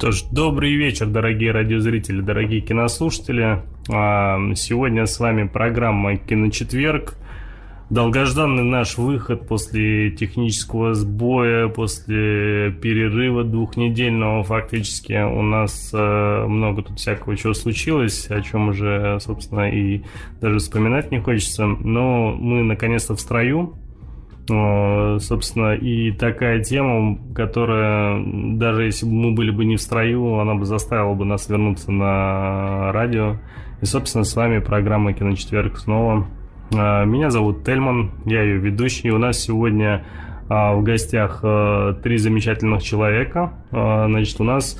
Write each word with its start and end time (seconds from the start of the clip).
Что 0.00 0.12
ж, 0.12 0.22
добрый 0.32 0.76
вечер, 0.76 1.08
дорогие 1.08 1.52
радиозрители, 1.52 2.22
дорогие 2.22 2.62
кинослушатели. 2.62 3.62
А, 3.92 4.38
сегодня 4.54 5.04
с 5.04 5.20
вами 5.20 5.46
программа 5.46 6.16
«Киночетверг». 6.16 7.18
Долгожданный 7.90 8.62
наш 8.62 8.96
выход 8.96 9.46
после 9.46 10.10
технического 10.12 10.94
сбоя, 10.94 11.68
после 11.68 12.72
перерыва 12.80 13.44
двухнедельного 13.44 14.42
фактически. 14.42 15.22
У 15.22 15.42
нас 15.42 15.90
э, 15.92 16.46
много 16.46 16.80
тут 16.80 16.98
всякого 16.98 17.36
чего 17.36 17.52
случилось, 17.52 18.30
о 18.30 18.40
чем 18.40 18.70
уже, 18.70 19.18
собственно, 19.20 19.70
и 19.70 20.00
даже 20.40 20.60
вспоминать 20.60 21.10
не 21.10 21.20
хочется. 21.20 21.66
Но 21.66 22.32
мы 22.32 22.62
наконец-то 22.62 23.16
в 23.16 23.20
строю. 23.20 23.74
Собственно, 25.20 25.74
и 25.74 26.10
такая 26.10 26.62
тема, 26.62 27.18
которая, 27.34 28.20
даже 28.24 28.84
если 28.84 29.06
бы 29.06 29.12
мы 29.12 29.32
были 29.32 29.50
бы 29.50 29.64
не 29.64 29.76
в 29.76 29.80
строю, 29.80 30.38
она 30.40 30.54
бы 30.54 30.64
заставила 30.64 31.14
бы 31.14 31.24
нас 31.24 31.48
вернуться 31.48 31.92
на 31.92 32.90
радио. 32.92 33.36
И, 33.80 33.86
собственно, 33.86 34.24
с 34.24 34.34
вами 34.34 34.58
программа 34.58 35.12
«Киночетверг» 35.12 35.78
снова. 35.78 36.26
А, 36.76 37.04
меня 37.04 37.30
зовут 37.30 37.64
Тельман, 37.64 38.12
я 38.26 38.42
ее 38.42 38.58
ведущий. 38.58 39.10
У 39.10 39.18
нас 39.18 39.38
сегодня 39.38 40.04
а, 40.48 40.74
в 40.74 40.82
гостях 40.82 41.40
а, 41.42 41.94
три 41.94 42.18
замечательных 42.18 42.82
человека. 42.82 43.52
Значит, 43.70 44.40
у 44.40 44.44
нас... 44.44 44.78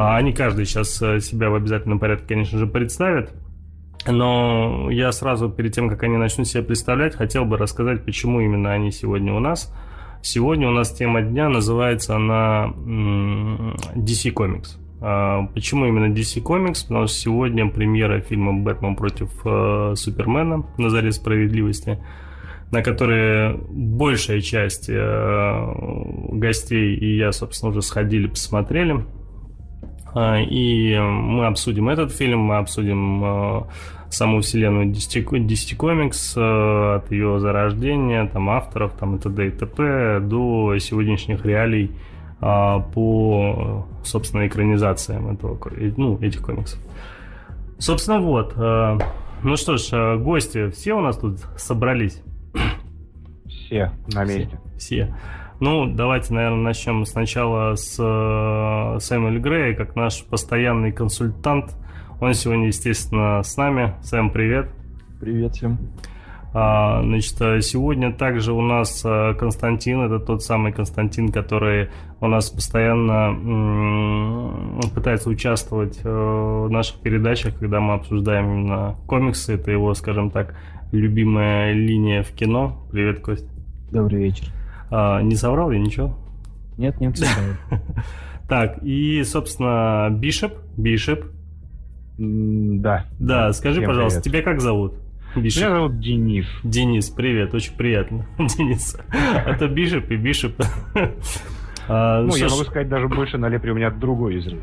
Они 0.00 0.32
каждый 0.32 0.64
сейчас 0.64 0.94
себя 0.94 1.50
в 1.50 1.56
обязательном 1.56 1.98
порядке, 1.98 2.24
конечно 2.28 2.56
же, 2.56 2.68
представит. 2.68 3.32
Но 4.06 4.88
я 4.90 5.12
сразу, 5.12 5.48
перед 5.50 5.72
тем, 5.72 5.88
как 5.88 6.02
они 6.02 6.16
начнут 6.16 6.46
себя 6.46 6.62
представлять, 6.62 7.14
хотел 7.14 7.44
бы 7.44 7.56
рассказать, 7.56 8.04
почему 8.04 8.40
именно 8.40 8.72
они 8.72 8.90
сегодня 8.90 9.32
у 9.34 9.40
нас. 9.40 9.72
Сегодня 10.22 10.68
у 10.68 10.72
нас 10.72 10.92
тема 10.92 11.22
дня 11.22 11.48
называется 11.48 12.16
она 12.16 12.72
DC 12.76 14.32
Comics. 14.32 14.78
А, 15.00 15.46
почему 15.54 15.86
именно 15.86 16.12
DC 16.12 16.42
Comics? 16.42 16.82
Потому 16.88 17.06
что 17.06 17.16
сегодня 17.16 17.68
премьера 17.68 18.20
фильма 18.20 18.52
«Бэтмен 18.52 18.96
против 18.96 19.30
э, 19.44 19.92
Супермена» 19.94 20.64
на 20.76 20.90
заре 20.90 21.12
справедливости, 21.12 22.02
на 22.72 22.82
которые 22.82 23.56
большая 23.68 24.40
часть 24.40 24.88
э, 24.88 25.74
гостей 26.32 26.96
и 26.96 27.16
я, 27.16 27.30
собственно, 27.30 27.70
уже 27.70 27.82
сходили, 27.82 28.26
посмотрели. 28.26 29.04
А, 30.14 30.38
и 30.40 30.98
мы 30.98 31.46
обсудим 31.46 31.88
этот 31.88 32.12
фильм, 32.12 32.40
мы 32.40 32.56
обсудим 32.56 33.24
э, 33.24 33.62
саму 34.10 34.40
вселенную 34.40 34.86
DC, 34.86 35.24
DC 35.24 35.76
Comics 35.76 36.34
э, 36.36 36.96
от 36.96 37.10
ее 37.10 37.38
зарождения, 37.40 38.26
там 38.26 38.48
авторов, 38.48 38.92
там 38.98 39.16
и 39.16 39.18
т.д. 39.18 39.48
и 39.48 39.50
т.п. 39.50 40.20
до 40.20 40.78
сегодняшних 40.78 41.44
реалий 41.44 41.90
а, 42.40 42.80
по, 42.80 43.86
собственно, 44.04 44.46
экранизациям 44.46 45.34
этого, 45.34 45.58
ну, 45.96 46.18
этих 46.20 46.42
комиксов. 46.42 46.80
Собственно, 47.78 48.20
вот. 48.20 48.54
Э, 48.56 48.98
ну 49.42 49.56
что 49.56 49.76
ж, 49.76 50.18
гости 50.18 50.70
все 50.70 50.94
у 50.94 51.00
нас 51.00 51.18
тут 51.18 51.38
собрались? 51.56 52.22
Все 53.46 53.92
на 54.12 54.24
месте. 54.24 54.58
Все. 54.78 55.04
все. 55.04 55.16
Ну, 55.60 55.86
давайте, 55.86 56.32
наверное, 56.34 56.62
начнем 56.62 57.04
сначала 57.04 57.74
с 57.74 57.96
э, 57.98 59.00
Сэмюэля 59.00 59.40
Грея, 59.40 59.74
как 59.74 59.96
наш 59.96 60.24
постоянный 60.24 60.92
консультант. 60.92 61.76
Он 62.20 62.32
сегодня, 62.34 62.68
естественно, 62.68 63.42
с 63.42 63.56
нами. 63.56 63.94
Сэм, 64.02 64.30
привет. 64.30 64.70
Привет 65.20 65.54
всем. 65.54 65.78
А, 66.54 67.02
значит, 67.02 67.64
сегодня 67.64 68.12
также 68.12 68.52
у 68.52 68.62
нас 68.62 69.02
э, 69.04 69.34
Константин, 69.34 70.00
это 70.02 70.18
тот 70.18 70.42
самый 70.42 70.72
Константин, 70.72 71.30
который 71.30 71.90
у 72.20 72.28
нас 72.28 72.50
постоянно 72.50 73.28
м- 73.30 74.80
пытается 74.94 75.28
участвовать 75.28 76.00
э, 76.02 76.08
в 76.08 76.70
наших 76.70 77.00
передачах, 77.00 77.58
когда 77.58 77.80
мы 77.80 77.94
обсуждаем 77.94 78.46
именно 78.46 78.96
комиксы. 79.06 79.54
Это 79.54 79.72
его, 79.72 79.92
скажем 79.94 80.30
так, 80.30 80.56
любимая 80.92 81.72
линия 81.72 82.22
в 82.22 82.30
кино. 82.30 82.86
Привет, 82.92 83.20
Кость. 83.20 83.48
Добрый 83.90 84.22
вечер. 84.22 84.46
А, 84.90 85.22
не 85.22 85.36
соврал 85.36 85.70
я 85.70 85.78
ничего? 85.78 86.16
Нет, 86.76 87.00
нет, 87.00 87.18
Так, 88.48 88.82
и, 88.82 89.22
собственно, 89.24 90.08
Бишоп. 90.10 90.54
Бишоп. 90.76 91.24
Да. 92.16 93.06
Да, 93.18 93.52
скажи, 93.52 93.82
пожалуйста, 93.82 94.22
тебя 94.22 94.42
как 94.42 94.60
зовут? 94.60 94.94
Бишоп. 95.36 95.62
Меня 95.62 95.74
зовут 95.74 96.00
Денис. 96.00 96.46
Денис, 96.64 97.10
привет, 97.10 97.52
очень 97.52 97.74
приятно. 97.74 98.26
Денис. 98.38 98.96
Это 99.46 99.68
Бишоп 99.68 100.10
и 100.10 100.16
Бишоп. 100.16 100.54
А, 101.88 102.22
ну, 102.22 102.34
я 102.36 102.48
могу 102.48 102.64
сказать 102.64 102.88
даже 102.88 103.08
больше, 103.08 103.38
на 103.38 103.48
Лепре 103.48 103.72
у 103.72 103.74
меня 103.74 103.90
другой 103.90 104.36
язык. 104.36 104.58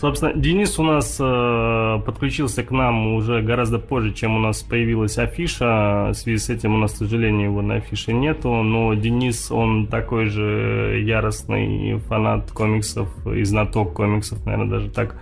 Собственно, 0.00 0.32
Денис 0.32 0.78
у 0.78 0.84
нас 0.84 1.16
э, 1.18 2.00
подключился 2.06 2.62
к 2.62 2.70
нам 2.70 3.14
уже 3.14 3.42
гораздо 3.42 3.80
позже, 3.80 4.14
чем 4.14 4.36
у 4.36 4.38
нас 4.38 4.62
появилась 4.62 5.18
афиша. 5.18 6.10
В 6.10 6.14
связи 6.14 6.38
с 6.38 6.50
этим 6.50 6.76
у 6.76 6.78
нас, 6.78 6.92
к 6.92 6.96
сожалению, 6.98 7.46
его 7.46 7.62
на 7.62 7.76
афише 7.76 8.12
нету. 8.12 8.62
Но 8.62 8.94
Денис, 8.94 9.50
он 9.50 9.88
такой 9.88 10.26
же 10.26 11.02
яростный 11.04 11.98
фанат 12.06 12.52
комиксов 12.52 13.08
и 13.26 13.42
знаток 13.42 13.92
комиксов, 13.92 14.46
наверное, 14.46 14.70
даже 14.70 14.88
так, 14.88 15.16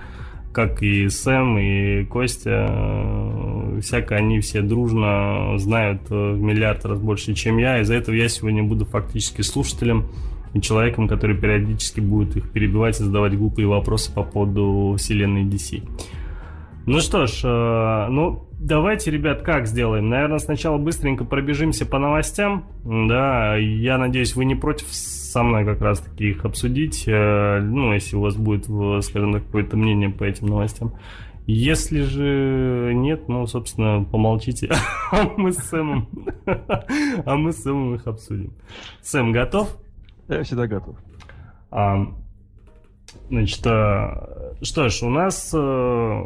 как 0.53 0.83
и 0.83 1.09
Сэм, 1.09 1.57
и 1.57 2.05
Костя. 2.05 2.71
Всяко 3.81 4.17
они 4.17 4.41
все 4.41 4.61
дружно 4.61 5.57
знают 5.57 6.03
в 6.11 6.37
миллиард 6.37 6.85
раз 6.85 7.01
больше, 7.01 7.33
чем 7.33 7.57
я. 7.57 7.81
Из-за 7.81 7.95
этого 7.95 8.15
я 8.15 8.29
сегодня 8.29 8.63
буду 8.63 8.85
фактически 8.85 9.41
слушателем 9.41 10.05
человеком, 10.61 11.09
который 11.09 11.37
периодически 11.37 12.01
будет 12.01 12.37
их 12.37 12.51
перебивать 12.51 13.01
и 13.01 13.05
задавать 13.05 13.37
глупые 13.37 13.69
вопросы 13.69 14.13
по 14.13 14.23
поводу 14.23 14.97
вселенной 14.99 15.45
DC. 15.45 15.83
Ну 16.87 17.01
что 17.01 17.27
ж, 17.27 17.41
э, 17.43 18.07
ну 18.11 18.49
давайте, 18.59 19.11
ребят, 19.11 19.43
как 19.43 19.67
сделаем? 19.67 20.09
Наверное, 20.09 20.39
сначала 20.39 20.79
быстренько 20.79 21.25
пробежимся 21.25 21.85
по 21.85 21.99
новостям. 21.99 22.65
Да, 22.85 23.57
я 23.57 23.99
надеюсь, 23.99 24.37
вы 24.37 24.45
не 24.45 24.55
против 24.55 24.87
со 24.91 25.43
мной 25.43 25.65
как 25.65 25.81
раз 25.81 26.01
таки 26.01 26.31
их 26.31 26.45
обсудить. 26.45 27.05
Э, 27.09 27.61
ну, 27.61 27.93
если 27.93 28.17
у 28.17 28.21
вас 28.21 28.37
будет, 28.37 28.65
скажем 29.05 29.33
так, 29.33 29.45
какое-то 29.47 29.77
мнение 29.77 30.11
по 30.11 30.25
этим 30.25 30.47
новостям. 30.47 30.93
Если 31.49 32.03
же 32.03 32.93
нет, 32.93 33.29
ну, 33.29 33.47
собственно, 33.47 34.03
помолчите, 34.03 34.69
а 35.13 35.31
мы 35.37 35.53
с 35.53 35.59
Сэмом, 35.59 36.09
а 36.47 37.37
мы 37.37 37.53
с 37.53 37.63
Сэмом 37.63 37.95
их 37.95 38.07
обсудим. 38.09 38.53
Сэм, 39.03 39.31
готов? 39.31 39.77
Я 40.29 40.43
всегда 40.43 40.67
готов. 40.67 40.97
А, 41.71 42.07
значит, 43.29 43.67
а, 43.67 44.55
что 44.63 44.89
ж, 44.89 45.03
у 45.03 45.11
нас 45.11 45.53
а, 45.55 46.25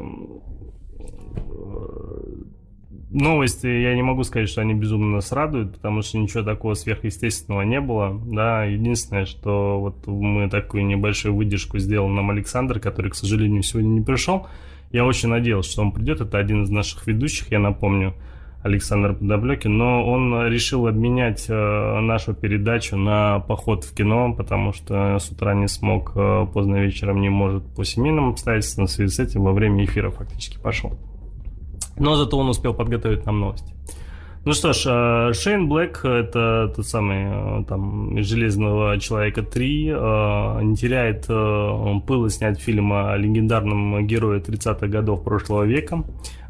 новости, 3.10 3.66
я 3.66 3.94
не 3.94 4.02
могу 4.02 4.22
сказать, 4.22 4.48
что 4.48 4.60
они 4.60 4.74
безумно 4.74 5.16
нас 5.16 5.32
радуют, 5.32 5.74
потому 5.74 6.02
что 6.02 6.18
ничего 6.18 6.42
такого 6.42 6.74
сверхъестественного 6.74 7.62
не 7.62 7.80
было. 7.80 8.20
Да, 8.26 8.64
единственное, 8.64 9.26
что 9.26 9.80
вот 9.80 10.06
мы 10.06 10.48
такую 10.48 10.86
небольшую 10.86 11.34
выдержку 11.34 11.78
сделал 11.78 12.08
нам 12.08 12.30
Александр, 12.30 12.80
который, 12.80 13.10
к 13.10 13.16
сожалению, 13.16 13.62
сегодня 13.62 13.88
не 13.88 14.00
пришел. 14.00 14.46
Я 14.92 15.04
очень 15.04 15.28
надеялся, 15.28 15.70
что 15.70 15.82
он 15.82 15.92
придет. 15.92 16.20
Это 16.20 16.38
один 16.38 16.62
из 16.62 16.70
наших 16.70 17.06
ведущих, 17.06 17.50
я 17.50 17.58
напомню. 17.58 18.14
Александр 18.62 19.14
Подоблекин, 19.14 19.78
но 19.78 20.06
он 20.06 20.46
решил 20.48 20.86
обменять 20.86 21.46
э, 21.48 22.00
нашу 22.00 22.34
передачу 22.34 22.96
на 22.96 23.40
поход 23.40 23.84
в 23.84 23.94
кино, 23.94 24.34
потому 24.34 24.74
что 24.74 25.18
с 25.18 25.30
утра 25.30 25.54
не 25.54 25.66
смог, 25.66 26.12
э, 26.14 26.46
поздно 26.52 26.76
вечером 26.76 27.22
не 27.22 27.30
может 27.30 27.64
по 27.74 27.84
семейным 27.84 28.28
обстоятельствам, 28.28 28.86
в 28.86 28.90
связи 28.90 29.14
с 29.14 29.18
этим 29.18 29.44
во 29.44 29.52
время 29.52 29.84
эфира 29.86 30.10
фактически 30.10 30.58
пошел. 30.58 30.92
Но 31.96 32.16
зато 32.16 32.36
он 32.36 32.50
успел 32.50 32.74
подготовить 32.74 33.24
нам 33.24 33.40
новости. 33.40 33.72
Ну 34.44 34.52
что 34.52 34.74
ж, 34.74 34.84
э, 34.86 35.32
Шейн 35.32 35.66
Блэк, 35.66 36.04
это 36.04 36.70
тот 36.76 36.86
самый 36.86 37.64
там 37.64 38.22
«Железного 38.22 38.98
человека 38.98 39.40
3», 39.40 40.62
не 40.64 40.76
теряет 40.76 41.26
пыла 42.06 42.28
снять 42.28 42.60
фильм 42.60 42.92
о 42.92 43.16
легендарном 43.16 44.06
герое 44.06 44.40
30-х 44.40 44.86
годов 44.86 45.24
прошлого 45.24 45.62
века. 45.62 46.04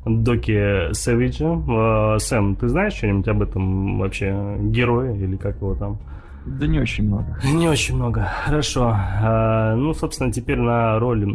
Доки 0.05 0.93
Сэвиджа. 0.93 2.15
Э, 2.15 2.19
Сэм, 2.19 2.57
ты 2.57 2.69
знаешь 2.69 2.95
что-нибудь 2.95 3.29
об 3.29 3.43
этом 3.43 3.99
вообще 3.99 4.57
герое 4.61 5.15
или 5.15 5.37
как 5.37 5.57
его 5.57 5.75
там? 5.75 5.99
Да 6.47 6.67
не 6.67 6.81
очень 6.81 7.07
много. 7.07 7.39
Не 7.45 7.69
очень 7.69 7.97
много. 7.97 8.27
Хорошо. 8.47 8.95
А, 8.95 9.75
ну, 9.77 9.93
собственно, 9.93 10.33
теперь 10.33 10.59
на 10.59 10.99
роль 10.99 11.27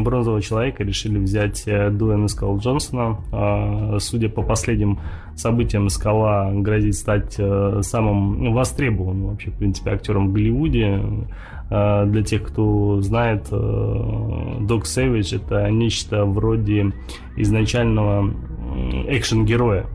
бронзового 0.00 0.40
человека 0.40 0.82
решили 0.82 1.18
взять 1.18 1.64
э, 1.66 1.90
Дуэна 1.90 2.28
Скала 2.28 2.58
Джонсона. 2.58 3.98
Судя 4.00 4.30
по 4.30 4.42
последним 4.42 4.98
событиям, 5.36 5.90
Скала 5.90 6.50
грозит 6.52 6.94
стать 6.94 7.34
э, 7.38 7.80
самым 7.82 8.54
востребованным 8.54 9.28
вообще, 9.28 9.50
в 9.50 9.58
принципе, 9.58 9.90
актером 9.90 10.28
в 10.28 10.32
Голливуде. 10.32 11.00
А, 11.70 12.04
для 12.06 12.22
тех, 12.22 12.42
кто 12.42 13.00
знает, 13.00 13.48
Док 13.50 14.86
Сэвидж 14.86 15.34
это 15.34 15.70
нечто 15.70 16.24
вроде 16.24 16.92
изначального 17.36 18.32
экшен-героя 19.08 19.86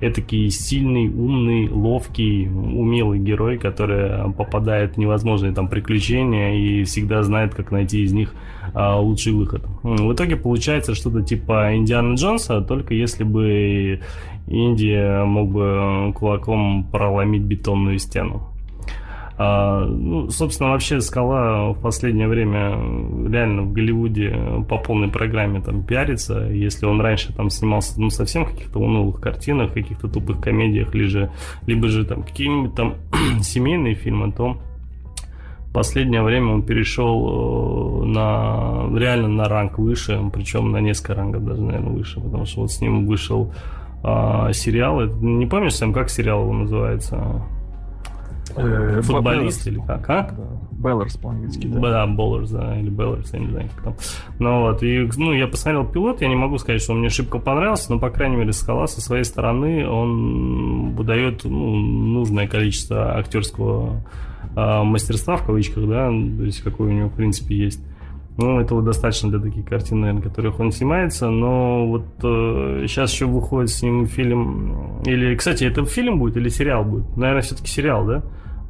этакий 0.00 0.50
сильный, 0.50 1.08
умный, 1.08 1.68
ловкий, 1.68 2.48
умелый 2.48 3.18
герой, 3.18 3.58
который 3.58 4.30
попадает 4.32 4.94
в 4.94 4.98
невозможные 4.98 5.52
там 5.52 5.68
приключения 5.68 6.54
и 6.54 6.84
всегда 6.84 7.22
знает, 7.22 7.54
как 7.54 7.70
найти 7.70 8.02
из 8.02 8.12
них 8.12 8.34
а, 8.74 9.00
лучший 9.00 9.32
выход. 9.32 9.64
В 9.82 10.12
итоге 10.12 10.36
получается 10.36 10.94
что-то 10.94 11.22
типа 11.22 11.74
Индиана 11.76 12.14
Джонса, 12.14 12.60
только 12.60 12.94
если 12.94 13.24
бы 13.24 14.00
Индия 14.46 15.24
мог 15.24 15.50
бы 15.50 16.12
кулаком 16.14 16.84
проломить 16.90 17.42
бетонную 17.42 17.98
стену. 17.98 18.55
А, 19.38 19.84
ну, 19.84 20.30
собственно, 20.30 20.70
вообще 20.70 21.00
Скала 21.00 21.72
в 21.72 21.80
последнее 21.80 22.26
время 22.26 22.70
реально 23.28 23.62
в 23.62 23.72
Голливуде 23.72 24.34
по 24.68 24.78
полной 24.78 25.08
программе 25.08 25.60
там 25.60 25.82
пиарится. 25.82 26.48
Если 26.50 26.86
он 26.86 27.00
раньше 27.00 27.34
там 27.34 27.50
снимался 27.50 28.00
ну, 28.00 28.10
совсем 28.10 28.44
в 28.44 28.50
каких-то 28.50 28.78
унылых 28.78 29.20
картинах, 29.20 29.72
каких-то 29.72 30.08
тупых 30.08 30.40
комедиях, 30.40 30.94
либо 30.94 31.08
же, 31.08 31.30
либо 31.66 31.88
же 31.88 32.04
там 32.04 32.22
какие-нибудь 32.22 32.74
там 32.74 32.94
семейные 33.42 33.94
фильмы, 33.94 34.32
то 34.32 34.58
последнее 35.76 36.22
время 36.22 36.54
он 36.54 36.62
перешел 36.62 38.02
э, 38.02 38.06
на 38.06 38.88
реально 38.98 39.28
на 39.28 39.46
ранг 39.46 39.78
выше, 39.78 40.18
причем 40.32 40.72
на 40.72 40.80
несколько 40.80 41.14
рангов 41.14 41.44
даже, 41.44 41.60
наверное, 41.60 41.92
выше, 41.92 42.18
потому 42.18 42.46
что 42.46 42.62
вот 42.62 42.72
с 42.72 42.80
ним 42.80 43.06
вышел 43.06 43.52
а, 44.02 44.54
сериал. 44.54 45.02
Не 45.20 45.44
помнишь, 45.44 45.74
Сэм, 45.74 45.92
как 45.92 46.08
сериал 46.08 46.44
его 46.44 46.54
называется? 46.54 47.42
Э, 48.56 49.00
Футболист 49.02 49.66
или 49.66 49.80
как, 49.86 50.08
а? 50.08 50.34
Ballers 50.72 51.16
по-английски, 51.16 51.66
да. 51.66 51.80
Да, 51.80 52.06
Ballers, 52.06 52.50
да, 52.50 52.78
или 52.78 52.90
Ballers, 52.90 53.32
я 53.32 53.38
не 53.38 53.48
знаю, 53.48 53.68
как 53.74 53.84
там. 53.84 53.94
Ну 54.38 54.60
вот, 54.62 54.82
и, 54.82 55.08
ну, 55.16 55.32
я 55.32 55.46
посмотрел 55.46 55.86
пилот, 55.86 56.20
я 56.20 56.28
не 56.28 56.36
могу 56.36 56.58
сказать, 56.58 56.82
что 56.82 56.92
он 56.92 57.00
мне 57.00 57.08
шибко 57.08 57.38
понравился, 57.38 57.92
но, 57.92 57.98
по 57.98 58.10
крайней 58.10 58.36
мере, 58.36 58.52
Скала 58.52 58.86
со 58.86 59.00
своей 59.00 59.24
стороны, 59.24 59.88
он 59.88 60.94
выдает, 60.94 61.44
ну, 61.44 61.76
нужное 61.76 62.46
количество 62.46 63.16
актерского 63.16 64.02
э, 64.54 64.82
мастерства, 64.82 65.36
в 65.36 65.44
кавычках, 65.44 65.88
да, 65.88 66.08
то 66.08 66.44
есть, 66.44 66.60
какое 66.62 66.88
у 66.88 66.92
него, 66.92 67.08
в 67.08 67.14
принципе, 67.14 67.56
есть. 67.56 67.82
Ну, 68.38 68.60
этого 68.60 68.82
достаточно 68.82 69.30
для 69.30 69.38
таких 69.38 69.64
картин, 69.64 70.00
наверное, 70.00 70.22
которых 70.22 70.60
он 70.60 70.70
снимается. 70.70 71.30
Но 71.30 71.86
вот 71.86 72.04
э, 72.22 72.84
сейчас 72.86 73.10
еще 73.10 73.24
выходит 73.24 73.70
с 73.70 73.82
ним 73.82 74.06
фильм. 74.06 75.00
Или, 75.06 75.34
кстати, 75.36 75.64
это 75.64 75.86
фильм 75.86 76.18
будет 76.18 76.36
или 76.36 76.50
сериал 76.50 76.84
будет? 76.84 77.16
Наверное, 77.16 77.40
все-таки 77.40 77.68
сериал, 77.68 78.04
да? 78.04 78.22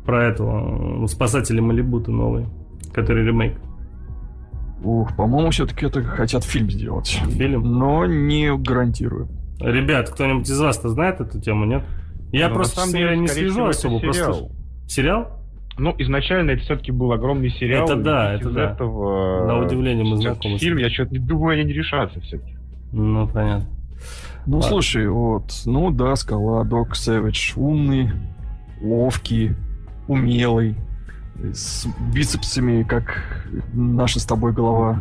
Про 0.06 0.24
этого 0.24 1.04
э, 1.04 1.06
спасатели 1.08 1.60
Малибута 1.60 2.10
новый, 2.10 2.46
который 2.94 3.24
ремейк. 3.26 3.58
Ух, 4.82 5.16
по-моему, 5.16 5.50
все-таки 5.50 5.86
это 5.86 6.02
хотят 6.02 6.44
фильм 6.44 6.70
сделать. 6.70 7.20
Фильм? 7.30 7.62
Но 7.78 8.06
не 8.06 8.54
гарантирую. 8.56 9.28
Ребят, 9.58 10.10
кто-нибудь 10.10 10.48
из 10.48 10.60
вас-то 10.60 10.90
знает 10.90 11.20
эту 11.20 11.40
тему, 11.40 11.64
нет? 11.64 11.82
Я 12.30 12.48
Ну, 12.48 12.54
просто 12.56 12.76
на 12.80 12.86
самом 12.86 12.92
сериал 12.92 13.08
деле, 13.10 13.20
не 13.22 13.28
слежу 13.28 13.50
всего, 13.52 13.66
особо. 13.68 13.96
это 13.96 14.04
Просто... 14.04 14.22
сериал. 14.22 14.50
Сериал? 14.86 15.32
Ну, 15.78 15.94
изначально 15.98 16.50
это 16.52 16.62
все-таки 16.62 16.92
был 16.92 17.12
огромный 17.12 17.50
сериал. 17.50 17.84
Это 17.84 17.96
да, 17.96 18.32
это 18.34 18.48
из 18.48 18.54
да. 18.54 18.72
Этого, 18.72 19.46
На 19.46 19.58
удивление 19.58 20.04
мы 20.04 20.16
сейчас 20.18 20.34
знакомы 20.34 20.58
Фильм, 20.58 20.78
я 20.78 20.90
что-то 20.90 21.12
не 21.12 21.18
думаю, 21.18 21.54
они 21.58 21.64
не 21.64 21.72
решатся 21.72 22.20
все-таки. 22.20 22.54
Ну, 22.92 23.26
понятно. 23.28 23.68
Ну, 24.46 24.58
А. 24.58 24.62
слушай, 24.62 25.08
вот, 25.08 25.52
ну 25.66 25.90
да, 25.90 26.14
Скала, 26.16 26.64
Док 26.64 26.94
Сэвидж, 26.96 27.54
умный, 27.56 28.10
ловкий, 28.80 29.52
умелый, 30.08 30.76
с 31.52 31.86
бицепсами, 32.12 32.82
как 32.82 33.46
наша 33.72 34.20
с 34.20 34.24
тобой 34.24 34.52
голова. 34.52 35.00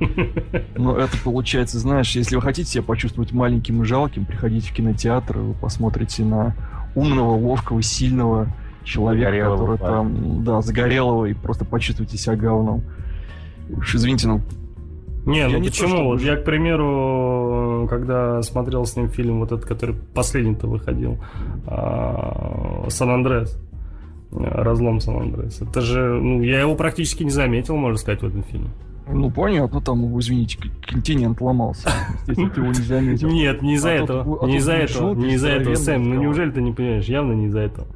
Но 0.76 0.96
это 0.96 1.16
получается, 1.24 1.78
знаешь, 1.78 2.14
если 2.14 2.36
вы 2.36 2.42
хотите 2.42 2.70
себя 2.70 2.82
почувствовать 2.82 3.32
маленьким 3.32 3.82
и 3.82 3.84
жалким, 3.84 4.24
приходите 4.24 4.70
в 4.70 4.72
кинотеатр, 4.72 5.38
вы 5.38 5.54
посмотрите 5.54 6.24
на 6.24 6.54
умного, 6.94 7.36
ловкого, 7.36 7.82
сильного 7.82 8.48
человека, 8.84 9.30
Загорелого 9.30 9.76
который 9.76 9.78
там, 9.78 10.44
да, 10.44 10.62
загорелого, 10.62 11.26
и 11.26 11.34
просто 11.34 11.64
почувствуйте 11.64 12.16
себя 12.16 12.36
говном. 12.36 12.82
Уж 13.70 13.96
извините, 13.96 14.28
ну, 14.28 14.40
Не, 15.26 15.40
Я 15.40 15.48
ну 15.48 15.58
не 15.58 15.68
почему? 15.68 16.04
Вот 16.04 16.22
я, 16.22 16.36
к 16.36 16.44
примеру, 16.44 17.86
когда 17.90 18.42
смотрел 18.42 18.86
с 18.86 18.96
ним 18.96 19.10
фильм, 19.10 19.40
вот 19.40 19.52
этот, 19.52 19.66
который 19.66 19.94
последний-то 20.14 20.66
выходил, 20.66 21.18
а, 21.66 22.86
Сан-Андрес, 22.88 23.58
разлом 24.30 25.00
Сан-Андрес. 25.00 25.62
Это 25.62 25.80
же, 25.80 26.00
ну, 26.20 26.42
я 26.42 26.60
его 26.60 26.74
практически 26.74 27.22
не 27.22 27.30
заметил, 27.30 27.76
можно 27.76 27.96
сказать, 27.98 28.22
в 28.22 28.26
этом 28.26 28.42
фильме. 28.44 28.68
ну 29.10 29.30
понятно, 29.30 29.80
там, 29.80 30.18
извините, 30.18 30.58
континент 30.86 31.40
ломался. 31.40 31.88
Естественно, 32.20 32.50
ты 32.50 32.60
его 32.60 32.68
не 32.70 32.74
заметил. 32.82 33.28
Нет, 33.30 33.62
не 33.62 33.74
из-за 33.74 33.90
А 33.90 33.92
этого. 33.92 34.38
а 34.42 34.46
не 34.46 34.56
из-за 34.58 34.72
этого. 34.74 35.14
Не 35.14 35.34
из-за 35.34 35.48
этого, 35.48 35.74
Сэм. 35.74 36.08
Ну 36.08 36.20
неужели 36.20 36.50
ты 36.50 36.60
не 36.60 36.72
понимаешь? 36.72 37.06
Явно 37.06 37.32
не 37.32 37.46
из-за 37.46 37.60
этого. 37.60 37.88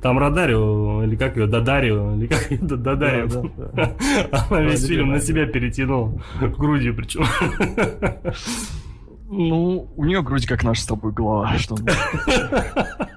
Там 0.00 0.18
Радарио, 0.18 1.04
или 1.04 1.14
как 1.14 1.36
ее, 1.36 1.46
Дадарио, 1.46 2.16
или 2.16 2.26
как 2.26 2.50
ее, 2.50 2.58
Дадарио. 2.58 3.28
Да, 3.28 3.42
да, 3.56 3.70
да. 3.72 3.92
Она 4.50 4.62
весь 4.62 4.84
фильм 4.84 5.10
на 5.10 5.20
себя 5.20 5.46
перетянула. 5.46 6.20
Грудью 6.40 6.96
причем. 6.96 7.24
Ну, 9.34 9.88
у 9.96 10.04
нее 10.04 10.22
грудь 10.22 10.44
как 10.46 10.62
наша 10.62 10.82
с 10.82 10.86
тобой 10.86 11.12
голова. 11.12 11.56
Что... 11.56 11.76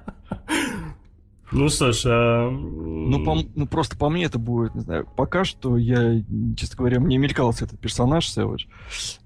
ну. 1.56 1.68
Ж, 1.68 2.02
а, 2.06 2.50
Ну, 2.50 3.24
по- 3.24 3.36
ну, 3.54 3.66
просто 3.66 3.96
по 3.96 4.08
мне 4.08 4.24
это 4.24 4.38
будет, 4.38 4.74
не 4.74 4.80
знаю, 4.80 5.06
пока 5.16 5.44
что 5.44 5.76
я, 5.76 6.22
честно 6.56 6.76
говоря, 6.78 7.00
мне 7.00 7.18
мелькался 7.18 7.64
этот 7.64 7.78
персонаж 7.78 8.28
Сэвидж, 8.28 8.66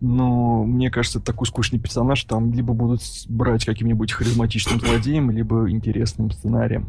но 0.00 0.64
мне 0.64 0.90
кажется, 0.90 1.20
такой 1.20 1.46
скучный 1.46 1.78
персонаж, 1.78 2.22
там 2.24 2.52
либо 2.52 2.74
будут 2.74 3.00
брать 3.28 3.64
каким-нибудь 3.64 4.12
харизматичным 4.12 4.80
злодеем, 4.80 5.30
либо 5.30 5.70
интересным 5.70 6.30
сценарием. 6.30 6.86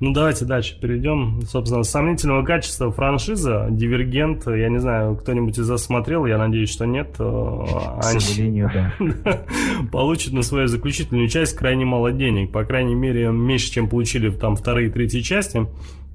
Ну, 0.00 0.14
давайте 0.14 0.46
дальше 0.46 0.80
перейдем. 0.80 1.42
Собственно, 1.42 1.82
сомнительного 1.82 2.42
качества 2.42 2.90
франшиза 2.90 3.66
«Дивергент». 3.70 4.46
Я 4.46 4.70
не 4.70 4.78
знаю, 4.78 5.14
кто-нибудь 5.14 5.58
из 5.58 5.68
вас 5.68 5.84
смотрел, 5.84 6.24
я 6.24 6.38
надеюсь, 6.38 6.70
что 6.70 6.86
нет. 6.86 7.16
Э, 7.18 7.98
К 8.00 8.02
сожалению, 8.02 8.70
да. 8.72 8.94
получат 9.92 10.32
на 10.32 10.40
свою 10.40 10.68
заключительную 10.68 11.28
часть 11.28 11.54
крайне 11.54 11.84
мало 11.84 12.12
денег. 12.12 12.50
По 12.50 12.64
крайней 12.64 12.94
мере, 12.94 13.30
меньше, 13.30 13.70
чем 13.70 13.90
получили 13.90 14.30
там 14.30 14.56
вторые 14.56 14.88
и 14.88 14.90
третьи 14.90 15.20
части, 15.20 15.66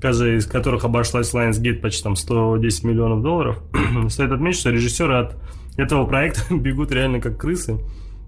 каждая 0.02 0.38
из 0.38 0.48
которых 0.48 0.84
обошлась 0.84 1.32
Lionsgate 1.36 1.80
почти 1.80 2.02
там 2.02 2.16
110 2.16 2.86
миллионов 2.86 3.22
долларов. 3.22 3.62
Стоит 4.10 4.32
отметить, 4.32 4.62
что 4.62 4.72
режиссеры 4.72 5.14
от 5.14 5.38
этого 5.78 6.08
проекта 6.08 6.42
бегут 6.56 6.92
реально 6.92 7.22
как 7.22 7.38
крысы, 7.38 7.78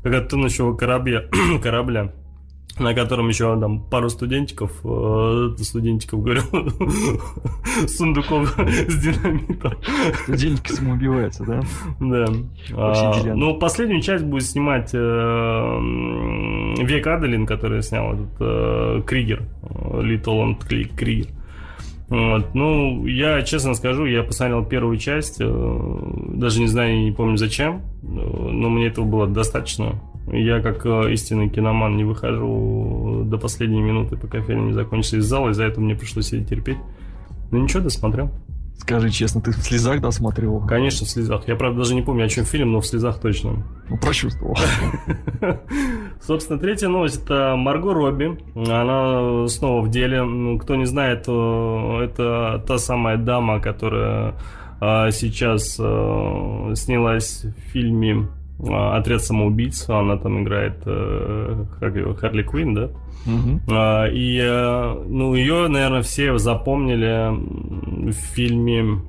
как 0.04 0.14
от 0.14 0.30
тонущего 0.30 0.76
корабля, 0.76 1.24
корабля 1.64 2.14
на 2.80 2.94
котором 2.94 3.30
еще 3.30 3.60
там 3.60 3.82
пару 3.82 4.10
студентиков, 4.10 4.72
э, 4.84 5.56
студентиков, 5.62 6.22
говорю, 6.22 6.42
сундуков 7.88 8.58
с 8.58 8.96
динамитом. 8.96 9.74
Деньги 10.28 10.68
самоубивается, 10.68 11.44
да? 11.46 11.62
Да. 12.00 12.26
А, 12.74 13.24
ну, 13.36 13.58
последнюю 13.58 14.02
часть 14.02 14.24
будет 14.24 14.44
снимать 14.44 14.92
э, 14.94 14.98
Век 16.84 17.08
Аделин, 17.08 17.46
который 17.46 17.82
снял 17.84 18.14
этот 18.14 18.36
э, 18.40 19.02
Кригер, 19.06 19.44
Cli- 19.72 20.96
Кригер. 20.96 21.28
Вот. 22.10 22.56
Ну, 22.56 23.06
я 23.06 23.42
честно 23.42 23.74
скажу, 23.74 24.06
я 24.06 24.24
посмотрел 24.24 24.64
первую 24.64 24.98
часть, 24.98 25.38
э, 25.42 26.00
даже 26.30 26.62
не 26.62 26.68
знаю, 26.68 27.04
не 27.04 27.12
помню 27.12 27.36
зачем, 27.38 27.82
э, 28.02 28.08
но 28.08 28.70
мне 28.70 28.88
этого 28.88 29.06
было 29.06 29.28
достаточно. 29.28 30.00
Я, 30.32 30.62
как 30.62 30.86
э, 30.86 31.14
истинный 31.14 31.50
киноман, 31.50 31.96
не 31.96 32.04
выхожу 32.04 33.24
до 33.26 33.38
последней 33.38 33.82
минуты, 33.82 34.18
пока 34.18 34.42
фильм 34.42 34.68
не 34.68 34.74
закончится 34.74 35.18
из 35.18 35.26
зала, 35.26 35.50
из-за 35.52 35.66
этого 35.66 35.84
мне 35.84 35.96
пришлось 35.96 36.28
сидеть 36.28 36.50
терпеть. 36.50 36.78
Ну 37.52 37.60
ничего, 37.60 37.84
досмотрел. 37.84 38.32
Скажи 38.78 39.10
честно, 39.10 39.42
ты 39.42 39.52
в 39.52 39.58
слезах 39.58 40.02
досмотрел? 40.02 40.60
Конечно, 40.68 41.06
в 41.06 41.10
слезах. 41.10 41.48
Я, 41.48 41.56
правда, 41.56 41.80
даже 41.80 41.96
не 41.96 42.02
помню, 42.02 42.26
о 42.26 42.30
чем 42.30 42.46
фильм, 42.46 42.74
но 42.74 42.82
в 42.82 42.86
слезах 42.86 43.20
точно. 43.20 43.66
Ну, 43.90 43.98
прочувствовал. 43.98 44.56
Собственно, 46.22 46.60
третья 46.60 46.88
новость 46.88 47.24
это 47.24 47.56
Марго 47.58 47.94
Робби. 47.94 48.38
Она 48.56 49.48
снова 49.48 49.82
в 49.82 49.90
деле. 49.90 50.24
Ну, 50.24 50.60
Кто 50.60 50.76
не 50.76 50.86
знает, 50.86 51.24
то 51.24 52.02
это 52.04 52.64
та 52.68 52.78
самая 52.78 53.18
дама, 53.18 53.60
которая 53.60 54.36
а, 54.80 55.10
сейчас 55.12 55.74
снялась 55.74 57.46
в 57.46 57.72
фильме 57.72 58.28
отряд 58.60 59.24
самоубийц, 59.24 59.88
она 59.90 60.18
там 60.18 60.44
играет 60.44 60.82
э, 60.86 61.66
как 61.80 61.96
его, 61.96 62.14
Харли 62.16 62.44
Квин, 62.44 62.74
да? 62.74 62.90
А, 63.70 64.06
И, 64.08 64.40
э, 64.42 65.04
ну, 65.08 65.36
ее, 65.36 65.68
наверное, 65.68 66.02
все 66.02 66.38
запомнили 66.38 67.30
в 68.12 68.14
фильме 68.14 69.02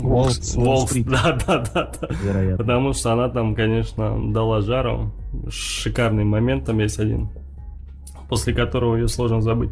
Уолл- 0.00 0.28
Уолл-стрит. 0.56 1.06
Да, 1.08 1.38
да, 1.46 1.64
да, 1.74 1.90
да. 2.00 2.08
Вероятно. 2.22 2.56
Потому 2.58 2.92
что 2.92 3.12
она 3.12 3.28
там, 3.28 3.54
конечно, 3.54 4.16
дала 4.32 4.60
жару. 4.60 5.10
Шикарный 5.48 6.24
момент 6.24 6.66
там 6.66 6.78
есть 6.78 6.98
один, 6.98 7.28
после 8.28 8.52
которого 8.54 8.96
ее 8.96 9.08
сложно 9.08 9.40
забыть. 9.40 9.70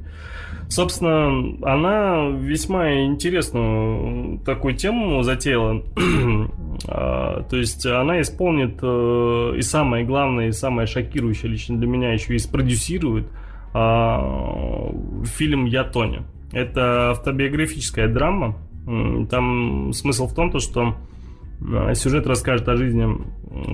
Собственно, 0.68 1.56
она 1.62 2.28
весьма 2.28 3.04
интересную 3.04 4.38
такую 4.40 4.74
тему 4.74 5.22
затеяла. 5.22 5.82
А, 6.88 7.42
То 7.44 7.56
есть 7.56 7.86
она 7.86 8.20
исполнит 8.20 8.78
э, 8.82 9.54
и 9.56 9.62
самое 9.62 10.04
главное, 10.04 10.48
и 10.48 10.52
самое 10.52 10.86
шокирующее 10.86 11.50
лично 11.50 11.78
для 11.78 11.86
меня 11.86 12.12
еще 12.12 12.34
и 12.34 12.38
спродюсирует 12.38 13.28
а, 13.72 14.92
фильм 15.24 15.64
«Я 15.64 15.84
Тоня». 15.84 16.24
Это 16.52 17.12
автобиографическая 17.12 18.08
драма. 18.08 18.58
Там 19.30 19.92
смысл 19.94 20.28
в 20.28 20.34
том, 20.34 20.50
то, 20.50 20.58
что 20.58 20.96
а, 21.62 21.94
Сюжет 21.94 22.26
расскажет 22.26 22.68
о 22.68 22.76
жизни 22.76 23.06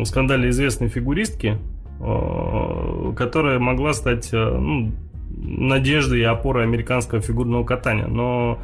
скандально 0.05 0.51
известной 0.51 0.89
фигуристки, 0.89 1.59
э, 2.01 3.13
которая 3.17 3.59
могла 3.59 3.93
стать 3.93 4.31
э, 4.33 4.37
ну, 4.37 4.93
надеждой 5.39 6.21
и 6.21 6.25
опорой 6.25 6.65
американского 6.65 7.21
фигурного 7.21 7.65
катания. 7.65 8.07
Но 8.07 8.59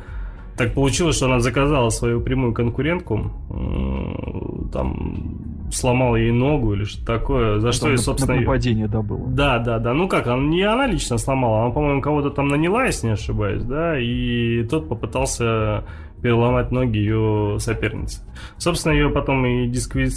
так 0.56 0.74
получилось, 0.74 1.16
что 1.16 1.26
она 1.26 1.38
заказала 1.40 1.88
свою 1.90 2.20
прямую 2.20 2.52
конкурентку, 2.52 3.30
м, 3.50 4.68
там 4.72 5.38
сломала 5.70 6.16
ей 6.16 6.32
ногу 6.32 6.74
или 6.74 6.84
что 6.84 7.04
такое, 7.06 7.60
за 7.60 7.72
что 7.72 7.88
на- 7.88 7.96
собственно, 7.98 8.40
нападение, 8.40 8.88
да, 8.88 9.02
было. 9.02 9.26
да, 9.28 9.58
да, 9.58 9.78
да. 9.78 9.94
Ну 9.94 10.08
как, 10.08 10.26
она, 10.26 10.42
не 10.42 10.62
она 10.62 10.86
лично 10.86 11.18
сломала, 11.18 11.62
она, 11.64 11.70
по-моему, 11.70 12.00
кого-то 12.00 12.30
там 12.30 12.48
наняла, 12.48 12.86
если 12.86 13.06
не 13.08 13.12
ошибаюсь, 13.12 13.62
да, 13.62 13.98
и 14.00 14.64
тот 14.64 14.88
попытался 14.88 15.84
переломать 16.22 16.70
ноги 16.72 16.98
ее 16.98 17.56
соперницы. 17.58 18.22
Собственно, 18.56 18.92
ее 18.92 19.10
потом 19.10 19.44
и 19.46 19.68
дисквали- 19.68 20.10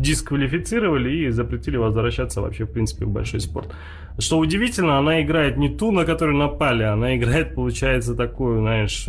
дисквалифицировали 0.00 1.26
и 1.26 1.30
запретили 1.30 1.76
возвращаться 1.76 2.40
вообще, 2.40 2.64
в 2.64 2.72
принципе, 2.72 3.04
в 3.04 3.10
большой 3.10 3.40
спорт. 3.40 3.74
Что 4.18 4.38
удивительно, 4.38 4.98
она 4.98 5.22
играет 5.22 5.56
не 5.56 5.70
ту, 5.70 5.90
на 5.90 6.04
которую 6.04 6.36
напали, 6.36 6.82
она 6.82 7.16
играет, 7.16 7.54
получается, 7.54 8.14
такую, 8.14 8.60
знаешь, 8.60 9.06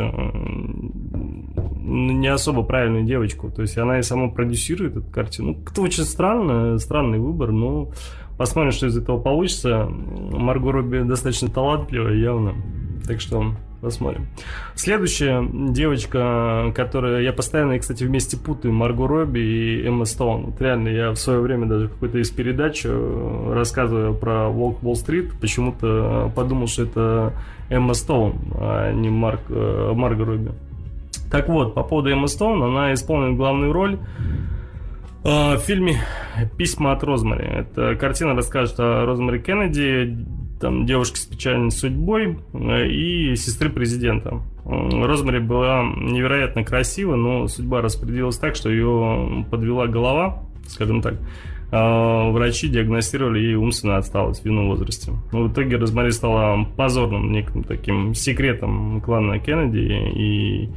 не 1.84 2.28
особо 2.28 2.64
правильную 2.64 3.04
девочку. 3.04 3.50
То 3.52 3.62
есть 3.62 3.78
она 3.78 4.00
и 4.00 4.04
сама 4.04 4.30
продюсирует 4.30 4.96
эту 4.96 5.12
картину. 5.12 5.58
Это 5.70 5.82
очень 5.82 6.04
странно, 6.04 6.78
странный 6.78 7.20
выбор, 7.20 7.52
но 7.52 7.92
посмотрим, 8.38 8.72
что 8.72 8.88
из 8.88 8.98
этого 8.98 9.20
получится. 9.20 9.90
Марго 9.90 10.72
Робби 10.72 11.00
достаточно 11.00 11.50
талантливая, 11.50 12.16
явно. 12.16 12.54
Так 13.06 13.20
что 13.20 13.54
посмотрим. 13.84 14.28
Следующая 14.76 15.48
девочка, 15.52 16.72
которая... 16.76 17.22
Я 17.22 17.34
постоянно, 17.34 17.78
кстати, 17.78 18.04
вместе 18.04 18.38
путаю 18.38 18.74
Марго 18.74 19.08
Робби 19.08 19.40
и 19.40 19.86
Эмма 19.86 20.06
Стоун. 20.06 20.46
Вот 20.46 20.62
реально, 20.62 20.90
я 20.90 21.12
в 21.12 21.18
свое 21.18 21.40
время 21.40 21.68
даже 21.68 21.90
какой-то 21.90 22.18
из 22.18 22.32
передач, 22.32 22.82
э, 22.86 23.52
рассказывая 23.54 24.14
про 24.14 24.50
Волк 24.50 24.82
Уолл-стрит, 24.82 25.34
почему-то 25.40 26.32
подумал, 26.36 26.68
что 26.68 26.84
это 26.84 27.34
Эмма 27.70 27.94
Стоун, 27.94 28.36
а 28.56 28.92
не 28.92 29.10
Марк, 29.10 29.42
э, 29.50 29.92
Марго 29.94 30.26
Робби. 30.26 30.52
Так 31.30 31.50
вот, 31.50 31.74
по 31.74 31.84
поводу 31.84 32.10
Эммы 32.10 32.28
Стоун, 32.28 32.64
она 32.64 32.94
исполнит 32.94 33.38
главную 33.38 33.74
роль 33.74 34.00
э, 35.24 35.56
в 35.56 35.60
фильме 35.60 35.98
«Письма 36.58 36.94
от 36.94 37.04
Розмари». 37.04 37.46
Эта 37.46 37.96
картина 37.96 38.34
расскажет 38.34 38.80
о 38.80 39.06
Розмари 39.06 39.40
Кеннеди, 39.40 40.26
там, 40.64 40.86
девушке 40.86 41.18
с 41.18 41.26
печальной 41.26 41.72
судьбой 41.72 42.38
э, 42.54 42.88
и 42.88 43.36
сестры 43.36 43.70
президента. 43.70 44.42
Розмари 44.64 45.40
была 45.40 45.84
невероятно 45.84 46.64
красива, 46.64 47.18
но 47.18 47.50
судьба 47.50 47.82
распределилась 47.82 48.38
так, 48.38 48.56
что 48.56 48.70
ее 48.70 49.46
подвела 49.52 49.88
голова, 49.88 50.44
скажем 50.68 51.02
так. 51.02 51.16
А 51.70 52.30
Врачи 52.30 52.70
диагностировали 52.70 53.40
ей 53.40 53.56
умственную 53.56 53.98
отсталость 53.98 54.44
в 54.44 54.46
юном 54.46 54.70
возрасте. 54.70 55.12
Но 55.34 55.44
в 55.44 55.52
итоге 55.52 55.76
Розмари 55.76 56.12
стала 56.12 56.66
позорным 56.78 57.34
неким 57.34 57.64
таким 57.64 58.14
секретом 58.14 59.02
клана 59.02 59.40
Кеннеди 59.40 59.80
и 59.80 60.70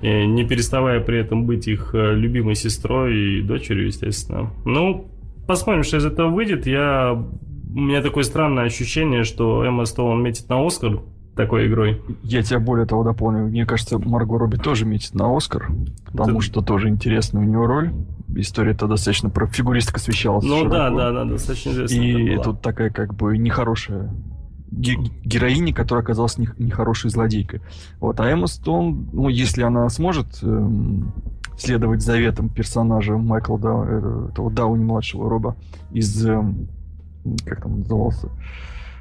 и 0.00 0.26
не 0.26 0.44
переставая 0.44 1.00
при 1.00 1.18
этом 1.18 1.46
быть 1.46 1.66
их 1.66 1.94
э, 1.94 2.14
любимой 2.14 2.56
сестрой 2.56 3.38
и 3.38 3.40
дочерью, 3.40 3.86
естественно. 3.86 4.50
Ну, 4.66 5.08
посмотрим, 5.48 5.82
что 5.82 5.96
из 5.96 6.04
этого 6.04 6.28
выйдет. 6.28 6.66
Я... 6.66 7.24
У 7.74 7.80
меня 7.80 8.02
такое 8.02 8.22
странное 8.24 8.64
ощущение, 8.64 9.24
что 9.24 9.64
Эмма 9.64 9.84
Стоун 9.84 10.22
метит 10.22 10.48
на 10.48 10.64
Оскар 10.64 11.00
такой 11.34 11.66
игрой. 11.66 12.00
Я 12.22 12.42
тебя 12.42 12.60
более 12.60 12.86
того 12.86 13.02
дополню. 13.02 13.46
Мне 13.46 13.66
кажется, 13.66 13.98
Марго 13.98 14.38
Робби 14.38 14.56
тоже 14.56 14.84
метит 14.86 15.14
на 15.14 15.36
Оскар, 15.36 15.68
потому 16.06 16.34
Да. 16.38 16.40
что 16.40 16.60
тоже 16.60 16.88
интересная 16.88 17.42
у 17.42 17.44
него 17.44 17.66
роль. 17.66 17.92
История-то 18.36 18.86
достаточно 18.86 19.30
про 19.30 19.46
фигуристок 19.46 19.96
освещалась. 19.96 20.44
Ну 20.44 20.64
да, 20.68 20.88
широко. 20.88 20.96
да, 20.98 21.12
да, 21.12 21.24
достаточно 21.24 21.70
известно. 21.70 22.00
И 22.02 22.38
тут 22.42 22.60
такая 22.62 22.90
как 22.90 23.14
бы 23.14 23.36
нехорошая 23.36 24.14
ге- 24.70 24.96
героиня, 25.24 25.74
которая 25.74 26.04
оказалась 26.04 26.38
не- 26.38 26.48
нехорошей 26.58 27.10
злодейкой. 27.10 27.60
Вот, 28.00 28.20
а 28.20 28.28
Эмма 28.30 28.46
Стоун, 28.46 29.08
ну, 29.12 29.28
если 29.28 29.62
она 29.62 29.88
сможет 29.88 30.26
эм, 30.42 31.12
следовать 31.58 32.02
заветам 32.02 32.48
персонажа 32.48 33.16
Майкла 33.16 33.58
да, 33.58 33.84
э, 33.88 34.28
этого 34.32 34.50
Дауни-младшего 34.50 35.28
Роба 35.28 35.56
из, 35.92 36.24
эм, 36.26 36.68
как 37.44 37.62
там 37.62 37.80
назывался, 37.80 38.30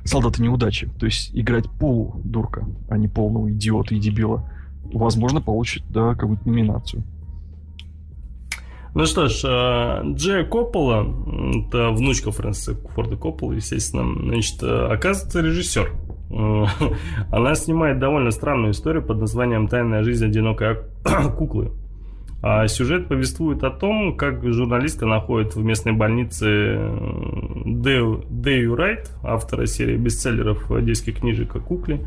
Солдата 0.05 0.41
неудачи. 0.41 0.89
То 0.99 1.05
есть 1.05 1.31
играть 1.33 1.69
полу-дурка, 1.69 2.65
а 2.89 2.97
не 2.97 3.07
полного 3.07 3.49
идиота 3.51 3.95
и 3.95 3.99
дебила. 3.99 4.49
Возможно, 4.83 5.41
получит, 5.41 5.83
да, 5.89 6.13
какую-то 6.13 6.47
номинацию. 6.47 7.03
Ну 8.95 9.05
что 9.05 9.27
ж, 9.27 9.43
э, 9.43 10.13
Джея 10.13 10.43
Коппола, 10.43 11.07
это 11.67 11.89
внучка 11.89 12.31
Фрэнсиса 12.31 12.75
Форда 12.89 13.15
Коппола, 13.15 13.53
естественно, 13.53 14.03
значит, 14.21 14.61
э, 14.61 14.87
оказывается 14.91 15.41
режиссер. 15.41 15.91
Э, 16.29 16.65
Она 17.31 17.55
снимает 17.55 17.97
довольно 17.99 18.29
странную 18.29 18.73
историю 18.73 19.03
под 19.03 19.19
названием 19.19 19.67
«Тайная 19.67 20.03
жизнь 20.03 20.25
одинокой 20.25 20.73
ок- 20.73 21.35
куклы». 21.37 21.71
А 22.45 22.67
сюжет 22.67 23.07
повествует 23.07 23.63
о 23.63 23.69
том, 23.69 24.17
как 24.17 24.43
журналистка 24.43 25.05
находит 25.05 25.55
в 25.55 25.63
местной 25.63 25.93
больнице 25.93 26.45
э, 26.45 27.61
Дэю, 27.63 28.25
Дэю 28.29 28.75
Райт, 28.75 29.09
автора 29.23 29.65
серии 29.65 29.95
бестселлеров 29.95 30.69
детских 30.83 31.19
книжек 31.19 31.55
о 31.55 31.61
кукле, 31.61 32.05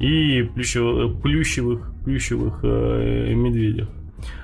и 0.00 0.42
плющевых, 0.42 1.22
плющевых, 1.22 1.92
плющевых 2.04 2.58
э, 2.64 3.32
медведях. 3.32 3.88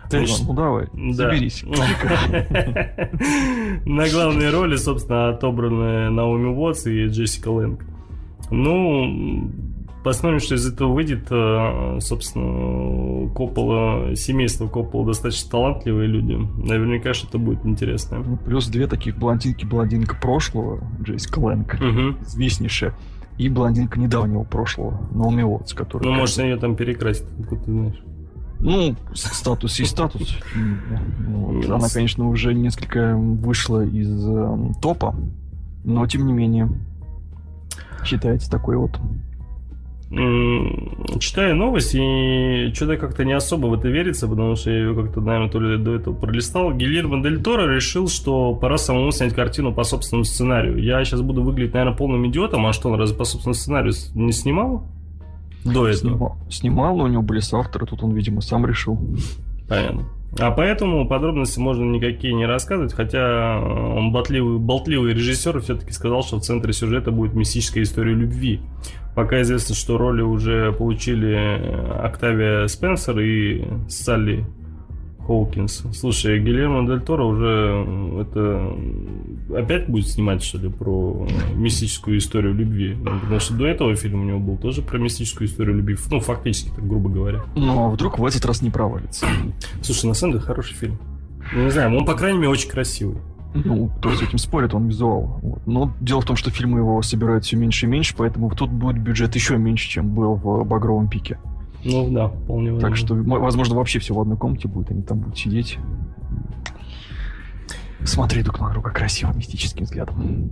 Значит, 0.08 0.42
ну 0.46 0.54
давай, 0.54 0.86
да. 0.92 1.30
соберись. 1.30 1.64
На 3.84 4.08
главные 4.08 4.50
роли, 4.50 4.76
собственно, 4.76 5.30
отобраны 5.30 6.08
Наоми 6.10 6.54
Уотс 6.54 6.86
и 6.86 7.06
Джессика 7.06 7.48
Лэнг. 7.48 7.84
Ну, 8.52 9.50
посмотрим, 10.02 10.40
что 10.40 10.54
из 10.54 10.66
этого 10.66 10.92
выйдет. 10.92 11.26
Э, 11.30 11.98
Собственно, 12.00 13.28
Коппола, 13.34 14.14
семейство 14.16 14.66
Коппола 14.68 15.06
достаточно 15.06 15.50
талантливые 15.50 16.08
люди. 16.08 16.32
Наверняка 16.34 17.14
что-то 17.14 17.38
будет 17.38 17.64
интересное. 17.64 18.20
Ну, 18.20 18.36
Плюс 18.36 18.66
две 18.68 18.86
таких 18.86 19.16
блондинки. 19.18 19.64
Блондинка 19.64 20.16
прошлого, 20.20 20.80
Джессика 21.02 21.38
Лэнг, 21.38 21.80
Мгм. 21.80 22.18
известнейшая, 22.22 22.94
и 23.38 23.48
блондинка 23.48 23.98
недавнего 23.98 24.44
прошлого, 24.44 25.00
Наоми 25.12 25.42
Уотс, 25.42 25.72
которая... 25.74 26.10
Ну, 26.10 26.16
может, 26.18 26.38
ее 26.38 26.56
там 26.56 26.76
перекрасить, 26.76 27.24
откуда 27.40 27.62
ты 27.64 27.70
знаешь. 27.72 28.02
Ну, 28.60 28.94
статус 29.14 29.80
и 29.80 29.84
статус. 29.84 30.36
Ну, 30.54 31.36
вот. 31.56 31.68
Она, 31.68 31.88
конечно, 31.92 32.28
уже 32.28 32.54
несколько 32.54 33.16
вышла 33.16 33.84
из 33.84 34.24
эм, 34.28 34.74
топа, 34.74 35.16
но 35.84 36.06
тем 36.06 36.26
не 36.28 36.32
менее 36.32 36.68
считается 38.04 38.48
такой 38.50 38.76
вот. 38.76 38.98
Читаю 40.12 41.56
новость, 41.56 41.94
и 41.94 42.70
что-то 42.74 42.98
как-то 42.98 43.24
не 43.24 43.32
особо 43.32 43.68
в 43.68 43.74
это 43.74 43.88
верится, 43.88 44.28
потому 44.28 44.56
что 44.56 44.70
я 44.70 44.80
ее 44.80 44.94
как-то, 44.94 45.22
наверное, 45.22 45.48
то 45.48 45.58
ли 45.58 45.78
до 45.78 45.94
этого 45.94 46.14
пролистал. 46.14 46.70
Гильермо 46.74 47.22
Дель 47.22 47.42
Торо 47.42 47.74
решил, 47.74 48.08
что 48.08 48.54
пора 48.54 48.76
самому 48.76 49.10
снять 49.10 49.34
картину 49.34 49.72
по 49.72 49.84
собственному 49.84 50.24
сценарию. 50.24 50.76
Я 50.76 51.02
сейчас 51.04 51.22
буду 51.22 51.42
выглядеть, 51.42 51.72
наверное, 51.72 51.96
полным 51.96 52.26
идиотом, 52.28 52.66
а 52.66 52.74
что, 52.74 52.90
он 52.90 52.98
разве 52.98 53.16
по 53.16 53.24
собственному 53.24 53.54
сценарию 53.54 53.94
не 54.14 54.32
снимал? 54.32 54.86
До 55.64 55.88
этого. 55.88 55.94
Снимал, 55.94 56.36
снимал, 56.50 57.00
у 57.00 57.06
него 57.06 57.22
были 57.22 57.40
соавторы, 57.40 57.86
тут 57.86 58.02
он, 58.02 58.12
видимо, 58.12 58.42
сам 58.42 58.66
решил. 58.66 58.98
Понятно. 59.66 60.04
А 60.38 60.50
поэтому 60.50 61.06
подробности 61.06 61.58
можно 61.58 61.84
никакие 61.84 62.32
не 62.32 62.46
рассказывать, 62.46 62.94
хотя 62.94 63.58
э, 63.58 63.96
он 63.96 64.12
болтливый, 64.12 64.58
болтливый 64.58 65.12
режиссер 65.12 65.60
все-таки 65.60 65.92
сказал, 65.92 66.22
что 66.22 66.38
в 66.38 66.42
центре 66.42 66.72
сюжета 66.72 67.10
будет 67.10 67.34
мистическая 67.34 67.82
история 67.82 68.14
любви. 68.14 68.60
Пока 69.14 69.42
известно, 69.42 69.74
что 69.74 69.98
роли 69.98 70.22
уже 70.22 70.72
получили 70.72 71.34
э, 71.34 71.98
Октавия 72.02 72.66
Спенсер 72.66 73.20
и 73.20 73.64
Салли 73.88 74.46
Хоукинс. 75.26 75.84
Слушай, 75.92 76.40
Гильермо 76.40 76.86
Дель 76.86 77.00
Торо 77.00 77.24
уже 77.24 77.86
это 78.20 78.76
опять 79.56 79.88
будет 79.88 80.08
снимать, 80.08 80.42
что 80.42 80.58
ли, 80.58 80.68
про 80.68 81.26
мистическую 81.54 82.18
историю 82.18 82.54
любви? 82.54 82.96
Ну, 82.98 83.20
потому 83.20 83.40
что 83.40 83.54
до 83.54 83.66
этого 83.66 83.94
фильм 83.96 84.22
у 84.22 84.24
него 84.24 84.38
был 84.38 84.56
тоже 84.56 84.82
про 84.82 84.98
мистическую 84.98 85.48
историю 85.48 85.76
любви. 85.76 85.96
Ну, 86.10 86.20
фактически, 86.20 86.70
так 86.70 86.86
грубо 86.86 87.08
говоря. 87.08 87.42
Ну, 87.56 87.86
а 87.86 87.90
вдруг 87.90 88.18
в 88.18 88.24
этот 88.24 88.44
раз 88.44 88.62
не 88.62 88.70
провалится? 88.70 89.26
Слушай, 89.82 90.06
на 90.06 90.14
самом 90.14 90.34
деле 90.34 90.44
хороший 90.44 90.74
фильм. 90.74 90.98
Ну, 91.54 91.64
не 91.64 91.70
знаю, 91.70 91.96
он, 91.96 92.04
по 92.04 92.14
крайней 92.14 92.38
мере, 92.38 92.50
очень 92.50 92.70
красивый. 92.70 93.18
Ну, 93.54 93.90
кто 93.98 94.10
с 94.14 94.22
этим 94.22 94.38
спорит, 94.38 94.72
он 94.72 94.88
визуал. 94.88 95.38
Вот. 95.42 95.66
Но 95.66 95.92
дело 96.00 96.22
в 96.22 96.24
том, 96.24 96.36
что 96.36 96.50
фильмы 96.50 96.78
его 96.78 97.02
собирают 97.02 97.44
все 97.44 97.56
меньше 97.56 97.84
и 97.84 97.88
меньше, 97.88 98.14
поэтому 98.16 98.50
тут 98.50 98.70
будет 98.70 98.98
бюджет 98.98 99.34
еще 99.34 99.58
меньше, 99.58 99.90
чем 99.90 100.14
был 100.14 100.36
в 100.36 100.64
«Багровом 100.64 101.08
пике». 101.08 101.38
Ну 101.84 102.10
да, 102.10 102.28
вполне 102.28 102.78
Так 102.78 102.96
что, 102.96 103.14
возможно, 103.14 103.74
вообще 103.74 103.98
все 103.98 104.14
в 104.14 104.20
одной 104.20 104.36
комнате 104.36 104.68
будет, 104.68 104.90
они 104.90 105.02
там 105.02 105.18
будут 105.18 105.38
сидеть. 105.38 105.78
Смотри 108.04 108.42
друг 108.42 108.60
на 108.60 108.70
друга 108.70 108.90
красивым 108.90 109.38
мистическим 109.38 109.84
взглядом. 109.84 110.50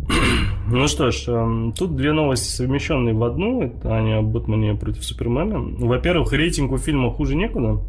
Ну 0.69 0.87
что 0.87 1.11
ж, 1.11 1.25
эм, 1.27 1.73
тут 1.73 1.97
две 1.97 2.13
новости 2.13 2.49
совмещенные 2.49 3.13
в 3.13 3.25
одну. 3.25 3.63
Это 3.63 3.97
они 3.97 4.13
о 4.13 4.23
Бэтмене 4.23 4.75
против 4.75 5.05
Супермена. 5.05 5.59
Во-первых, 5.85 6.33
рейтинг 6.33 6.71
у 6.71 6.79
фильма 6.79 7.11
хуже 7.11 7.35
некуда. 7.35 7.81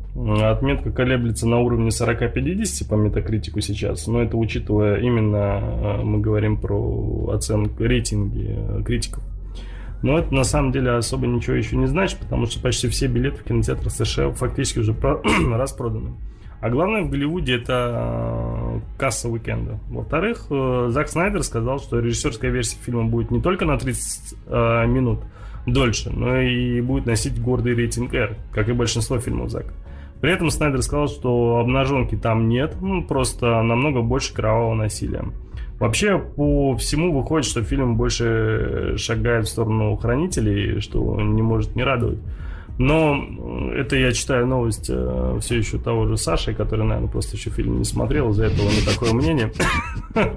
Отметка 0.50 0.91
колеблется 0.91 1.48
на 1.48 1.60
уровне 1.60 1.89
40-50 1.89 2.89
по 2.89 2.95
метакритику 2.95 3.62
сейчас. 3.62 4.07
Но 4.07 4.21
это 4.21 4.36
учитывая 4.36 5.00
именно, 5.00 5.60
э, 5.62 6.03
мы 6.03 6.19
говорим 6.19 6.57
про 6.57 7.29
оценку 7.31 7.83
рейтинги 7.83 8.55
э, 8.57 8.83
критиков. 8.83 9.24
Но 10.01 10.17
это 10.17 10.34
на 10.34 10.43
самом 10.43 10.72
деле 10.72 10.91
особо 10.91 11.27
ничего 11.27 11.55
еще 11.55 11.77
не 11.77 11.88
значит, 11.88 12.20
потому 12.20 12.46
что 12.48 12.62
почти 12.62 12.88
все 12.88 13.08
билеты 13.08 13.38
в 13.38 13.43
кинотеатрах 13.43 13.91
США 13.91 14.31
фактически 14.31 14.79
уже 14.79 14.96
распроданы. 15.51 16.13
А 16.60 16.70
главное 16.70 17.01
в 17.01 17.10
Голливуде 17.10 17.55
это 17.55 17.91
э, 17.96 18.79
касса 18.98 19.29
уикенда. 19.29 19.79
Во-вторых, 19.89 20.46
э, 20.51 20.88
Зак 20.89 21.10
Снайдер 21.10 21.41
сказал, 21.41 21.79
что 21.79 22.00
режиссерская 22.00 22.51
версия 22.51 22.77
фильма 22.77 23.05
будет 23.05 23.31
не 23.31 23.41
только 23.41 23.65
на 23.65 23.79
30 23.79 24.36
э, 24.46 24.86
минут 24.86 25.22
дольше, 25.65 26.12
но 26.12 26.39
и 26.39 26.79
будет 26.81 27.08
носить 27.08 27.41
гордый 27.41 27.74
рейтинг 27.74 28.13
R, 28.13 28.36
как 28.51 28.70
и 28.70 28.74
большинство 28.74 29.17
фильмов 29.20 29.50
Зака. 29.50 29.74
При 30.22 30.31
этом 30.31 30.51
Снайдер 30.51 30.84
сказал, 30.84 31.08
что 31.08 31.58
обнаженки 31.58 32.15
там 32.15 32.48
нет, 32.48 32.75
ну, 32.79 33.03
просто 33.03 33.63
намного 33.63 34.01
больше 34.01 34.31
кровавого 34.31 34.75
насилия. 34.75 35.25
Вообще, 35.81 36.19
по 36.19 36.77
всему 36.77 37.11
выходит, 37.11 37.47
что 37.47 37.63
фильм 37.63 37.97
больше 37.97 38.93
шагает 38.97 39.47
в 39.47 39.50
сторону 39.50 39.95
хранителей, 39.95 40.79
что 40.79 41.19
не 41.19 41.41
может 41.41 41.75
не 41.75 41.83
радовать. 41.83 42.19
Но 42.77 43.17
это 43.73 43.95
я 43.95 44.11
читаю 44.11 44.45
новость 44.45 44.91
э, 44.91 45.39
все 45.41 45.57
еще 45.57 45.79
того 45.79 46.05
же 46.05 46.17
Саши, 46.17 46.53
который, 46.53 46.85
наверное, 46.85 47.09
просто 47.09 47.35
еще 47.35 47.50
фильм 47.50 47.79
не 47.79 47.83
смотрел, 47.83 48.29
из-за 48.29 48.45
этого 48.45 48.67
не 48.67 48.85
такое 48.85 49.13
мнение. 49.13 49.51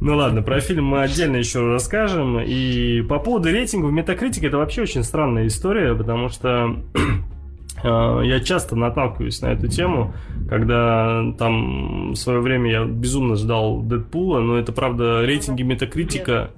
Ну 0.00 0.16
ладно, 0.16 0.42
про 0.42 0.60
фильм 0.60 0.84
мы 0.86 1.02
отдельно 1.02 1.36
еще 1.36 1.60
расскажем. 1.60 2.40
И 2.40 3.02
по 3.02 3.18
поводу 3.18 3.50
рейтинга 3.50 3.86
в 3.86 3.92
Metacritic 3.92 4.46
это 4.46 4.58
вообще 4.58 4.82
очень 4.82 5.02
странная 5.02 5.46
история, 5.46 5.94
потому 5.94 6.28
что 6.28 6.76
Э, 6.94 7.41
я 7.84 8.40
часто 8.40 8.76
наталкиваюсь 8.76 9.40
на 9.40 9.46
эту 9.46 9.68
тему, 9.68 10.14
когда 10.48 11.32
там 11.38 12.12
в 12.12 12.16
свое 12.16 12.40
время 12.40 12.70
я 12.70 12.84
безумно 12.84 13.36
ждал 13.36 13.80
Дэдпула, 13.80 14.40
но 14.40 14.56
это 14.56 14.72
правда 14.72 15.24
рейтинги 15.24 15.62
Метакритика, 15.62 16.50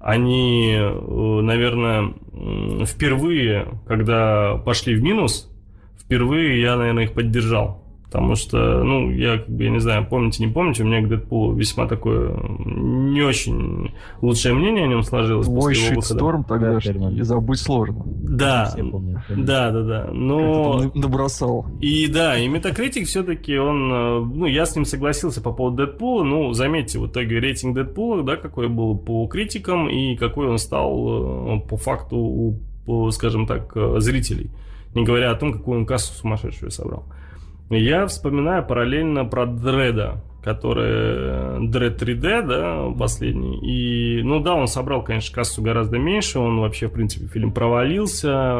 они, 0.00 0.74
э, 0.78 1.40
наверное, 1.42 2.14
впервые, 2.86 3.68
когда 3.86 4.56
пошли 4.56 4.94
в 4.94 5.02
минус, 5.02 5.50
впервые 5.98 6.60
я, 6.60 6.76
наверное, 6.76 7.04
их 7.04 7.12
поддержал. 7.12 7.84
Потому 8.10 8.34
что, 8.34 8.82
ну, 8.82 9.08
я 9.08 9.38
как 9.38 9.48
бы, 9.48 9.62
я 9.62 9.70
не 9.70 9.78
знаю, 9.78 10.04
помните, 10.04 10.44
не 10.44 10.52
помните, 10.52 10.82
у 10.82 10.86
меня 10.86 11.00
к 11.00 11.08
Дэдпулу 11.08 11.54
весьма 11.54 11.86
такое 11.86 12.36
не 12.58 13.22
очень 13.22 13.94
лучшее 14.20 14.52
мнение 14.52 14.86
о 14.86 14.88
нем 14.88 15.04
сложилось 15.04 15.46
Мой 15.46 15.74
после 15.74 15.84
его 15.84 16.00
выхода. 16.00 16.18
Шторм 16.18 16.42
тогда 16.42 16.78
и 16.78 17.22
забыть 17.22 17.60
сложно. 17.60 18.02
Да, 18.04 18.74
да, 19.28 19.70
да, 19.70 19.82
да. 19.82 20.08
Но... 20.12 20.90
набросал. 20.92 21.66
И 21.80 22.08
да, 22.08 22.36
и 22.36 22.48
Метакритик 22.48 23.06
все-таки 23.06 23.56
он, 23.56 23.92
э, 23.92 24.20
ну, 24.24 24.46
я 24.46 24.66
с 24.66 24.74
ним 24.74 24.86
согласился 24.86 25.40
по 25.40 25.52
поводу 25.52 25.86
Дэдпула, 25.86 26.24
ну, 26.24 26.52
заметьте, 26.52 26.98
в 26.98 27.06
итоге 27.06 27.38
рейтинг 27.38 27.76
Дэдпула, 27.76 28.24
да, 28.24 28.36
какой 28.36 28.68
был 28.68 28.98
по 28.98 29.28
критикам 29.28 29.88
и 29.88 30.16
какой 30.16 30.48
он 30.48 30.58
стал 30.58 31.58
э, 31.58 31.60
по 31.60 31.76
факту 31.76 32.56
у, 32.86 33.10
скажем 33.12 33.46
так, 33.46 33.70
э, 33.76 34.00
зрителей. 34.00 34.50
Не 34.96 35.04
говоря 35.04 35.30
о 35.30 35.36
том, 35.36 35.52
какую 35.52 35.78
он 35.78 35.86
кассу 35.86 36.12
сумасшедшую 36.14 36.72
собрал. 36.72 37.04
Я 37.70 38.06
вспоминаю 38.08 38.66
параллельно 38.66 39.24
про 39.24 39.46
Дреда, 39.46 40.20
который 40.42 41.68
Dread 41.68 41.98
3D, 41.98 42.42
да, 42.42 42.90
последний. 42.98 43.58
И, 43.60 44.22
ну 44.24 44.40
да, 44.40 44.54
он 44.54 44.66
собрал, 44.66 45.04
конечно, 45.04 45.32
кассу 45.32 45.62
гораздо 45.62 45.96
меньше. 45.98 46.40
Он 46.40 46.58
вообще, 46.58 46.88
в 46.88 46.92
принципе, 46.92 47.26
фильм 47.26 47.52
провалился. 47.52 48.54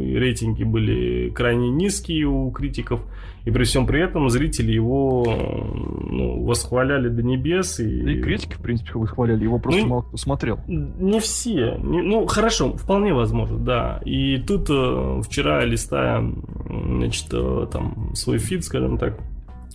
Рейтинги 0.00 0.64
были 0.64 1.30
крайне 1.30 1.70
низкие 1.70 2.26
у 2.26 2.50
критиков. 2.50 3.00
И 3.46 3.50
при 3.52 3.62
всем 3.62 3.86
при 3.86 4.02
этом 4.02 4.28
зрители 4.28 4.72
его 4.72 5.24
ну, 5.24 6.44
восхваляли 6.44 7.08
до 7.08 7.22
небес. 7.22 7.78
И... 7.78 8.02
Да 8.02 8.10
и 8.10 8.20
критики, 8.20 8.54
в 8.54 8.60
принципе, 8.60 8.94
восхваляли. 8.94 9.44
Его 9.44 9.60
просто 9.60 9.82
ну, 9.82 9.86
мало 9.86 10.02
кто 10.02 10.16
смотрел. 10.16 10.58
Не 10.66 11.20
все. 11.20 11.76
Не, 11.76 12.02
ну, 12.02 12.26
хорошо, 12.26 12.76
вполне 12.76 13.14
возможно, 13.14 13.56
да. 13.56 14.00
И 14.04 14.38
тут 14.38 14.68
э, 14.68 15.22
вчера, 15.22 15.64
листая, 15.64 16.28
значит, 16.68 17.28
э, 17.30 17.66
там, 17.70 18.10
свой 18.16 18.38
фид, 18.38 18.64
скажем 18.64 18.98
так, 18.98 19.20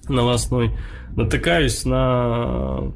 новостной, 0.10 0.72
натыкаюсь 1.16 1.86
на 1.86 2.92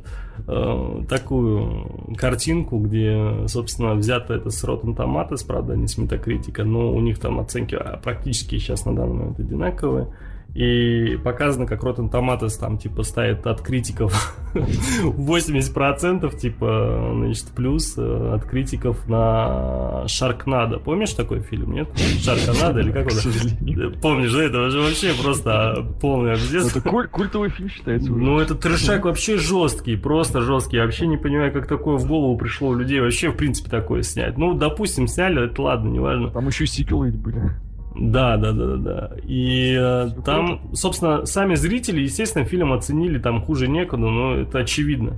э, 0.45 1.01
такую 1.07 2.15
картинку, 2.17 2.79
где, 2.79 3.47
собственно, 3.47 3.95
взято 3.95 4.33
это 4.33 4.49
с 4.49 4.61
Rotten 4.65 4.93
Tomatoes, 4.93 5.47
правда, 5.47 5.77
не 5.77 5.87
с 5.87 5.97
Metacritic, 5.97 6.61
но 6.63 6.91
у 6.91 6.99
них 6.99 7.17
там 7.17 7.39
оценки 7.39 7.79
практически 8.03 8.57
сейчас 8.57 8.85
на 8.85 8.93
данный 8.93 9.13
момент 9.13 9.39
одинаковые. 9.39 10.09
И 10.55 11.17
показано, 11.21 11.65
как 11.65 11.83
Rotten 11.83 12.09
Tomatoes 12.09 12.57
там, 12.57 12.77
типа, 12.77 13.03
ставит 13.03 13.45
от 13.45 13.61
критиков 13.61 14.39
80%, 14.53 16.37
типа, 16.37 17.11
значит, 17.13 17.47
плюс 17.53 17.95
э, 17.97 18.31
от 18.33 18.45
критиков 18.45 19.05
на 19.09 20.07
Шаркнадо. 20.07 20.79
Помнишь 20.79 21.11
такой 21.11 21.41
фильм, 21.41 21.73
нет? 21.73 21.89
Шаркнадо 22.21 22.79
или 22.79 22.93
как 22.93 23.07
он? 23.07 23.99
Помнишь, 24.01 24.31
да? 24.31 24.43
Это 24.43 24.69
же 24.69 24.79
вообще 24.79 25.11
просто 25.21 25.85
полный 25.99 26.31
объезд. 26.31 26.73
Это 26.73 26.89
куль 26.89 27.09
культовый 27.09 27.49
фильм 27.49 27.67
считается 27.67 28.13
уже. 28.13 28.23
Ну, 28.23 28.39
это 28.39 28.55
трешак 28.55 29.03
вообще 29.03 29.37
жесткий, 29.37 29.97
просто 29.97 30.39
жесткий. 30.39 30.77
Я 30.77 30.83
вообще 30.83 31.05
не 31.07 31.17
понимаю, 31.17 31.51
как 31.51 31.67
такое 31.67 31.97
в 31.97 32.07
голову 32.07 32.37
пришло 32.37 32.69
у 32.69 32.75
людей 32.75 33.01
вообще, 33.01 33.29
в 33.29 33.35
принципе, 33.35 33.69
такое 33.69 34.03
снять. 34.03 34.37
Ну, 34.37 34.53
допустим, 34.53 35.09
сняли, 35.09 35.47
это 35.47 35.61
ладно, 35.61 35.89
неважно. 35.89 36.29
Там 36.29 36.47
еще 36.47 36.63
и 36.63 36.67
сиквелы 36.67 37.11
были. 37.11 37.51
Да, 37.97 38.37
да, 38.37 38.51
да, 38.51 38.65
да, 38.65 38.75
да. 38.77 39.11
И 39.23 39.77
э, 39.79 40.09
там, 40.25 40.61
собственно, 40.73 41.25
сами 41.25 41.55
зрители, 41.55 42.01
естественно, 42.01 42.45
фильм 42.45 42.73
оценили 42.73 43.19
там 43.19 43.41
хуже 43.41 43.67
некуда, 43.67 44.07
но 44.07 44.35
это 44.35 44.59
очевидно. 44.59 45.17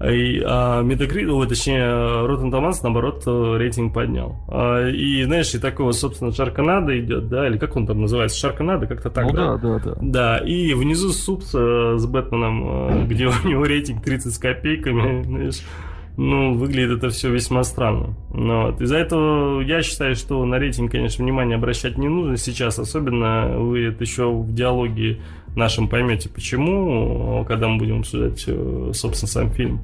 И, 0.00 0.40
а 0.46 0.82
Metacritic, 0.84 1.28
ой, 1.28 1.48
точнее, 1.48 1.82
Rotten 1.82 2.52
Tomatoes, 2.52 2.78
наоборот, 2.84 3.24
э, 3.26 3.56
рейтинг 3.58 3.92
поднял. 3.92 4.36
А, 4.46 4.88
и, 4.88 5.24
знаешь, 5.24 5.52
и 5.54 5.58
такого, 5.58 5.90
собственно, 5.90 6.32
Шарканада 6.32 6.98
идет, 7.00 7.28
да, 7.28 7.48
или 7.48 7.58
как 7.58 7.74
он 7.74 7.84
там 7.84 8.02
называется, 8.02 8.38
Шарканада, 8.38 8.86
как-то 8.86 9.10
так, 9.10 9.26
ну, 9.26 9.32
да? 9.32 9.56
да, 9.56 9.78
да, 9.78 9.78
да. 9.78 9.96
Да, 10.00 10.38
и 10.38 10.72
внизу 10.74 11.10
суп 11.10 11.42
с, 11.42 11.50
с 11.50 12.06
Бэтменом, 12.06 13.02
э, 13.02 13.06
где 13.06 13.26
у 13.26 13.32
него 13.48 13.64
рейтинг 13.64 14.04
30 14.04 14.32
с 14.32 14.38
копейками, 14.38 15.22
знаешь, 15.24 15.62
ну, 16.18 16.54
выглядит 16.54 16.98
это 16.98 17.10
все 17.10 17.30
весьма 17.30 17.62
странно. 17.62 18.16
Но 18.34 18.66
вот. 18.66 18.80
Из-за 18.80 18.96
этого 18.96 19.60
я 19.60 19.82
считаю, 19.82 20.16
что 20.16 20.44
на 20.44 20.58
рейтинг, 20.58 20.90
конечно, 20.90 21.24
внимание 21.24 21.56
обращать 21.56 21.96
не 21.96 22.08
нужно 22.08 22.36
сейчас. 22.36 22.80
Особенно 22.80 23.56
вы 23.56 23.84
это 23.84 24.02
еще 24.02 24.28
в 24.28 24.52
диалоге 24.52 25.20
нашем 25.54 25.88
поймете, 25.88 26.28
почему, 26.28 27.44
когда 27.46 27.68
мы 27.68 27.78
будем 27.78 28.00
обсуждать, 28.00 28.40
собственно, 28.96 29.28
сам 29.28 29.50
фильм. 29.52 29.80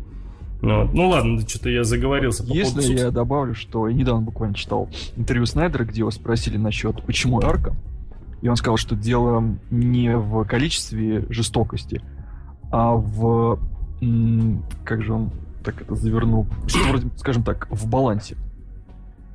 Ну, 0.61 0.91
ну 0.93 1.09
ладно, 1.09 1.41
что-то 1.47 1.71
я 1.71 1.85
заговорился 1.85 2.43
по 2.43 2.49
Если 2.49 2.81
поводу... 2.81 2.93
я 2.95 3.11
добавлю, 3.13 3.55
что 3.55 3.87
я 3.87 3.95
недавно 3.95 4.23
буквально 4.23 4.57
читал 4.57 4.89
интервью 5.17 5.47
Снайдера, 5.47 5.85
где 5.85 6.01
его 6.01 6.11
спросили 6.11 6.57
насчет 6.57 7.01
почему 7.05 7.41
арка, 7.43 7.77
и 8.43 8.49
он 8.49 8.57
сказал, 8.57 8.77
что 8.77 8.97
дело 8.97 9.57
не 9.71 10.17
в 10.17 10.45
количестве 10.47 11.27
жестокости, 11.29 12.03
а 12.73 12.95
в 12.95 13.61
как 14.85 15.05
же 15.05 15.13
он 15.13 15.31
так 15.65 15.81
это 15.81 15.95
завернул, 15.95 16.47
что 16.67 16.79
вроде, 16.89 17.09
скажем 17.17 17.43
так, 17.43 17.69
в 17.71 17.89
балансе. 17.89 18.37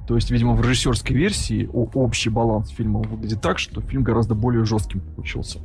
То 0.08 0.16
есть, 0.16 0.32
видимо, 0.32 0.54
в 0.56 0.62
режиссерской 0.62 1.16
версии 1.16 1.70
общий 1.72 2.30
баланс 2.30 2.70
фильма 2.70 3.00
выглядит 3.02 3.42
так, 3.42 3.60
что 3.60 3.82
фильм 3.82 4.04
гораздо 4.04 4.34
более 4.36 4.66
жестким 4.66 5.02
получился. 5.02 5.60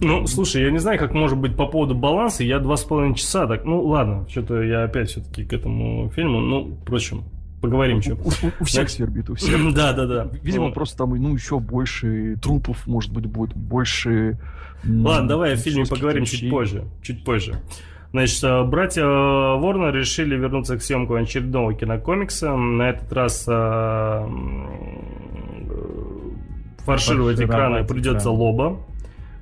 Ну, 0.00 0.26
слушай, 0.26 0.62
я 0.62 0.70
не 0.70 0.78
знаю, 0.78 0.98
как 0.98 1.12
может 1.12 1.36
быть 1.36 1.56
по 1.56 1.66
поводу 1.66 1.94
баланса. 1.94 2.44
Я 2.44 2.60
два 2.60 2.76
с 2.76 2.84
половиной 2.84 3.16
часа 3.16 3.46
так... 3.46 3.64
Ну, 3.64 3.82
ладно, 3.82 4.24
что-то 4.28 4.62
я 4.62 4.84
опять 4.84 5.10
все-таки 5.10 5.44
к 5.44 5.52
этому 5.52 6.10
фильму... 6.10 6.40
Ну, 6.40 6.76
впрочем, 6.82 7.24
поговорим 7.60 8.00
что. 8.00 8.14
У, 8.14 8.28
у- 8.28 8.52
у 8.60 8.64
всех 8.64 8.88
свербит, 8.88 9.28
у 9.30 9.34
всех. 9.34 9.58
Да, 9.74 9.92
да, 9.92 10.06
да. 10.06 10.28
Видимо, 10.42 10.68
Ну, 10.68 10.72
просто 10.72 10.96
там, 10.98 11.10
ну, 11.10 11.34
еще 11.34 11.58
больше 11.58 12.36
трупов, 12.40 12.86
может 12.86 13.12
быть, 13.12 13.26
будет 13.26 13.54
больше... 13.56 14.38
Ладно, 14.84 15.28
давай 15.28 15.54
о 15.54 15.56
фильме 15.56 15.84
поговорим 15.86 16.24
чуть 16.24 16.48
позже. 16.48 16.84
Чуть 17.02 17.24
позже. 17.24 17.60
Значит, 18.14 18.44
э, 18.44 18.62
братья 18.62 19.02
э, 19.02 19.58
Ворнер 19.58 19.92
решили 19.92 20.36
вернуться 20.36 20.78
к 20.78 20.82
съемкам 20.82 21.16
очередного 21.16 21.74
кинокомикса. 21.74 22.54
На 22.54 22.90
этот 22.90 23.12
раз 23.12 23.44
э, 23.48 24.28
фаршировать 26.84 27.40
экраны 27.40 27.84
придется 27.84 28.28
экраны. 28.28 28.38
Лоба. 28.38 28.76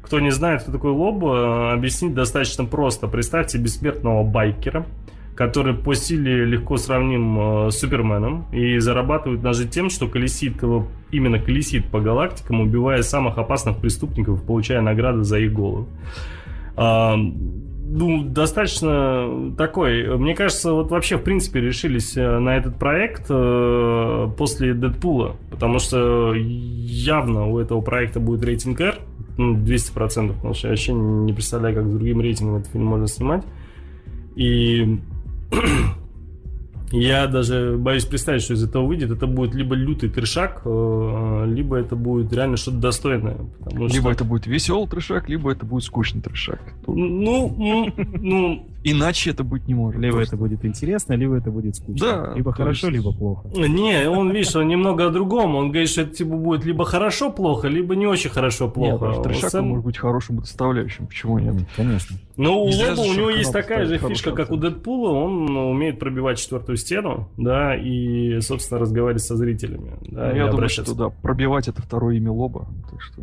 Кто 0.01 0.21
не 0.21 0.31
знает, 0.31 0.63
кто 0.63 0.73
такой 0.73 0.93
Лоба, 0.93 1.75
объяснить 1.75 2.15
достаточно 2.15 2.65
просто. 2.65 3.09
Представьте 3.09 3.59
бессмертного 3.59 4.25
байкера, 4.25 4.87
который 5.35 5.75
по 5.75 5.95
силе 5.95 6.47
легко 6.47 6.79
сравним 6.79 7.69
с 7.71 7.79
Суперменом 7.79 8.47
и 8.53 8.79
зарабатывает 8.79 9.43
даже 9.43 9.69
тем, 9.69 9.91
что 9.91 10.09
колесит, 10.09 10.55
э, 10.63 10.81
именно 11.11 11.39
колесит 11.39 11.89
по 11.89 12.01
галактикам, 12.01 12.63
убивая 12.63 13.03
самых 13.03 13.37
опасных 13.37 13.77
преступников, 13.77 14.43
получая 14.45 14.81
награды 14.81 15.25
за 15.25 15.41
их 15.41 15.53
головы. 15.53 15.85
Ну, 17.85 18.23
достаточно 18.25 19.55
такой. 19.59 20.17
Мне 20.17 20.35
кажется, 20.35 20.73
вот 20.73 20.91
вообще, 20.91 21.19
в 21.19 21.23
принципе, 21.23 21.61
решились 21.61 22.17
э, 22.17 22.39
на 22.39 22.57
этот 22.57 22.79
проект 22.79 23.27
э, 23.29 24.29
после 24.39 24.73
Дэдпула, 24.73 25.37
потому 25.51 25.79
что 25.79 26.33
явно 26.35 27.49
у 27.49 27.59
этого 27.59 27.81
проекта 27.81 28.21
будет 28.21 28.45
рейтинг 28.45 28.81
R, 28.81 28.99
ну, 29.37 29.57
200%, 29.57 30.35
потому 30.35 30.55
что 30.55 30.69
я 30.69 30.73
вообще 30.73 30.93
не 30.93 31.33
представляю, 31.33 31.75
как 31.75 31.87
с 31.87 31.91
другим 31.91 32.21
рейтингом 32.21 32.57
этот 32.57 32.73
фильм 32.73 32.87
можно 32.87 33.09
снимать. 33.09 33.45
И 34.37 34.99
я 36.93 37.27
даже 37.27 37.77
боюсь 37.79 38.05
представить, 38.05 38.43
что 38.43 38.55
из 38.55 38.63
этого 38.65 38.87
выйдет. 38.87 39.11
Это 39.11 39.27
будет 39.27 39.55
либо 39.55 39.75
лютый 39.75 40.09
трешак, 40.11 40.63
э, 40.65 41.45
либо 41.49 41.77
это 41.77 41.97
будет 41.97 42.33
реально 42.33 42.57
что-то 42.57 42.77
достойное. 42.79 43.37
Либо 43.71 43.89
что- 43.89 44.11
это 44.11 44.25
будет 44.25 44.47
веселый 44.47 44.89
трешак, 44.89 45.29
либо 45.29 45.51
это 45.53 45.65
будет 45.67 45.85
скучный 45.85 46.21
трешак. 46.21 46.61
Ну, 46.87 47.55
м, 47.59 47.93
ну, 48.21 48.67
Иначе 48.85 49.31
это 49.31 49.45
быть 49.45 49.69
не 49.69 49.75
может. 49.75 50.01
Либо 50.01 50.17
Просто. 50.17 50.35
это 50.37 50.45
будет 50.45 50.65
интересно, 50.65 51.13
либо 51.15 51.37
это 51.37 51.51
будет 51.51 51.77
скучно. 51.77 52.07
Да, 52.29 52.35
либо 52.35 52.53
хорошо, 52.53 52.89
есть- 52.89 52.99
либо 52.99 53.17
плохо. 53.17 53.49
не, 53.55 54.09
он, 54.09 54.31
видишь, 54.33 54.57
он 54.57 54.67
немного 54.69 55.07
о 55.07 55.11
другом. 55.11 55.55
Он 55.55 55.69
говорит, 55.71 55.89
что 55.89 56.03
это 56.03 56.15
типа 56.17 56.37
будет 56.37 56.65
либо 56.65 56.85
хорошо 56.85 57.31
плохо, 57.31 57.69
либо 57.69 57.95
не 57.95 58.07
очень 58.07 58.31
хорошо 58.31 58.65
Нет, 58.65 58.75
плохо. 58.75 59.07
даже 59.07 59.23
трешак 59.23 59.51
Сам- 59.51 59.69
может 59.69 59.85
быть 59.85 59.99
хорошим 59.99 60.39
доставляющим. 60.39 61.07
Почему 61.07 61.39
нет? 61.39 61.55
М, 61.55 61.67
Конечно. 61.77 62.17
Ну, 62.37 62.63
у 62.63 62.67
Лоба 62.67 63.01
у 63.03 63.13
него 63.15 63.31
есть 63.31 63.53
такая 63.53 63.87
же 63.87 63.99
фишка, 63.99 64.33
как 64.33 64.51
у 64.51 64.57
Дэдпула. 64.57 65.11
Он 65.11 65.57
умеет 65.57 65.99
пробивать 65.99 66.39
четвертую 66.39 66.77
стену, 66.77 67.29
да, 67.37 67.77
и, 67.77 68.41
собственно, 68.41 68.81
разговаривать 68.81 69.23
со 69.23 69.37
зрителями. 69.37 69.93
Да, 70.09 70.31
Ну, 70.31 70.37
я 70.37 70.49
думаю, 70.49 70.69
что 70.69 70.95
да, 70.95 71.09
пробивать 71.11 71.69
это 71.69 71.83
второе 71.83 72.17
имя 72.17 72.33
Лоба. 72.33 72.67
Так 72.91 73.01
что... 73.03 73.23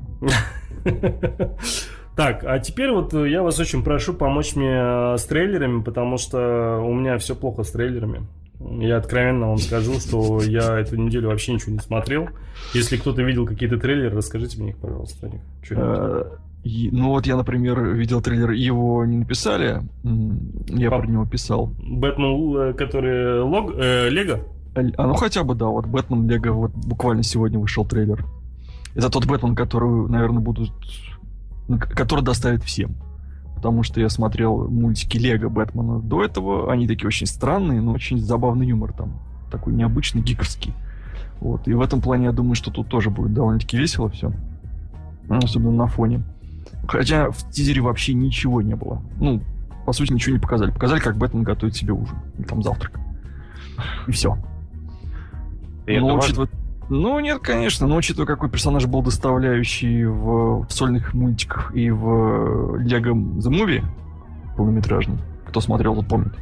Так, 2.19 2.43
а 2.43 2.60
теперь 2.60 2.91
вот 2.91 3.13
э, 3.13 3.29
я 3.29 3.41
вас 3.43 3.58
очень 3.62 3.82
прошу 3.82 4.13
помочь 4.13 4.53
мне 4.58 4.73
э, 4.73 5.15
с 5.17 5.23
трейлерами, 5.23 5.82
потому 5.82 6.17
что 6.17 6.82
у 6.86 6.93
меня 6.93 7.17
все 7.17 7.34
плохо 7.34 7.63
с 7.63 7.71
трейлерами. 7.71 8.23
Я 8.60 8.97
откровенно 8.97 9.47
вам 9.47 9.58
скажу, 9.58 9.93
что 10.01 10.41
я 10.41 10.77
эту 10.82 10.97
неделю 10.97 11.29
вообще 11.29 11.53
ничего 11.53 11.71
не 11.71 11.79
смотрел. 11.79 12.27
Если 12.73 12.97
кто-то 12.97 13.21
видел 13.21 13.45
какие-то 13.45 13.77
трейлеры, 13.77 14.17
расскажите 14.17 14.60
мне 14.62 14.71
их, 14.71 14.77
пожалуйста, 14.79 15.27
о 15.27 15.29
них. 15.29 15.41
Э, 15.71 16.23
и- 16.65 16.89
Ну 16.91 17.08
вот 17.12 17.25
я, 17.25 17.38
например, 17.38 17.82
видел 17.91 18.21
трейлер, 18.21 18.51
его 18.51 19.05
не 19.05 19.19
написали, 19.19 19.82
я 20.03 20.89
Пап- 20.89 21.03
про 21.03 21.08
него 21.10 21.25
писал. 21.25 21.71
Бэтмен, 21.82 22.73
который 22.73 23.39
лог, 23.43 23.71
э, 23.77 24.10
Лего? 24.10 24.41
А 24.75 25.08
ну 25.08 25.13
хотя 25.13 25.45
бы, 25.45 25.55
да, 25.55 25.67
вот 25.67 25.86
Бэтмен 25.86 26.27
Лего, 26.29 26.51
вот 26.51 26.71
буквально 26.73 27.23
сегодня 27.23 27.60
вышел 27.60 27.86
трейлер. 27.86 28.25
Это 28.93 29.10
тот 29.10 29.25
Бэтмен, 29.25 29.55
который, 29.55 30.10
наверное, 30.10 30.41
будут... 30.41 30.71
который 31.77 32.23
доставит 32.23 32.63
всем. 32.63 32.95
Потому 33.55 33.84
что 33.84 33.99
я 33.99 34.10
смотрел 34.10 34.69
мультики 34.69 35.17
Лего 35.17 35.49
Бэтмена 35.49 35.99
до 35.99 36.23
этого, 36.23 36.71
они 36.71 36.88
такие 36.88 37.08
очень 37.08 37.27
странные, 37.27 37.82
но 37.82 37.91
очень 37.91 38.17
забавный 38.19 38.67
юмор 38.67 38.93
там. 38.93 39.19
Такой 39.51 39.73
необычный, 39.73 40.21
гиковский. 40.21 40.73
Вот. 41.41 41.67
И 41.67 41.73
в 41.73 41.82
этом 41.82 42.01
плане 42.01 42.25
я 42.25 42.32
думаю, 42.32 42.55
что 42.55 42.71
тут 42.71 42.88
тоже 42.88 43.10
будет 43.10 43.34
довольно-таки 43.34 43.77
весело 43.77 44.10
все. 44.10 44.32
Особенно 45.29 45.71
на 45.71 45.88
фоне. 45.88 46.23
Хотя 46.88 47.32
в 47.32 47.51
тизере 47.51 47.82
вообще 47.82 48.13
ничего 48.13 48.62
не 48.62 48.75
было. 48.75 49.01
Ну, 49.19 49.41
по 49.86 49.93
сути, 49.93 50.13
ничего 50.13 50.36
не 50.36 50.41
показали. 50.41 50.71
Показали, 50.71 50.99
как 50.99 51.17
Бэтмен 51.17 51.43
готовит 51.43 51.75
себе 51.75 51.93
ужин. 51.93 52.17
Или 52.38 52.45
там 52.45 52.63
завтрак. 52.63 52.99
И 54.08 54.12
все. 54.12 54.38
И 55.86 55.93
это 55.93 56.01
ну, 56.01 56.15
важно. 56.15 56.47
Ну, 56.89 57.19
нет, 57.19 57.39
конечно, 57.39 57.86
но 57.88 57.95
учитывая, 57.97 58.25
какой 58.25 58.49
персонаж 58.49 58.86
был 58.88 59.02
доставляющий 59.04 60.06
в, 60.06 60.65
в 60.67 60.71
сольных 60.71 61.13
мультиках 61.13 61.73
и 61.75 61.91
в 61.91 62.78
Лего 62.80 63.13
The 63.13 63.49
Movie 63.52 63.84
полнометражный, 64.58 65.17
кто 65.47 65.62
смотрел, 65.62 65.95
тот 65.95 66.08
помнит. 66.08 66.34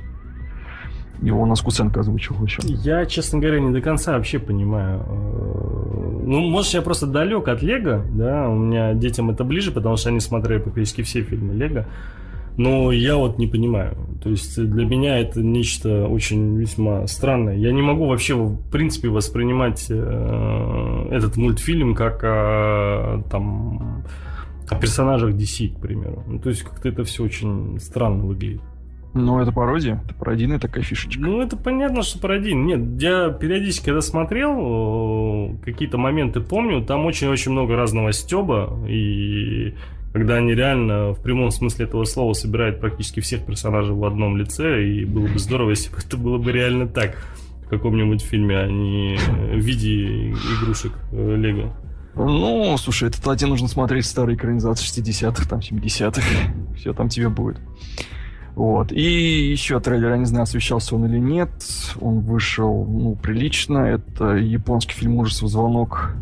Его 1.21 1.41
у 1.41 1.45
нас 1.45 1.61
Куценко 1.61 1.99
озвучивал 1.99 2.45
еще. 2.45 2.61
Я, 2.63 3.05
честно 3.07 3.39
говоря, 3.39 3.59
не 3.59 3.71
до 3.71 3.81
конца 3.81 4.13
вообще 4.13 4.37
понимаю. 4.39 4.99
э, 5.07 6.21
Ну, 6.25 6.41
может, 6.41 6.73
я 6.75 6.81
просто 6.81 7.07
далек 7.07 7.47
от 7.47 7.61
Лего, 7.63 8.05
да, 8.11 8.47
у 8.47 8.55
меня 8.55 8.93
детям 8.93 9.29
это 9.31 9.43
ближе, 9.43 9.71
потому 9.71 9.97
что 9.97 10.09
они 10.09 10.19
смотрели 10.19 10.59
практически 10.61 11.01
все 11.01 11.23
фильмы 11.23 11.55
Лего. 11.55 11.85
Но 12.57 12.91
я 12.91 13.15
вот 13.17 13.37
не 13.37 13.45
понимаю. 13.45 13.95
То 14.21 14.31
есть 14.31 14.61
для 14.61 14.85
меня 14.85 15.19
это 15.19 15.41
нечто 15.41 16.07
очень 16.07 16.57
весьма 16.57 17.05
странное. 17.05 17.55
Я 17.55 17.71
не 17.71 17.83
могу 17.83 18.07
вообще, 18.07 18.33
в 18.33 18.57
принципе, 18.71 19.09
воспринимать 19.09 19.85
э, 19.89 21.07
этот 21.11 21.37
мультфильм 21.37 21.93
как 21.93 22.23
о, 22.23 23.23
там, 23.29 24.03
о 24.69 24.75
персонажах 24.75 25.35
DC, 25.35 25.77
к 25.77 25.79
примеру. 25.79 26.23
Ну, 26.27 26.39
то 26.39 26.49
есть 26.49 26.63
как-то 26.63 26.89
это 26.89 27.03
все 27.03 27.23
очень 27.23 27.79
странно 27.79 28.25
выглядит. 28.25 28.61
Ну, 29.13 29.39
это 29.39 29.51
пародия, 29.51 30.01
это 30.05 30.13
пародийная 30.15 30.59
такая 30.59 30.83
фишечка. 30.83 31.21
Ну, 31.21 31.41
это 31.41 31.57
понятно, 31.57 32.01
что 32.01 32.19
пародийно. 32.19 32.63
Нет, 32.63 33.01
я 33.01 33.29
периодически, 33.29 33.85
когда 33.85 34.01
смотрел, 34.01 35.53
э, 35.53 35.55
какие-то 35.63 35.97
моменты 35.97 36.41
помню, 36.41 36.83
там 36.83 37.05
очень-очень 37.05 37.51
много 37.51 37.75
разного 37.75 38.11
стеба, 38.11 38.77
и 38.87 39.75
когда 40.13 40.35
они 40.35 40.53
реально 40.53 41.13
в 41.13 41.21
прямом 41.21 41.51
смысле 41.51 41.85
этого 41.85 42.05
слова 42.05 42.33
собирают 42.33 42.79
практически 42.79 43.19
всех 43.19 43.45
персонажей 43.45 43.93
в 43.93 44.03
одном 44.05 44.37
лице, 44.37 44.83
и 44.83 45.05
было 45.05 45.27
бы 45.27 45.39
здорово, 45.39 45.69
если 45.71 45.89
бы 45.91 45.97
это 45.97 46.17
было 46.17 46.37
бы 46.37 46.51
реально 46.51 46.87
так 46.87 47.17
в 47.65 47.69
каком-нибудь 47.69 48.21
фильме, 48.21 48.57
а 48.57 48.67
не 48.67 49.17
в 49.17 49.59
виде 49.59 50.31
игрушек 50.31 50.93
э, 51.11 51.35
Лего. 51.35 51.73
Ну, 52.15 52.75
слушай, 52.77 53.09
это 53.09 53.31
один 53.31 53.49
нужно 53.49 53.67
смотреть 53.67 54.05
старые 54.05 54.35
экранизации 54.35 54.85
60-х, 54.85 55.47
там, 55.47 55.59
70-х. 55.59 56.21
Все 56.75 56.93
там 56.93 57.09
тебе 57.09 57.29
будет. 57.29 57.57
Вот. 58.55 58.91
И 58.91 59.51
еще 59.51 59.79
трейлер, 59.79 60.09
я 60.09 60.17
не 60.17 60.25
знаю, 60.25 60.43
освещался 60.43 60.95
он 60.95 61.05
или 61.05 61.19
нет. 61.19 61.51
Он 62.01 62.21
вышел, 62.21 62.85
ну, 62.85 63.15
прилично. 63.15 63.79
Это 63.79 64.35
японский 64.35 64.93
фильм 64.93 65.17
ужасов 65.17 65.49
«Звонок 65.49 66.15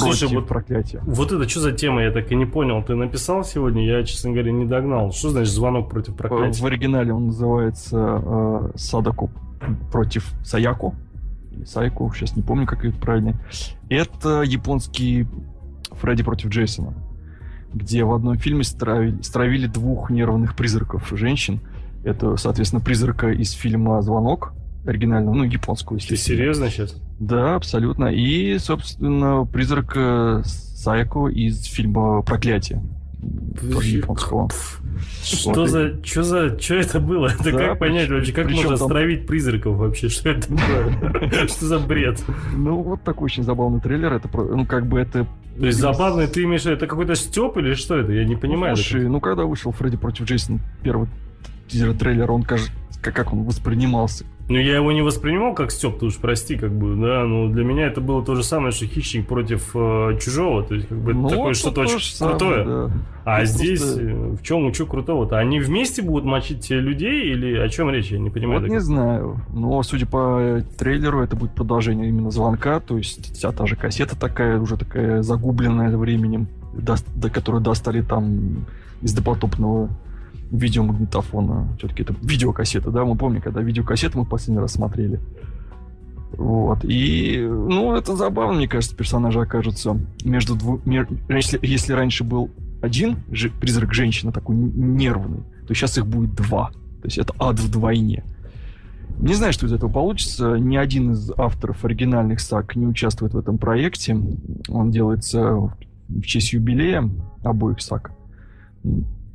Слушай, 0.00 0.20
против 0.20 0.34
вот- 0.36 0.48
проклятия». 0.48 1.00
Вот 1.04 1.32
это 1.32 1.48
что 1.48 1.60
за 1.60 1.72
тема, 1.72 2.02
я 2.02 2.10
так 2.10 2.30
и 2.32 2.34
не 2.34 2.46
понял. 2.46 2.82
Ты 2.82 2.94
написал 2.94 3.44
сегодня, 3.44 3.84
я, 3.86 4.02
честно 4.04 4.30
говоря, 4.32 4.52
не 4.52 4.64
догнал. 4.66 5.12
Что 5.12 5.30
значит 5.30 5.52
звонок 5.52 5.90
против 5.90 6.14
В 6.14 6.16
проклятия? 6.16 6.64
оригинале 6.66 7.12
он 7.12 7.26
называется 7.26 8.20
э, 8.24 8.70
Садаку 8.76 9.30
против 9.90 10.32
Саяку. 10.44 10.94
Или 11.52 11.64
Сайку, 11.64 12.10
сейчас 12.14 12.34
не 12.36 12.42
помню, 12.42 12.66
как 12.66 12.84
это 12.84 12.98
правильно. 12.98 13.40
Это 13.88 14.42
японский 14.42 15.26
Фредди 15.92 16.22
против 16.22 16.48
Джейсона, 16.48 16.94
где 17.74 18.04
в 18.04 18.12
одном 18.12 18.36
фильме 18.38 18.64
стравили, 18.64 19.20
стравили 19.22 19.66
двух 19.66 20.10
нервных 20.10 20.56
призраков 20.56 21.12
женщин. 21.14 21.60
Это, 22.04 22.36
соответственно, 22.36 22.80
призрака 22.82 23.30
из 23.30 23.52
фильма 23.52 24.00
«Звонок», 24.02 24.54
оригинального, 24.84 25.34
ну, 25.34 25.44
японского, 25.44 25.98
Ты 25.98 26.16
серьезно 26.16 26.70
сейчас? 26.70 27.00
Да, 27.20 27.54
абсолютно. 27.54 28.06
И, 28.06 28.58
собственно, 28.58 29.44
призрак 29.44 29.92
э, 29.96 30.42
Сайко 30.44 31.28
из 31.28 31.64
фильма 31.64 32.22
«Проклятие». 32.22 32.82
Японского. 33.62 34.48
Что 35.22 35.52
Вот. 35.52 35.68
за, 35.68 36.04
что 36.04 36.22
за, 36.24 36.58
что 36.58 36.74
это 36.74 36.98
было? 36.98 37.28
Это 37.28 37.52
Да, 37.52 37.68
как 37.68 37.78
понять 37.78 38.10
вообще, 38.10 38.32
как 38.32 38.50
можно 38.50 38.76
там- 38.76 38.88
стравить 38.88 39.26
призраков 39.28 39.76
вообще? 39.76 40.08
Что 40.08 40.30
это 40.30 40.48
такое? 40.48 41.30
Что 41.48 41.66
за 41.66 41.78
бред? 41.78 42.20
Ну, 42.56 42.82
вот 42.82 43.02
такой 43.04 43.26
очень 43.26 43.44
забавный 43.44 43.80
трейлер. 43.80 44.12
Это, 44.12 44.28
ну, 44.36 44.66
как 44.66 44.86
бы 44.86 44.98
это... 44.98 45.26
То 45.58 45.66
есть 45.66 45.78
забавный, 45.78 46.26
ты 46.26 46.42
имеешь 46.44 46.66
это 46.66 46.86
какой-то 46.86 47.14
степ 47.14 47.56
или 47.58 47.74
что 47.74 47.96
это? 47.98 48.10
Я 48.12 48.24
не 48.24 48.36
понимаю. 48.36 48.72
Ну, 48.72 48.76
слушай, 48.76 49.06
ну, 49.08 49.20
когда 49.20 49.44
вышел 49.44 49.70
Фредди 49.70 49.96
против 49.96 50.24
Джейсона, 50.24 50.58
первый 50.82 51.08
тизер 51.68 51.92
трейлер, 51.94 52.30
он, 52.30 52.42
кажется, 52.42 52.72
как, 53.02 53.14
как 53.14 53.32
он 53.32 53.42
воспринимался. 53.42 54.24
Ну, 54.48 54.58
я 54.58 54.74
его 54.76 54.92
не 54.92 55.02
воспринимал 55.02 55.54
как 55.54 55.70
Степ, 55.70 55.98
ты 55.98 56.06
уж 56.06 56.16
прости, 56.16 56.56
как 56.56 56.72
бы, 56.72 56.94
да, 56.96 57.24
но 57.24 57.48
для 57.48 57.64
меня 57.64 57.86
это 57.86 58.00
было 58.00 58.24
то 58.24 58.34
же 58.34 58.42
самое, 58.42 58.72
что 58.72 58.86
хищник 58.86 59.26
против 59.26 59.70
э, 59.74 60.18
чужого, 60.20 60.62
то 60.64 60.74
есть, 60.74 60.88
как 60.88 60.98
бы, 60.98 61.12
это 61.12 61.20
Ну, 61.20 61.28
такое 61.28 61.54
что-то 61.54 61.74
то 61.76 61.80
очень 61.82 62.14
самое, 62.14 62.38
крутое. 62.38 62.64
да. 62.64 62.90
А 63.24 63.38
Ну, 63.40 63.46
здесь 63.46 63.80
просто- 63.80 64.00
э, 64.02 64.14
в 64.36 64.42
чем, 64.42 64.74
что 64.74 64.86
крутого-то? 64.86 65.38
Они 65.38 65.60
вместе 65.60 66.02
будут 66.02 66.24
мочить 66.24 66.68
людей 66.70 67.32
или 67.32 67.56
о 67.56 67.68
чем 67.68 67.88
речь? 67.90 68.10
Я 68.10 68.18
не 68.18 68.30
понимаю. 68.30 68.60
Вот 68.60 68.66
так. 68.66 68.72
не 68.72 68.80
знаю. 68.80 69.40
Но, 69.54 69.82
судя 69.84 70.06
по 70.06 70.38
э, 70.40 70.62
трейлеру, 70.76 71.22
это 71.22 71.36
будет 71.36 71.52
продолжение 71.52 72.08
именно 72.08 72.30
звонка. 72.30 72.80
То 72.80 72.98
есть 72.98 73.34
вся 73.34 73.52
та 73.52 73.66
же 73.66 73.76
кассета 73.76 74.18
такая, 74.18 74.58
уже 74.58 74.76
такая 74.76 75.22
загубленная 75.22 75.96
временем, 75.96 76.48
дос- 76.74 77.06
до 77.14 77.30
которую 77.30 77.62
достали 77.62 78.02
там 78.02 78.66
из 79.02 79.14
допотопного 79.14 79.88
видеомагнитофона. 80.52 81.76
Все-таки 81.78 82.02
это 82.02 82.14
видеокассета, 82.20 82.90
да? 82.90 83.04
Мы 83.04 83.16
помним, 83.16 83.40
когда 83.40 83.60
видеокассеты 83.60 84.18
мы 84.18 84.24
последний 84.24 84.60
раз 84.60 84.72
смотрели. 84.72 85.18
Вот. 86.32 86.84
И, 86.84 87.38
ну, 87.40 87.94
это 87.94 88.16
забавно, 88.16 88.58
мне 88.58 88.68
кажется, 88.68 88.96
персонажи 88.96 89.40
окажутся 89.40 89.98
между 90.24 90.54
двумя... 90.54 91.06
Если, 91.28 91.58
если 91.62 91.92
раньше 91.92 92.24
был 92.24 92.50
один 92.80 93.16
же, 93.30 93.50
призрак 93.50 93.94
женщины 93.94 94.32
такой 94.32 94.56
нервный, 94.56 95.42
то 95.66 95.74
сейчас 95.74 95.98
их 95.98 96.06
будет 96.06 96.34
два. 96.34 96.70
То 97.00 97.06
есть 97.06 97.18
это 97.18 97.34
ад 97.38 97.58
вдвойне. 97.58 98.24
Не 99.18 99.34
знаю, 99.34 99.52
что 99.52 99.66
из 99.66 99.72
этого 99.72 99.90
получится. 99.90 100.56
Ни 100.56 100.76
один 100.76 101.12
из 101.12 101.30
авторов 101.36 101.84
оригинальных 101.84 102.40
саг 102.40 102.76
не 102.76 102.86
участвует 102.86 103.34
в 103.34 103.38
этом 103.38 103.58
проекте. 103.58 104.16
Он 104.68 104.90
делается 104.90 105.72
в 106.08 106.22
честь 106.22 106.52
юбилея 106.52 107.08
обоих 107.42 107.80
саг. 107.80 108.12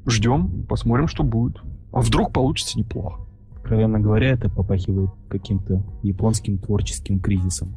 Ждем, 0.07 0.63
посмотрим, 0.67 1.07
что 1.07 1.23
будет. 1.23 1.61
А 1.91 2.01
вдруг 2.01 2.31
получится 2.31 2.79
неплохо. 2.79 3.21
Откровенно 3.57 3.99
говоря, 3.99 4.29
это 4.29 4.49
попахивает 4.49 5.09
каким-то 5.29 5.83
японским 6.03 6.57
творческим 6.57 7.19
кризисом. 7.19 7.75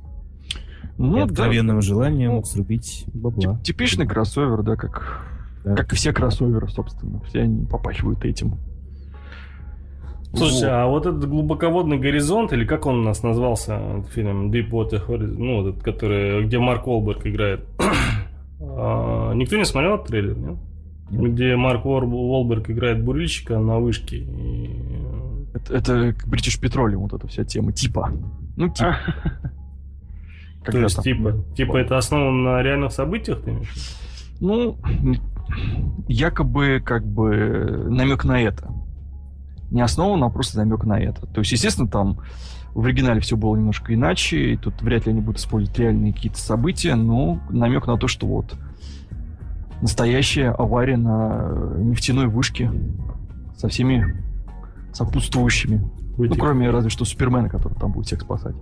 и 0.99 1.03
Ну, 1.03 1.17
да, 1.17 1.25
откровенным 1.25 1.81
желанием 1.83 2.33
Ну, 2.37 2.45
срубить 2.45 3.05
тип- 3.07 3.15
бабла. 3.15 3.59
типичный 3.65 4.07
кроссовер, 4.07 4.63
да, 4.63 4.77
как, 4.77 5.27
Да. 5.65 5.75
как 5.75 5.93
и 5.93 5.97
все 5.97 6.13
кроссоверы, 6.13 6.69
собственно. 6.69 7.21
Все 7.23 7.41
они 7.43 7.67
попахивают 7.67 8.25
этим. 8.25 8.55
Слушайте, 10.33 10.67
Вот. 10.67 10.73
а 10.73 10.87
вот 10.87 11.07
этот 11.07 11.29
глубоководный 11.29 11.99
горизонт, 11.99 12.53
или 12.53 12.65
как 12.65 12.87
он 12.87 13.01
у 13.01 13.03
нас 13.03 13.25
назвался, 13.25 14.05
фильм 14.13 14.53
Deepwater 14.53 15.05
Horizon, 15.05 15.35
ну, 15.39 15.69
этот, 15.69 15.83
который, 15.83 16.45
где 16.47 16.59
Марк 16.61 16.87
Уолберг 16.87 17.27
играет. 17.27 17.65
А, 18.63 19.33
Никто 19.33 19.57
не 19.57 19.65
смотрел 19.65 19.95
этот 19.95 20.09
трейлер, 20.09 20.37
нет? 20.37 20.57
Где 21.11 21.57
Марк 21.57 21.85
Уолберг 21.85 22.71
играет 22.71 23.03
бурильщика 23.05 23.59
на 23.59 23.79
вышке. 23.79 24.19
И... 24.19 24.71
Это, 25.53 25.75
это 25.75 26.09
British 26.27 26.61
Petroleum, 26.61 26.99
вот 26.99 27.13
эта 27.13 27.27
вся 27.27 27.45
тема. 27.45 27.73
Типа. 27.73 28.13
Ну, 28.57 28.69
типа. 28.69 28.97
То 30.61 30.73
Когда 30.73 30.83
есть, 30.83 31.03
типа, 31.03 31.45
типа 31.57 31.79
это 31.79 31.97
основано 31.97 32.53
на 32.53 32.63
реальных 32.63 32.93
событиях, 32.93 33.41
ты 33.43 33.51
имеешь? 33.51 33.75
Ну, 34.41 34.77
якобы 36.07 36.83
как 36.85 37.07
бы 37.07 37.87
намек 37.89 38.25
на 38.25 38.41
это. 38.43 38.71
Не 39.71 39.81
основан, 39.81 40.23
а 40.23 40.29
просто 40.29 40.59
намек 40.59 40.85
на 40.85 41.01
это. 41.01 41.27
То 41.27 41.41
есть, 41.41 41.53
естественно, 41.53 41.89
там 41.89 42.19
в 42.75 42.85
оригинале 42.85 43.21
все 43.21 43.37
было 43.37 43.57
немножко 43.57 43.95
иначе, 43.95 44.53
и 44.53 44.57
тут 44.57 44.83
вряд 44.83 45.07
ли 45.07 45.13
они 45.13 45.21
будут 45.21 45.41
использовать 45.41 45.79
реальные 45.79 46.13
какие-то 46.13 46.39
события, 46.39 46.95
но 46.95 47.41
намек 47.51 47.87
на 47.87 47.97
то, 47.97 48.07
что 48.07 48.27
вот 48.27 48.55
настоящая 49.81 50.51
авария 50.51 50.97
на 50.97 51.53
нефтяной 51.79 52.27
вышке 52.27 52.71
со 53.57 53.69
всеми 53.69 54.23
сопутствующими. 54.93 55.89
Ну, 56.17 56.35
кроме 56.35 56.71
разве 56.71 56.91
что 56.91 57.05
Супермена, 57.05 57.49
который 57.49 57.75
там 57.75 57.93
будет 57.93 58.07
всех 58.07 58.21
спасать. 58.21 58.55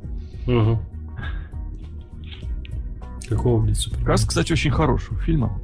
Мгм. 0.47 0.79
Какого, 3.29 3.63
блядь, 3.63 3.77
супер? 3.77 4.05
Каст, 4.05 4.29
кстати, 4.29 4.53
очень 4.53 4.71
хорошего 4.71 5.19
фильма. 5.21 5.59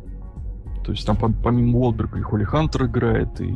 То 0.84 0.92
есть 0.92 1.06
там 1.06 1.16
пом- 1.16 1.34
помимо 1.42 1.78
Уолберга 1.78 2.18
и 2.18 2.22
Холли 2.22 2.44
Хантер 2.44 2.86
играет, 2.86 3.40
и 3.40 3.54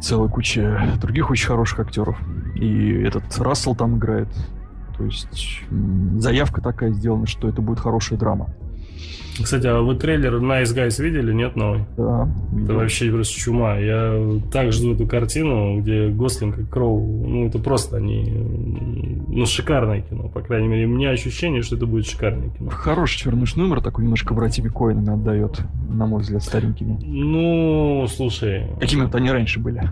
целая 0.00 0.28
куча 0.28 0.98
других 1.00 1.30
очень 1.30 1.46
хороших 1.46 1.80
актеров. 1.80 2.18
И 2.54 2.92
этот 3.02 3.38
Рассел 3.38 3.74
там 3.74 3.96
играет. 3.96 4.28
То 4.96 5.04
есть 5.04 5.62
заявка 6.18 6.60
такая 6.60 6.92
сделана, 6.92 7.26
что 7.26 7.48
это 7.48 7.62
будет 7.62 7.80
хорошая 7.80 8.18
драма. 8.18 8.48
Кстати, 9.42 9.66
а 9.66 9.80
вы 9.80 9.96
трейлер 9.96 10.36
Nice 10.36 10.74
Guys 10.74 11.02
видели, 11.02 11.32
нет, 11.32 11.56
новый? 11.56 11.84
Да. 11.96 12.28
Это 12.64 12.74
вообще 12.74 13.10
просто 13.10 13.38
чума. 13.38 13.76
Я 13.76 14.40
так 14.50 14.72
жду 14.72 14.94
эту 14.94 15.06
картину, 15.06 15.80
где 15.80 16.08
Гослинг 16.08 16.58
и 16.58 16.64
Кроу, 16.64 17.26
ну, 17.26 17.46
это 17.46 17.58
просто 17.58 17.98
они, 17.98 18.24
ну, 19.28 19.44
шикарное 19.44 20.00
кино, 20.00 20.28
по 20.28 20.40
крайней 20.40 20.68
мере. 20.68 20.86
У 20.86 20.90
меня 20.90 21.10
ощущение, 21.10 21.60
что 21.62 21.76
это 21.76 21.84
будет 21.86 22.06
шикарное 22.06 22.48
кино. 22.48 22.70
Хороший 22.70 23.18
чернышный 23.18 23.64
номер, 23.64 23.82
такой 23.82 24.04
немножко 24.04 24.32
братьями 24.32 24.68
Коинами 24.68 25.12
отдает, 25.12 25.60
на 25.90 26.06
мой 26.06 26.22
взгляд, 26.22 26.42
старенькими. 26.42 26.98
Ну, 27.04 28.06
слушай, 28.08 28.68
Какими 28.80 29.02
вот 29.02 29.14
они 29.14 29.30
раньше 29.30 29.60
были. 29.60 29.82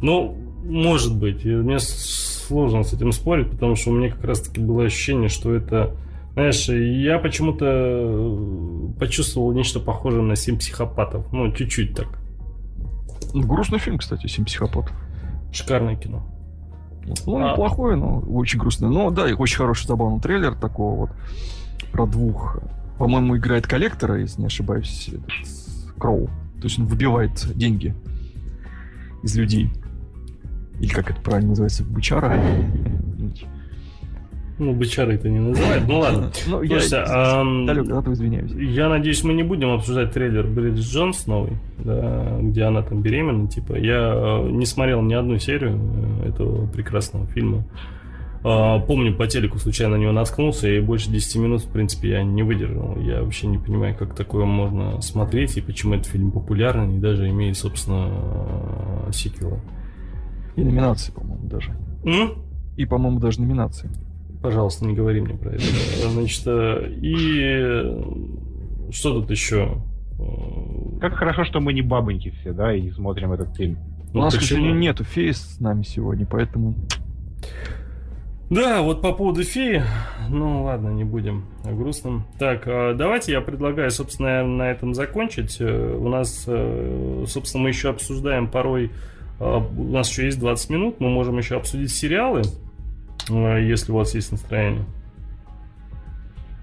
ну, 0.00 0.36
может 0.64 1.16
быть. 1.16 1.44
Мне 1.44 1.78
сложно 1.80 2.84
с 2.84 2.92
этим 2.92 3.10
спорить, 3.12 3.50
потому 3.50 3.74
что 3.74 3.90
у 3.90 3.94
меня 3.94 4.10
как 4.10 4.24
раз-таки 4.24 4.60
было 4.60 4.84
ощущение, 4.84 5.28
что 5.28 5.52
это... 5.54 5.90
Знаешь, 6.34 6.68
я 6.68 7.18
почему-то 7.18 7.66
э, 7.66 8.98
почувствовал 8.98 9.52
нечто 9.52 9.80
похожее 9.80 10.22
на 10.22 10.36
«Семь 10.36 10.58
психопатов». 10.58 11.30
Ну, 11.32 11.52
чуть-чуть 11.52 11.94
так. 11.94 12.06
Ну, 13.34 13.42
Грустный 13.46 13.78
фильм, 13.78 13.98
кстати, 13.98 14.26
«Семь 14.26 14.44
психопатов». 14.44 14.92
Шикарное 15.52 15.96
кино. 15.96 16.24
Ну, 17.26 17.44
А- 17.44 17.52
неплохой, 17.52 17.96
но 17.96 18.20
очень 18.20 18.60
грустный. 18.60 18.88
Но 18.88 19.10
да, 19.10 19.28
и 19.28 19.32
очень 19.32 19.56
хороший 19.58 19.86
забавный 19.86 20.20
трейлер 20.20 20.54
такого 20.54 20.94
вот 20.96 21.10
про 21.92 22.06
двух. 22.06 22.58
По-моему, 22.98 23.36
играет 23.36 23.66
коллектора, 23.66 24.20
если 24.20 24.40
не 24.42 24.46
ошибаюсь, 24.46 25.08
этот 25.08 25.30
Кроу. 25.98 26.26
То 26.60 26.64
есть 26.64 26.78
он 26.78 26.86
выбивает 26.86 27.32
деньги 27.56 27.94
из 29.22 29.36
людей. 29.36 29.70
Или 30.78 30.90
как 30.92 31.10
это 31.10 31.20
правильно 31.20 31.50
называется? 31.50 31.84
Бычара? 31.84 32.38
Ну, 34.60 34.74
бычары 34.74 35.14
это 35.14 35.30
не 35.30 35.40
называют. 35.40 35.88
Ну, 35.88 36.00
ладно. 36.00 36.30
Ну, 36.46 36.60
я 36.62 36.80
Слушайте, 36.80 36.96
ам, 37.08 37.64
далек 37.64 37.86
от 37.86 38.00
этого 38.00 38.12
извиняюсь. 38.12 38.52
Я 38.52 38.90
надеюсь, 38.90 39.24
мы 39.24 39.32
не 39.32 39.42
будем 39.42 39.70
обсуждать 39.70 40.12
трейлер 40.12 40.46
Бриджит 40.46 40.84
Джонс 40.84 41.26
новый, 41.26 41.54
да, 41.78 42.36
где 42.42 42.64
она 42.64 42.82
там 42.82 43.00
беременна, 43.00 43.48
типа. 43.48 43.76
Я 43.76 44.12
э, 44.14 44.50
не 44.50 44.66
смотрел 44.66 45.00
ни 45.00 45.14
одну 45.14 45.38
серию 45.38 45.80
э, 46.22 46.28
этого 46.28 46.66
прекрасного 46.66 47.26
фильма. 47.28 47.64
А, 48.44 48.80
Помню, 48.80 49.16
по 49.16 49.26
телеку 49.26 49.58
случайно 49.58 49.96
на 49.96 50.00
него 50.02 50.12
наткнулся, 50.12 50.68
и 50.68 50.78
больше 50.80 51.10
10 51.10 51.36
минут, 51.36 51.62
в 51.62 51.68
принципе, 51.70 52.10
я 52.10 52.22
не 52.22 52.42
выдержал. 52.42 52.98
Я 53.00 53.22
вообще 53.22 53.46
не 53.46 53.56
понимаю, 53.56 53.96
как 53.96 54.14
такое 54.14 54.44
можно 54.44 55.00
смотреть, 55.00 55.56
и 55.56 55.62
почему 55.62 55.94
этот 55.94 56.08
фильм 56.08 56.32
популярный, 56.32 56.96
и 56.96 56.98
даже 56.98 57.30
имеет, 57.30 57.56
собственно, 57.56 58.08
э, 59.08 59.12
сиквелы. 59.12 59.60
И 60.56 60.62
номинации, 60.62 61.12
по-моему, 61.12 61.48
даже. 61.48 61.74
М? 62.04 62.34
И, 62.76 62.84
по-моему, 62.84 63.20
даже 63.20 63.40
номинации. 63.40 63.88
Пожалуйста, 64.42 64.86
не 64.86 64.94
говори 64.94 65.20
мне 65.20 65.34
про 65.34 65.50
это. 65.50 65.62
Значит, 66.08 66.42
э, 66.46 66.92
и 67.02 67.40
э, 67.42 68.02
что 68.90 69.20
тут 69.20 69.30
еще? 69.30 69.82
Э, 70.18 70.98
Как 71.00 71.14
хорошо, 71.14 71.44
что 71.44 71.60
мы 71.60 71.74
не 71.74 71.82
бабоньки 71.82 72.30
все, 72.40 72.52
да, 72.52 72.74
и 72.74 72.90
смотрим 72.90 73.32
этот 73.32 73.54
фильм. 73.54 73.78
ну, 74.14 74.20
У 74.20 74.22
нас, 74.24 74.34
к 74.34 74.40
сожалению, 74.40 74.76
нету 74.76 75.04
феи 75.04 75.32
с 75.32 75.60
нами 75.60 75.82
сегодня, 75.82 76.26
поэтому... 76.26 76.74
Да, 78.48 78.80
вот 78.82 79.02
по 79.02 79.12
поводу 79.12 79.44
феи, 79.44 79.82
ну 80.28 80.64
ладно, 80.64 80.88
не 80.88 81.04
будем 81.04 81.44
о 81.62 81.72
грустном. 81.72 82.24
Так, 82.38 82.64
давайте 82.64 83.30
я 83.30 83.42
предлагаю, 83.42 83.92
собственно, 83.92 84.44
на 84.44 84.70
этом 84.70 84.92
закончить. 84.92 85.60
У 85.60 86.08
нас, 86.08 86.48
собственно, 87.26 87.62
мы 87.62 87.68
еще 87.68 87.90
обсуждаем 87.90 88.48
порой, 88.48 88.90
у 89.38 89.92
нас 89.92 90.10
еще 90.10 90.24
есть 90.24 90.40
20 90.40 90.70
минут, 90.70 90.96
мы 90.98 91.10
можем 91.10 91.38
еще 91.38 91.58
обсудить 91.58 91.92
сериалы, 91.92 92.42
если 93.30 93.92
у 93.92 93.96
вас 93.96 94.14
есть 94.14 94.32
настроение. 94.32 94.84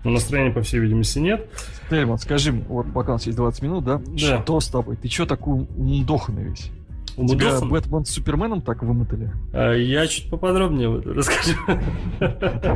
Но 0.04 0.12
настроения, 0.12 0.52
по 0.52 0.62
всей 0.62 0.80
видимости, 0.80 1.20
нет. 1.20 1.50
Тельман, 1.90 2.18
скажи 2.18 2.52
вот 2.52 2.92
пока 2.94 3.12
у 3.12 3.14
нас 3.14 3.26
есть 3.26 3.38
20 3.38 3.62
минут, 3.62 3.84
да? 3.84 4.02
Да. 4.06 4.42
Что 4.44 4.60
с 4.60 4.68
тобой? 4.68 4.96
Ты 4.96 5.08
чё 5.08 5.26
такой 5.26 5.68
умдоханный 5.76 6.44
весь? 6.44 6.72
Тебя 7.18 7.60
Бэтмен 7.60 8.06
с 8.06 8.12
Суперменом 8.12 8.62
так 8.62 8.84
вымотали? 8.84 9.32
А, 9.52 9.74
Я 9.74 10.06
чуть 10.06 10.30
поподробнее 10.30 10.88
вот 10.88 11.08
расскажу. 11.08 11.58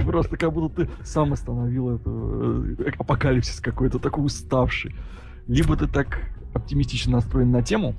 Просто 0.06 0.36
как 0.36 0.52
будто 0.52 0.86
ты 0.86 0.90
сам 1.04 1.34
остановил 1.34 1.96
это 1.96 2.10
э, 2.10 2.90
апокалипсис 2.98 3.60
какой-то, 3.60 4.00
такой 4.00 4.26
уставший. 4.26 4.96
Либо 5.48 5.78
ты 5.78 5.88
так 5.88 6.32
оптимистично 6.56 7.14
настроен 7.14 7.52
на 7.52 7.62
тему, 7.62 7.94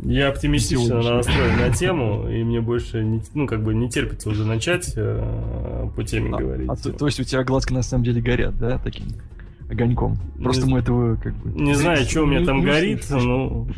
Я 0.00 0.28
оптимистично 0.28 1.02
настроен 1.02 1.58
на 1.58 1.70
тему, 1.70 2.28
и 2.28 2.42
мне 2.42 2.60
больше, 2.60 3.04
не, 3.04 3.22
ну, 3.34 3.46
как 3.46 3.62
бы 3.62 3.74
не 3.74 3.88
терпится 3.88 4.30
уже 4.30 4.44
начать 4.44 4.92
э, 4.96 5.88
по 5.94 6.02
теме 6.02 6.30
а- 6.32 6.38
говорить. 6.38 6.68
а 6.68 6.76
то, 6.76 6.92
то 6.92 7.06
есть 7.06 7.20
у 7.20 7.24
тебя 7.24 7.44
глазки 7.44 7.72
на 7.72 7.82
самом 7.82 8.04
деле 8.04 8.20
горят, 8.20 8.58
да, 8.58 8.78
таким 8.78 9.08
огоньком. 9.70 10.18
Просто 10.42 10.66
Не- 10.66 10.72
мы 10.72 10.78
этого 10.80 11.16
как 11.16 11.34
бы... 11.36 11.60
Не 11.60 11.74
знаю, 11.74 12.04
что 12.04 12.22
у 12.22 12.26
меня 12.26 12.40
не- 12.40 12.46
там 12.46 12.60
не 12.60 12.64
горит, 12.64 13.06
но 13.10 13.68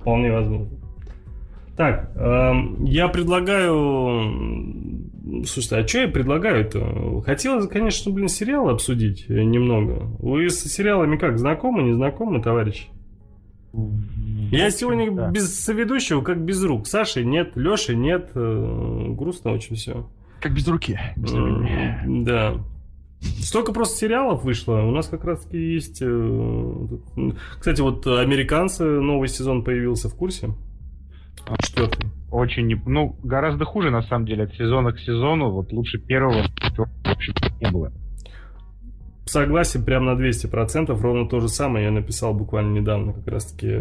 вполне 0.00 0.32
возможно. 0.32 0.68
Так, 1.76 2.12
эм, 2.16 2.84
я 2.84 3.08
предлагаю... 3.08 5.02
Слушайте, 5.46 5.76
а 5.76 5.88
что 5.88 5.98
я 6.00 6.08
предлагаю-то? 6.08 7.22
Хотелось, 7.24 7.66
конечно, 7.68 8.12
блин, 8.12 8.28
сериал 8.28 8.68
обсудить 8.68 9.28
немного. 9.28 10.06
Вы 10.18 10.50
с 10.50 10.60
сериалами 10.60 11.16
как, 11.16 11.38
знакомы, 11.38 11.82
не 11.82 11.94
знакомы, 11.94 12.42
товарищи? 12.42 12.88
Я 14.52 14.70
сегодня 14.70 15.10
да. 15.12 15.30
без 15.30 15.58
соведущего, 15.58 16.20
как 16.22 16.40
без 16.44 16.62
рук. 16.64 16.86
Саши 16.86 17.24
нет, 17.24 17.56
Леши 17.56 17.96
нет. 17.96 18.30
э, 18.34 19.06
Грустно 19.10 19.52
очень 19.52 19.76
все. 19.76 20.08
Как 20.40 20.54
без 20.54 20.66
руки. 20.68 20.98
без. 21.16 21.32
Да. 22.24 22.54
Столько 23.20 23.72
просто 23.72 23.98
сериалов 23.98 24.42
вышло. 24.44 24.80
У 24.82 24.90
нас 24.90 25.06
как 25.08 25.24
раз 25.24 25.42
таки 25.44 25.58
есть... 25.74 26.00
э, 26.02 26.74
Кстати, 27.58 27.80
вот 27.80 28.06
«Американцы» 28.06 28.84
новый 28.84 29.28
сезон 29.28 29.62
появился 29.62 30.08
в 30.08 30.14
курсе. 30.16 30.50
Четвертый. 31.60 32.06
Очень, 32.30 32.66
не- 32.66 32.82
ну, 32.86 33.16
гораздо 33.22 33.64
хуже, 33.64 33.90
на 33.90 34.02
самом 34.02 34.26
деле, 34.26 34.44
от 34.44 34.54
сезона 34.54 34.92
к 34.92 34.98
сезону. 34.98 35.50
Вот 35.50 35.72
лучше 35.72 35.98
первого, 35.98 36.42
в 36.44 37.10
общем, 37.10 37.34
не 37.60 37.70
было. 37.70 37.92
Согласен 39.24 39.84
прям 39.84 40.04
на 40.06 40.10
200%. 40.16 41.00
Ровно 41.00 41.28
то 41.28 41.38
же 41.38 41.48
самое 41.48 41.84
я 41.86 41.90
написал 41.92 42.34
буквально 42.34 42.78
недавно 42.80 43.12
как 43.12 43.26
раз-таки 43.28 43.68
э, 43.70 43.78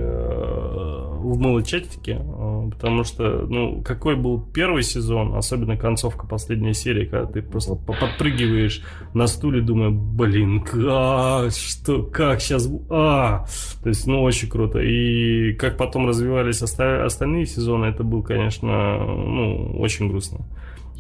в 1.20 1.40
мылочатике. 1.40 2.22
э, 2.24 2.70
Потому 2.72 3.04
что, 3.04 3.48
ну, 3.50 3.82
какой 3.82 4.16
был 4.16 4.40
первый 4.40 4.84
сезон, 4.84 5.36
особенно 5.36 5.78
концовка 5.78 6.28
последней 6.28 6.74
серии, 6.74 7.06
когда 7.06 7.26
ты 7.26 7.42
просто 7.42 7.74
по- 7.74 7.94
подпрыгиваешь 7.94 8.84
на 9.16 9.26
стуле, 9.28 9.62
думая, 9.62 9.90
блин, 9.90 10.64
а, 10.88 11.50
что, 11.50 12.04
как 12.04 12.40
сейчас, 12.40 12.70
а, 12.92 13.46
то 13.82 13.90
есть, 13.90 14.06
ну, 14.06 14.22
очень 14.22 14.48
круто. 14.48 14.80
И 14.80 15.54
как 15.54 15.76
потом 15.76 16.08
развивались 16.08 16.62
оста- 16.62 17.04
остальные 17.04 17.48
сезоны, 17.48 17.86
это 17.88 18.04
был, 18.04 18.22
конечно, 18.22 19.00
ну, 19.00 19.76
очень 19.80 20.08
грустно. 20.08 20.46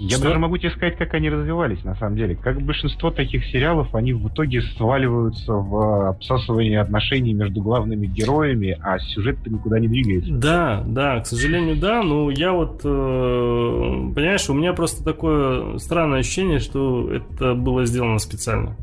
Я 0.01 0.17
Что? 0.17 0.23
даже 0.29 0.39
могу 0.39 0.57
тебе 0.57 0.71
сказать, 0.71 0.97
как 0.97 1.13
они 1.13 1.29
развивались, 1.29 1.83
на 1.83 1.93
самом 1.95 2.15
деле. 2.15 2.35
Как 2.35 2.59
большинство 2.59 3.11
таких 3.11 3.45
сериалов, 3.45 3.93
они 3.93 4.13
в 4.13 4.27
итоге 4.29 4.63
сваливаются 4.75 5.53
в 5.53 6.09
обсасывание 6.09 6.81
отношений 6.81 7.33
между 7.33 7.61
главными 7.61 8.07
героями, 8.07 8.75
а 8.81 8.97
сюжет-то 8.97 9.51
никуда 9.51 9.79
не 9.79 9.87
двигается. 9.87 10.33
Да, 10.33 10.83
да, 10.87 11.19
к 11.19 11.27
сожалению, 11.27 11.75
да. 11.77 12.01
Но 12.01 12.31
я 12.31 12.51
вот, 12.51 12.81
э, 12.83 12.87
понимаешь, 14.15 14.49
у 14.49 14.55
меня 14.55 14.73
просто 14.73 15.03
такое 15.03 15.77
странное 15.77 16.21
ощущение, 16.21 16.57
что 16.57 17.11
это 17.11 17.53
было 17.53 17.85
сделано 17.85 18.17
специально. 18.17 18.75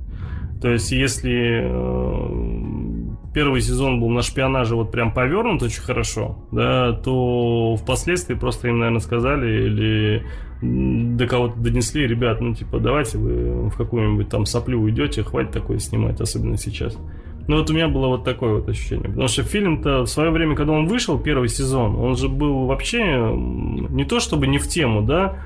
То 0.63 0.71
есть, 0.71 0.93
если 0.93 1.63
э, 1.65 2.88
первый 3.35 3.61
сезон 3.61 4.01
был 4.01 4.09
на 4.09 4.23
шпионаже 4.23 4.75
вот 4.75 4.91
прям 4.91 5.13
повернут 5.13 5.63
очень 5.63 5.83
хорошо, 5.83 6.39
да, 6.51 6.93
то 6.93 7.77
впоследствии 7.77 8.35
просто 8.35 8.69
им, 8.69 8.79
наверное, 8.79 9.01
сказали 9.01 9.67
или 9.67 10.27
до 10.61 11.27
кого-то 11.27 11.59
донесли, 11.59 12.07
ребят, 12.07 12.41
ну, 12.41 12.55
типа, 12.55 12.81
давайте 12.81 13.19
вы 13.19 13.69
в 13.69 13.77
какую-нибудь 13.77 14.29
там 14.29 14.45
соплю 14.45 14.81
уйдете, 14.81 15.23
хватит 15.23 15.53
такое 15.53 15.79
снимать, 15.79 16.21
особенно 16.21 16.57
сейчас. 16.57 16.99
Ну 17.47 17.57
вот 17.57 17.71
у 17.71 17.73
меня 17.73 17.89
было 17.89 18.09
вот 18.09 18.25
такое 18.25 18.57
вот 18.57 18.69
ощущение. 18.69 19.09
Потому 19.09 19.29
что 19.29 19.43
фильм-то 19.43 20.03
в 20.03 20.07
свое 20.07 20.31
время, 20.31 20.55
когда 20.55 20.73
он 20.75 20.87
вышел, 20.87 21.19
первый 21.19 21.49
сезон, 21.49 21.97
он 21.97 22.15
же 22.15 22.29
был 22.29 22.67
вообще 22.67 23.33
не 23.35 24.05
то 24.05 24.21
чтобы 24.21 24.47
не 24.47 24.59
в 24.59 24.69
тему, 24.69 25.01
да, 25.01 25.37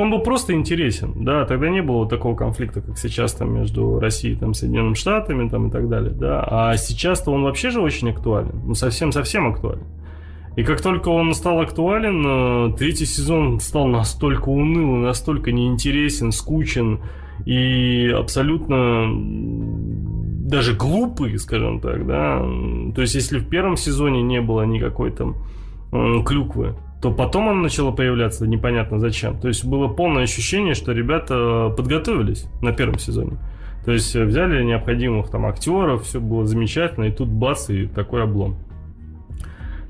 он 0.00 0.10
был 0.10 0.20
просто 0.20 0.52
интересен, 0.52 1.24
да, 1.24 1.44
тогда 1.44 1.68
не 1.68 1.82
было 1.82 2.08
такого 2.08 2.34
конфликта, 2.34 2.80
как 2.80 2.98
сейчас 2.98 3.32
там 3.34 3.52
между 3.54 3.98
Россией, 3.98 4.36
там, 4.36 4.54
Соединенными 4.54 4.94
Штатами, 4.94 5.48
там 5.48 5.68
и 5.68 5.70
так 5.70 5.88
далее, 5.88 6.12
да, 6.12 6.42
а 6.48 6.76
сейчас-то 6.76 7.30
он 7.30 7.42
вообще 7.42 7.70
же 7.70 7.80
очень 7.80 8.10
актуален, 8.10 8.62
ну 8.64 8.74
совсем-совсем 8.74 9.48
актуален. 9.48 9.84
И 10.56 10.64
как 10.64 10.80
только 10.82 11.08
он 11.08 11.32
стал 11.34 11.60
актуален, 11.60 12.72
э, 12.72 12.76
третий 12.76 13.06
сезон 13.06 13.60
стал 13.60 13.86
настолько 13.86 14.48
унылый, 14.48 15.00
настолько 15.00 15.52
неинтересен, 15.52 16.32
скучен 16.32 17.00
и 17.46 18.12
абсолютно 18.14 19.08
даже 20.50 20.74
глупый, 20.74 21.38
скажем 21.38 21.80
так, 21.80 22.06
да. 22.06 22.40
То 22.94 23.00
есть, 23.00 23.14
если 23.14 23.38
в 23.38 23.48
первом 23.48 23.76
сезоне 23.76 24.22
не 24.22 24.40
было 24.40 24.62
никакой 24.62 25.12
там 25.12 25.36
клюквы, 26.24 26.74
то 27.00 27.10
потом 27.10 27.48
она 27.48 27.62
начала 27.62 27.92
появляться 27.92 28.46
непонятно 28.46 28.98
зачем. 28.98 29.38
То 29.38 29.48
есть 29.48 29.64
было 29.64 29.88
полное 29.88 30.24
ощущение, 30.24 30.74
что 30.74 30.92
ребята 30.92 31.72
подготовились 31.76 32.46
на 32.60 32.72
первом 32.72 32.98
сезоне. 32.98 33.38
То 33.84 33.92
есть 33.92 34.14
э, 34.14 34.24
взяли 34.24 34.62
необходимых 34.62 35.30
там 35.30 35.46
актеров, 35.46 36.04
все 36.04 36.20
было 36.20 36.44
замечательно, 36.44 37.04
и 37.04 37.10
тут 37.10 37.28
бац, 37.28 37.70
и 37.70 37.86
такой 37.86 38.22
облом. 38.22 38.56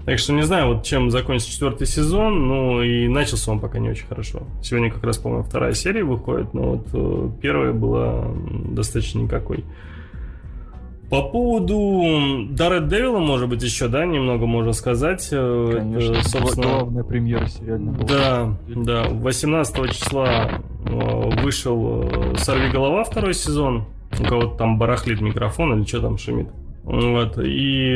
Так 0.07 0.19
что 0.19 0.33
не 0.33 0.43
знаю, 0.43 0.75
вот 0.75 0.85
чем 0.85 1.11
закончится 1.11 1.53
четвертый 1.53 1.87
сезон, 1.87 2.49
ну 2.49 2.83
и 2.83 3.07
начался 3.09 3.53
он 3.53 3.61
пока 3.61 3.79
не 3.79 3.91
очень 3.91 4.07
хорошо. 4.07 4.45
Сегодня 4.63 4.91
как 4.91 5.05
раз, 5.05 5.19
по-моему, 5.19 5.45
вторая 5.45 5.75
серия 5.75 6.05
выходит, 6.05 6.55
но 6.55 6.77
вот 6.77 6.89
э, 6.93 7.29
первая 7.43 7.73
была 7.73 8.25
достаточно 8.71 9.21
никакой. 9.21 9.65
По 11.11 11.23
поводу 11.23 12.47
Даррет 12.51 12.87
Девила, 12.87 13.19
может 13.19 13.49
быть, 13.49 13.63
еще, 13.65 13.89
да, 13.89 14.07
немного 14.07 14.47
можно 14.47 14.73
сказать. 14.73 15.29
Э, 15.33 15.73
Конечно, 15.77 16.13
это, 16.13 16.29
собственно, 16.29 16.69
главная 16.69 17.03
премьера 17.03 17.47
сериальная 17.49 17.93
была. 17.93 18.07
да, 18.07 18.57
да. 18.69 19.09
18 19.11 19.93
числа 19.93 20.63
э, 20.87 21.41
вышел 21.43 22.05
э, 22.05 22.37
«Сорви 22.37 22.71
голова» 22.71 23.03
второй 23.03 23.35
сезон. 23.35 23.87
У 24.21 24.25
кого-то 24.25 24.57
там 24.57 24.79
барахлит 24.79 25.21
микрофон 25.21 25.77
или 25.79 25.85
что 25.85 26.01
там 26.01 26.17
шумит. 26.17 26.49
Вот. 26.85 27.39
И 27.43 27.91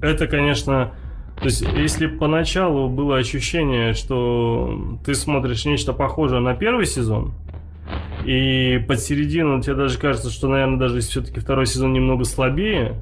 это, 0.00 0.26
конечно... 0.26 0.92
То 1.38 1.44
есть, 1.44 1.60
если 1.76 2.06
поначалу 2.06 2.88
было 2.88 3.18
ощущение, 3.18 3.92
что 3.92 4.98
ты 5.04 5.14
смотришь 5.14 5.66
нечто 5.66 5.92
похожее 5.92 6.40
на 6.40 6.54
первый 6.54 6.86
сезон, 6.86 7.34
и 8.26 8.78
под 8.78 8.98
середину 8.98 9.62
тебе 9.62 9.76
даже 9.76 9.98
кажется, 9.98 10.30
что, 10.30 10.48
наверное, 10.48 10.78
даже 10.78 10.96
если 10.96 11.10
все-таки 11.10 11.38
второй 11.38 11.66
сезон 11.66 11.92
немного 11.92 12.24
слабее, 12.24 12.96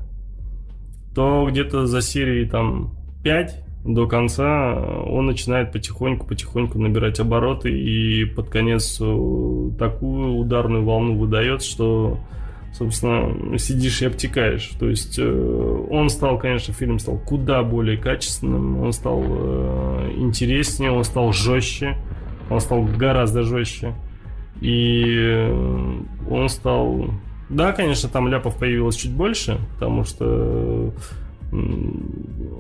то 1.14 1.48
где-то 1.50 1.86
за 1.86 2.02
серией 2.02 2.46
там 2.46 2.94
5 3.22 3.64
до 3.84 4.06
конца 4.06 4.74
он 4.74 5.26
начинает 5.26 5.72
потихоньку-потихоньку 5.72 6.78
набирать 6.78 7.20
обороты 7.20 7.70
и 7.70 8.26
под 8.26 8.50
конец 8.50 8.96
такую 9.78 10.34
ударную 10.36 10.84
волну 10.84 11.16
выдает, 11.16 11.62
что, 11.62 12.18
собственно, 12.74 13.58
сидишь 13.58 14.02
и 14.02 14.06
обтекаешь. 14.06 14.72
То 14.78 14.90
есть 14.90 15.18
э, 15.18 15.86
он 15.90 16.10
стал, 16.10 16.38
конечно, 16.38 16.74
фильм 16.74 16.98
стал 16.98 17.18
куда 17.18 17.62
более 17.62 17.96
качественным, 17.96 18.80
он 18.80 18.92
стал 18.92 19.22
э, 19.26 20.12
интереснее, 20.16 20.90
он 20.90 21.04
стал 21.04 21.32
жестче, 21.32 21.96
он 22.50 22.60
стал 22.60 22.84
гораздо 22.84 23.42
жестче. 23.42 23.94
И 24.60 25.04
э, 25.16 26.00
он 26.30 26.48
стал... 26.48 27.06
Да, 27.48 27.72
конечно, 27.72 28.08
там 28.08 28.28
ляпов 28.28 28.56
появилось 28.56 28.96
чуть 28.96 29.12
больше, 29.12 29.58
потому 29.74 30.04
что 30.04 30.92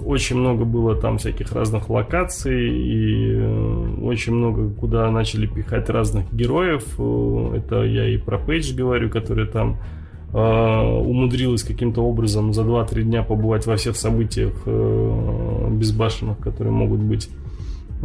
очень 0.04 0.36
много 0.36 0.64
было 0.64 0.94
там 0.94 1.18
всяких 1.18 1.50
разных 1.52 1.88
локаций 1.88 2.68
и 2.68 3.32
э, 3.32 3.96
очень 4.02 4.34
много 4.34 4.70
куда 4.70 5.10
начали 5.10 5.46
пихать 5.46 5.88
разных 5.88 6.32
героев. 6.32 6.84
Э, 6.98 7.56
Это 7.56 7.82
я 7.82 8.08
и 8.08 8.18
про 8.18 8.38
Пейдж 8.38 8.74
говорю, 8.74 9.10
который 9.10 9.46
там 9.46 9.78
умудрилась 10.36 11.62
каким-то 11.62 12.02
образом 12.02 12.52
за 12.52 12.62
2-3 12.62 13.02
дня 13.04 13.22
побывать 13.22 13.66
во 13.66 13.76
всех 13.76 13.94
событиях 13.94 14.66
безбашенных, 14.66 16.38
которые 16.38 16.72
могут 16.72 16.98
быть. 16.98 17.30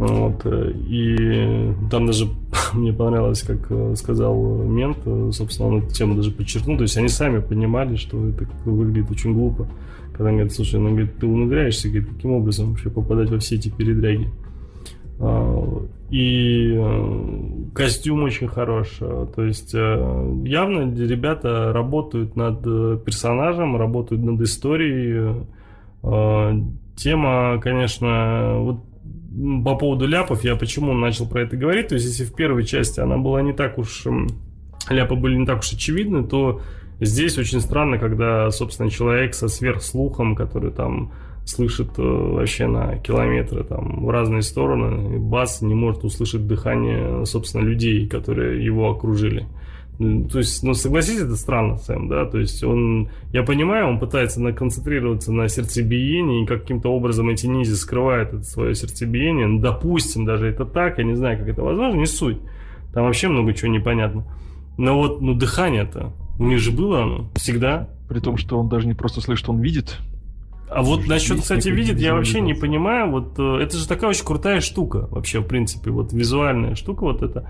Вот, 0.00 0.46
и 0.46 1.74
там 1.90 2.06
даже 2.06 2.24
мне 2.72 2.90
понравилось, 2.90 3.42
как 3.42 3.58
э, 3.68 3.94
сказал 3.96 4.34
мент, 4.62 4.96
э, 5.04 5.30
собственно, 5.30 5.68
он 5.68 5.78
эту 5.80 5.94
тему 5.94 6.14
даже 6.14 6.30
подчеркнул. 6.30 6.78
То 6.78 6.84
есть 6.84 6.96
они 6.96 7.08
сами 7.08 7.40
понимали, 7.40 7.96
что 7.96 8.28
это 8.28 8.46
выглядит 8.64 9.10
очень 9.10 9.34
глупо. 9.34 9.68
Когда 10.12 10.30
он 10.30 10.36
говорит, 10.36 10.54
слушай, 10.54 10.80
ну, 10.80 10.88
говорит, 10.88 11.18
ты 11.18 11.26
умудряешься, 11.26 11.90
говорит, 11.90 12.08
каким 12.14 12.32
образом 12.32 12.70
вообще 12.70 12.88
попадать 12.88 13.28
во 13.28 13.38
все 13.40 13.56
эти 13.56 13.68
передряги. 13.68 14.30
А, 15.18 15.86
И 16.08 16.72
э, 16.78 17.70
костюм 17.74 18.22
очень 18.22 18.48
хорош. 18.48 19.00
То 19.00 19.44
есть 19.44 19.74
явно 19.74 20.94
ребята 20.94 21.74
работают 21.74 22.36
над 22.36 22.62
персонажем, 23.04 23.76
работают 23.76 24.24
над 24.24 24.40
историей. 24.40 25.44
Тема, 26.96 27.60
конечно, 27.62 28.56
вот 28.60 28.89
по 29.64 29.76
поводу 29.76 30.06
ляпов, 30.06 30.44
я 30.44 30.56
почему 30.56 30.92
начал 30.92 31.26
про 31.26 31.42
это 31.42 31.56
говорить. 31.56 31.88
То 31.88 31.94
есть, 31.94 32.06
если 32.06 32.24
в 32.24 32.34
первой 32.34 32.64
части 32.64 33.00
она 33.00 33.16
была 33.16 33.42
не 33.42 33.52
так 33.52 33.78
уж... 33.78 34.06
Ляпы 34.88 35.14
были 35.14 35.36
не 35.36 35.46
так 35.46 35.60
уж 35.60 35.72
очевидны, 35.72 36.24
то 36.24 36.62
здесь 37.00 37.38
очень 37.38 37.60
странно, 37.60 37.98
когда, 37.98 38.50
собственно, 38.50 38.90
человек 38.90 39.34
со 39.34 39.48
сверхслухом, 39.48 40.34
который 40.34 40.72
там 40.72 41.12
слышит 41.44 41.98
э, 41.98 42.02
вообще 42.02 42.66
на 42.66 42.96
километры 42.98 43.64
там 43.64 44.04
в 44.04 44.10
разные 44.10 44.42
стороны, 44.42 45.16
и 45.16 45.18
бас 45.18 45.62
не 45.62 45.74
может 45.74 46.04
услышать 46.04 46.46
дыхание, 46.46 47.24
собственно, 47.26 47.62
людей, 47.62 48.08
которые 48.08 48.64
его 48.64 48.90
окружили. 48.90 49.46
То 50.00 50.38
есть, 50.38 50.62
ну, 50.62 50.72
согласитесь, 50.72 51.20
это 51.20 51.36
странно, 51.36 51.76
Сэм, 51.76 52.08
да? 52.08 52.24
То 52.24 52.38
есть, 52.38 52.64
он, 52.64 53.10
я 53.32 53.42
понимаю, 53.42 53.86
он 53.86 53.98
пытается 53.98 54.40
на- 54.40 54.54
концентрироваться 54.54 55.30
на 55.30 55.46
сердцебиении, 55.46 56.44
и 56.44 56.46
каким-то 56.46 56.88
образом 56.90 57.28
эти 57.28 57.46
низи 57.46 57.74
скрывает 57.74 58.32
это 58.32 58.42
свое 58.44 58.74
сердцебиение. 58.74 59.46
Ну, 59.46 59.60
допустим, 59.60 60.24
даже 60.24 60.46
это 60.46 60.64
так, 60.64 60.96
я 60.96 61.04
не 61.04 61.14
знаю, 61.14 61.38
как 61.38 61.48
это 61.48 61.62
возможно, 61.62 61.98
не 61.98 62.06
суть. 62.06 62.38
Там 62.94 63.04
вообще 63.04 63.28
много 63.28 63.52
чего 63.52 63.70
непонятно. 63.70 64.24
Но 64.78 64.96
вот, 64.96 65.20
ну, 65.20 65.34
дыхание-то, 65.34 66.14
у 66.38 66.44
них 66.44 66.60
же 66.60 66.72
было 66.72 67.02
оно 67.02 67.30
всегда. 67.34 67.90
При 68.08 68.20
том, 68.20 68.38
что 68.38 68.58
он 68.58 68.70
даже 68.70 68.86
не 68.86 68.94
просто 68.94 69.20
слышит, 69.20 69.50
он 69.50 69.60
видит. 69.60 69.98
А 70.70 70.82
вот 70.82 71.06
насчет, 71.08 71.40
кстати, 71.40 71.68
видит, 71.68 71.98
я 71.98 72.14
вообще 72.14 72.40
не 72.40 72.54
понимаю. 72.54 73.10
Вот 73.10 73.38
э, 73.38 73.58
это 73.62 73.76
же 73.76 73.86
такая 73.86 74.08
очень 74.10 74.24
крутая 74.24 74.60
штука, 74.60 75.08
вообще, 75.10 75.40
в 75.40 75.46
принципе, 75.46 75.90
вот 75.90 76.12
визуальная 76.12 76.74
штука 76.74 77.02
вот 77.02 77.22
эта. 77.22 77.46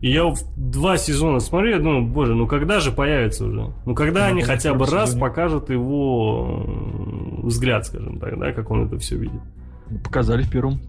И 0.00 0.10
я 0.10 0.24
в 0.26 0.36
два 0.56 0.96
сезона 0.98 1.40
смотрю, 1.40 1.70
я 1.70 1.78
думаю, 1.78 2.06
боже, 2.06 2.34
ну 2.34 2.46
когда 2.46 2.80
же 2.80 2.92
появится 2.92 3.46
уже? 3.46 3.70
Ну 3.86 3.94
когда 3.94 4.26
Ну, 4.26 4.32
они 4.32 4.42
хотя 4.42 4.72
бы 4.74 4.80
первом 4.84 4.94
раз 5.00 5.08
сезоне. 5.10 5.20
покажут 5.20 5.70
его 5.70 6.64
э, 6.66 7.46
взгляд, 7.46 7.86
скажем 7.86 8.18
так, 8.18 8.38
да, 8.38 8.52
как 8.52 8.70
он 8.70 8.86
это 8.86 8.98
все 8.98 9.16
видит. 9.16 9.40
Ну, 9.88 9.98
Показали 9.98 10.42
в 10.42 10.50
первом. 10.50 10.80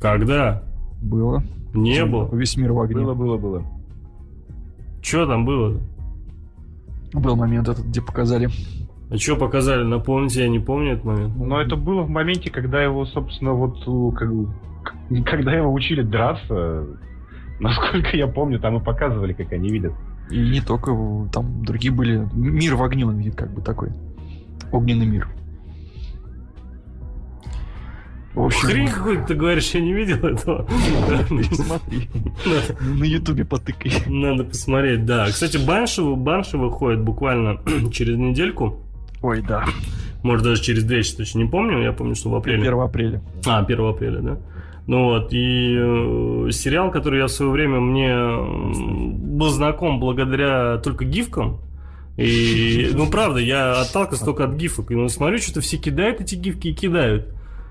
Когда? 0.00 0.62
Было. 1.02 1.42
Не 1.74 2.04
было. 2.04 2.28
Весь 2.34 2.56
мир 2.56 2.72
в 2.72 2.80
огне. 2.80 3.02
Было, 3.02 3.14
было, 3.14 3.36
было. 3.38 3.62
Что 5.02 5.26
там 5.26 5.44
было? 5.44 5.78
Был 7.12 7.36
момент 7.36 7.68
этот, 7.68 7.86
где 7.86 8.00
показали. 8.00 8.48
А 9.10 9.16
что 9.16 9.34
показали? 9.36 9.82
Напомните, 9.82 10.42
я 10.42 10.48
не 10.48 10.60
помню 10.60 10.92
этот 10.92 11.04
момент. 11.04 11.36
Но 11.36 11.60
это 11.60 11.74
было 11.74 12.02
в 12.02 12.10
моменте, 12.10 12.50
когда 12.50 12.80
его, 12.82 13.04
собственно, 13.06 13.52
вот 13.52 13.78
как- 14.14 14.30
когда 15.26 15.52
его 15.52 15.72
учили 15.72 16.02
драться, 16.02 16.86
насколько 17.64 18.16
я 18.16 18.26
помню, 18.26 18.58
там 18.58 18.76
и 18.76 18.80
показывали, 18.84 19.32
как 19.32 19.52
они 19.52 19.70
видят. 19.70 19.92
И 20.30 20.38
не 20.38 20.60
только, 20.60 20.92
там 21.32 21.64
другие 21.64 21.92
были. 21.92 22.26
Мир 22.32 22.76
в 22.76 22.82
огне 22.82 23.04
он 23.06 23.18
видит, 23.18 23.36
как 23.36 23.52
бы 23.52 23.60
такой. 23.62 23.90
Огненный 24.72 25.06
мир. 25.06 25.28
В 28.34 28.44
общем, 28.44 28.68
Хрень 28.68 28.88
какой 28.88 29.24
ты 29.24 29.34
говоришь, 29.34 29.70
я 29.72 29.80
не 29.80 29.92
видел 29.92 30.24
этого. 30.24 30.66
смотри. 31.52 32.08
На 32.80 33.04
ютубе 33.04 33.44
потыкай. 33.44 33.92
Надо 34.06 34.44
посмотреть, 34.44 35.04
да. 35.04 35.26
Кстати, 35.26 35.56
Банши, 35.56 36.02
Банши 36.02 36.56
выходит 36.56 37.02
буквально 37.02 37.60
через 37.92 38.16
недельку. 38.16 38.78
Ой, 39.20 39.42
да. 39.42 39.64
Может, 40.22 40.44
даже 40.44 40.62
через 40.62 40.84
две, 40.84 41.02
точно 41.02 41.40
не 41.40 41.48
помню. 41.48 41.82
Я 41.82 41.92
помню, 41.92 42.14
что 42.14 42.30
в 42.30 42.36
апреле. 42.36 42.62
1 42.62 42.80
апреля. 42.80 43.22
А, 43.46 43.58
1 43.58 43.80
апреля, 43.80 44.20
да. 44.20 44.38
Ну 44.90 45.04
вот, 45.04 45.32
и 45.32 45.76
э, 45.78 46.50
сериал, 46.50 46.90
который 46.90 47.20
я 47.20 47.28
в 47.28 47.30
свое 47.30 47.52
время 47.52 47.78
мне 47.78 48.12
был 49.24 49.48
знаком 49.50 50.00
благодаря 50.00 50.78
только 50.78 51.04
гифкам. 51.04 51.60
И, 52.16 52.90
ну, 52.92 53.08
правда, 53.08 53.38
я 53.38 53.82
отталкиваюсь 53.82 54.20
только 54.20 54.46
от 54.46 54.56
гифок. 54.56 54.90
И 54.90 54.96
ну, 54.96 55.08
смотрю, 55.08 55.38
что-то 55.38 55.60
все 55.60 55.76
кидают 55.76 56.20
эти 56.20 56.34
гифки 56.34 56.66
и 56.66 56.74
кидают. 56.74 57.28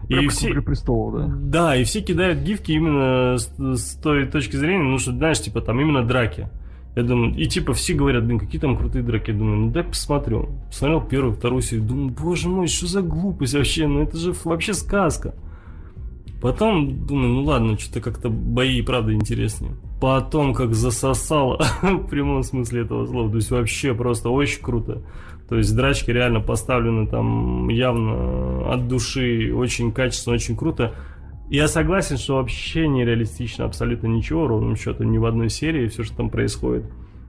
Прям 0.08 0.24
И 0.24 0.28
все, 0.30 0.48
«Игры 0.48 0.62
престолов, 0.62 1.14
да? 1.14 1.36
да, 1.42 1.76
и 1.76 1.84
все 1.84 2.00
кидают 2.00 2.40
гифки 2.40 2.72
именно 2.72 3.38
с, 3.38 3.52
с 3.60 3.96
той 3.96 4.26
точки 4.26 4.56
зрения, 4.56 4.84
ну 4.84 4.98
что, 4.98 5.12
знаешь, 5.12 5.42
типа 5.42 5.60
там 5.60 5.78
именно 5.82 6.04
драки. 6.06 6.48
Я 6.96 7.04
думаю, 7.04 7.36
и 7.36 7.46
типа 7.48 7.74
все 7.74 7.96
говорят, 7.96 8.26
блин, 8.26 8.40
какие 8.40 8.62
там 8.62 8.78
крутые 8.78 9.04
драки. 9.04 9.32
Я 9.32 9.38
думаю, 9.38 9.58
ну 9.58 9.72
дай 9.72 9.84
посмотрю. 9.84 10.52
Посмотрел 10.70 11.02
первую, 11.02 11.34
вторую 11.34 11.64
серию, 11.64 11.86
думаю, 11.86 12.16
боже 12.18 12.48
мой, 12.48 12.68
что 12.68 12.88
за 12.88 13.02
глупость 13.02 13.56
вообще, 13.56 13.88
ну 13.88 14.04
это 14.04 14.16
же 14.16 14.34
вообще 14.46 14.74
сказка. 14.74 15.36
Потом 16.42 17.06
думаю, 17.06 17.34
ну 17.34 17.44
ладно, 17.44 17.78
что-то 17.78 18.00
как-то 18.00 18.30
бои 18.30 18.82
правда 18.82 19.14
интереснее. 19.14 19.74
Потом 20.00 20.54
как 20.54 20.74
засосало, 20.74 21.60
в 21.82 22.08
прямом 22.08 22.44
смысле 22.44 22.82
этого 22.82 23.06
слова. 23.06 23.30
То 23.30 23.36
есть 23.36 23.52
вообще 23.52 23.94
просто 23.94 24.30
очень 24.30 24.62
круто. 24.62 25.02
То 25.50 25.58
есть 25.58 25.76
драчки 25.76 26.12
реально 26.12 26.40
поставлены 26.40 27.08
там 27.08 27.68
явно 27.70 28.72
от 28.72 28.88
души, 28.88 29.52
очень 29.54 29.92
качественно, 29.92 30.36
очень 30.36 30.56
круто. 30.56 30.94
Я 31.50 31.68
согласен, 31.68 32.18
что 32.18 32.36
вообще 32.36 32.88
нереалистично 32.88 33.66
абсолютно 33.66 34.08
ничего, 34.08 34.48
ровным 34.48 34.76
счетом 34.76 35.12
ни 35.12 35.18
в 35.18 35.26
одной 35.26 35.50
серии, 35.50 35.88
все, 35.88 36.04
что 36.04 36.18
там 36.18 36.30
происходит. 36.30 36.86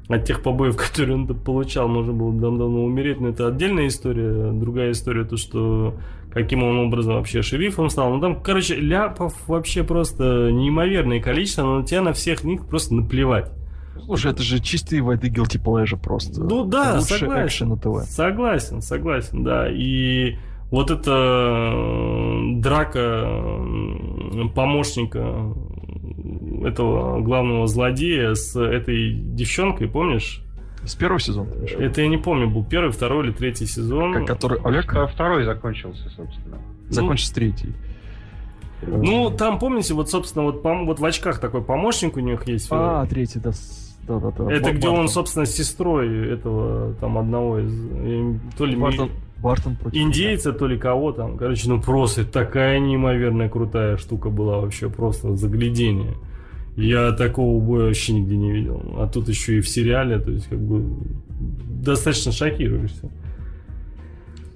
От 0.09 0.25
тех 0.25 0.43
побоев, 0.43 0.77
которые 0.91 1.17
он 1.17 1.27
получал, 1.27 1.89
можно 1.89 2.13
было 2.13 2.33
давно 2.33 2.85
умереть, 2.85 3.21
но 3.21 3.29
это 3.29 3.49
отдельная 3.49 3.89
история. 3.89 4.53
Другая 4.53 4.93
история, 4.93 5.25
то, 5.25 5.37
что 5.37 5.95
каким 6.33 6.62
он 6.62 6.78
образом 6.78 7.14
вообще 7.14 7.43
шерифом 7.43 7.91
стал. 7.91 8.14
Ну 8.14 8.20
там, 8.20 8.41
короче, 8.41 8.76
ляпов 8.76 9.35
вообще 9.47 9.85
просто 9.85 10.51
неимоверное 10.53 11.20
количество, 11.20 11.62
но 11.62 11.81
на 11.81 11.87
тебя 11.87 12.03
на 12.03 12.12
всех 12.12 12.45
них 12.45 12.66
просто 12.66 12.95
наплевать. 12.95 13.51
Слушай, 14.05 14.33
это 14.33 14.43
же 14.43 14.61
чистые 14.61 15.03
воды 15.03 15.28
guilty 15.28 15.62
pleasure 15.62 16.01
просто. 16.01 16.43
Ну 16.43 16.64
да, 16.64 16.97
Лучший 16.97 17.18
согласен. 17.18 17.68
на 17.68 17.76
ТВ. 17.76 18.09
Согласен, 18.09 18.83
согласен, 18.83 19.45
да. 19.45 19.68
И 19.70 20.37
вот 20.70 20.91
эта 20.91 21.72
драка 22.61 23.28
помощника 24.55 25.55
этого 26.64 27.20
главного 27.20 27.66
злодея 27.66 28.35
с 28.35 28.57
этой 28.57 29.12
девчонкой, 29.14 29.89
помнишь? 29.89 30.43
С 30.85 30.95
первого 30.95 31.20
сезона? 31.20 31.49
Это 31.78 32.01
я 32.03 32.09
не 32.09 32.16
помню, 32.16 32.49
был 32.49 32.64
первый, 32.64 32.91
второй 32.91 33.26
или 33.26 33.33
третий 33.33 33.66
сезон. 33.66 34.14
Как- 34.14 34.26
который 34.26 34.61
Олег 34.64 34.93
Вто- 34.93 35.07
Второй 35.09 35.45
закончился, 35.45 36.09
собственно. 36.11 36.59
закончится 36.89 37.35
третий. 37.35 37.74
Ну, 38.83 39.31
там, 39.31 39.59
помните, 39.59 39.93
вот, 39.95 40.09
собственно, 40.09 40.45
вот, 40.47 40.62
пом- 40.64 40.87
вот 40.87 41.01
в 41.01 41.05
очках 41.05 41.39
такой 41.39 41.62
помощник 41.62 42.16
у 42.16 42.20
них 42.20 42.49
есть. 42.49 42.68
А, 42.70 43.05
третий, 43.07 43.39
да. 43.39 43.51
Да, 44.09 44.18
да, 44.18 44.31
да. 44.31 44.51
это 44.53 44.70
Ба- 44.70 44.72
где 44.72 44.89
он, 44.89 44.95
Бартон. 44.95 45.09
собственно, 45.09 45.45
с 45.45 45.55
сестрой 45.55 46.33
этого, 46.33 46.95
там, 46.95 47.18
одного 47.18 47.59
из... 47.61 47.72
э, 47.93 48.35
То 48.57 48.64
ли 48.64 48.74
ми- 48.74 48.81
Бартон, 48.81 49.11
Бартон 49.43 49.76
против... 49.76 50.01
индейца, 50.01 50.53
то 50.53 50.66
ли 50.66 50.78
кого 50.78 51.12
там. 51.12 51.37
Короче, 51.37 51.68
ну 51.68 51.81
просто 51.81 52.24
такая 52.24 52.78
неимоверная 52.81 53.49
крутая 53.51 53.99
штука 53.99 54.31
была 54.31 54.59
вообще, 54.61 54.89
просто 54.89 55.37
заглядение. 55.37 56.14
Я 56.77 57.12
такого 57.12 57.61
боя 57.61 57.87
вообще 57.87 58.12
нигде 58.12 58.37
не 58.37 58.53
видел. 58.53 58.83
А 58.97 59.07
тут 59.07 59.29
еще 59.29 59.59
и 59.59 59.61
в 59.61 59.68
сериале, 59.68 60.18
то 60.18 60.31
есть 60.31 60.47
как 60.49 60.61
бы 60.61 60.85
достаточно 61.83 62.33
шокируешься. 62.33 63.11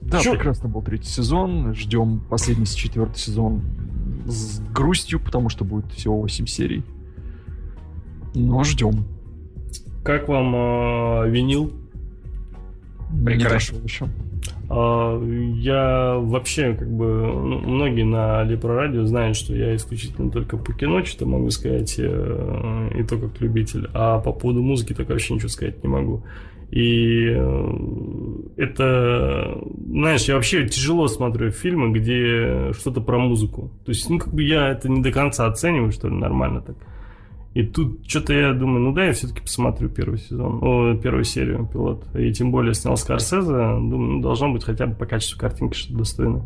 Да, 0.03 0.21
Чё? 0.21 0.33
прекрасно 0.33 0.69
был 0.69 0.83
третий 0.83 1.09
сезон. 1.09 1.75
Ждем 1.75 2.21
последний 2.29 2.67
четвертый 2.67 3.19
сезон 3.19 3.63
с 4.27 4.61
грустью, 4.73 5.19
потому 5.19 5.49
что 5.49 5.65
будет 5.65 5.91
всего 5.93 6.21
8 6.21 6.47
серий. 6.47 6.83
Но 8.35 8.65
ждем. 8.65 9.05
Как 10.03 10.29
вам 10.29 10.55
э, 10.55 11.31
винил? 11.31 11.73
Не 13.11 13.25
Прекрасно. 13.25 13.79
дошел 13.79 13.79
еще. 13.85 14.09
А, 14.69 15.21
Я 15.55 16.17
вообще, 16.19 16.75
как 16.75 16.91
бы, 16.91 17.07
ну, 17.07 17.61
многие 17.61 18.05
на 18.05 18.43
Лепро 18.45 18.75
Радио 18.75 19.05
знают, 19.05 19.37
что 19.37 19.55
я 19.55 19.75
исключительно 19.77 20.31
только 20.31 20.57
по 20.57 20.73
кино 20.73 21.05
что-то 21.05 21.27
могу 21.27 21.51
сказать, 21.51 21.97
э, 21.99 22.91
и 22.99 23.03
то 23.03 23.19
как 23.19 23.41
любитель. 23.41 23.89
А 23.95 24.19
по 24.21 24.33
поводу 24.33 24.63
музыки 24.63 24.95
так 24.95 25.09
вообще 25.09 25.35
ничего 25.35 25.49
сказать 25.49 25.83
не 25.83 25.89
могу. 25.89 26.25
И 26.71 27.29
э, 27.29 27.73
это, 28.57 29.59
знаешь, 29.87 30.25
я 30.25 30.35
вообще 30.35 30.67
тяжело 30.67 31.07
смотрю 31.07 31.51
фильмы, 31.51 31.93
где 31.93 32.73
что-то 32.73 33.01
про 33.01 33.19
музыку. 33.19 33.71
То 33.85 33.91
есть, 33.91 34.09
ну, 34.11 34.19
как 34.19 34.35
бы 34.35 34.43
я 34.43 34.71
это 34.71 34.89
не 34.89 35.03
до 35.03 35.13
конца 35.13 35.47
оцениваю, 35.47 35.93
что 35.93 36.09
ли, 36.09 36.15
нормально 36.15 36.63
так. 36.63 36.77
И 37.55 37.63
тут 37.63 38.05
что-то 38.09 38.33
я 38.33 38.53
думаю, 38.53 38.81
ну 38.81 38.93
да, 38.93 39.05
я 39.05 39.13
все-таки 39.13 39.41
посмотрю 39.41 39.89
первый 39.89 40.19
сезон, 40.19 40.59
о, 40.61 40.95
первую 40.97 41.23
серию 41.23 41.69
пилот. 41.73 42.05
И 42.17 42.33
тем 42.33 42.51
более 42.51 42.75
снял 42.75 42.97
Скорсезе, 42.97 43.47
думаю, 43.47 44.17
ну, 44.17 44.21
должно 44.21 44.53
быть 44.53 44.65
хотя 44.65 44.87
бы 44.87 44.97
по 44.97 45.07
качеству 45.07 45.39
картинки 45.39 45.77
что-то 45.77 45.99
достойное. 45.99 46.45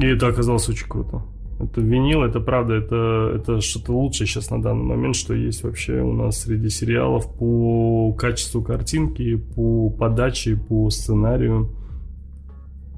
И 0.00 0.06
это 0.06 0.28
оказалось 0.28 0.66
очень 0.70 0.88
круто. 0.88 1.22
Это 1.60 1.82
винил, 1.82 2.22
это 2.22 2.40
правда, 2.40 2.74
это, 2.74 3.32
это 3.36 3.60
что-то 3.60 3.92
лучшее 3.92 4.26
сейчас 4.26 4.50
на 4.50 4.62
данный 4.62 4.84
момент, 4.84 5.14
что 5.14 5.34
есть 5.34 5.62
вообще 5.62 6.00
у 6.00 6.12
нас 6.12 6.40
среди 6.40 6.70
сериалов 6.70 7.34
по 7.36 8.14
качеству 8.14 8.62
картинки, 8.62 9.36
по 9.36 9.90
подаче, 9.90 10.56
по 10.56 10.88
сценарию. 10.88 11.70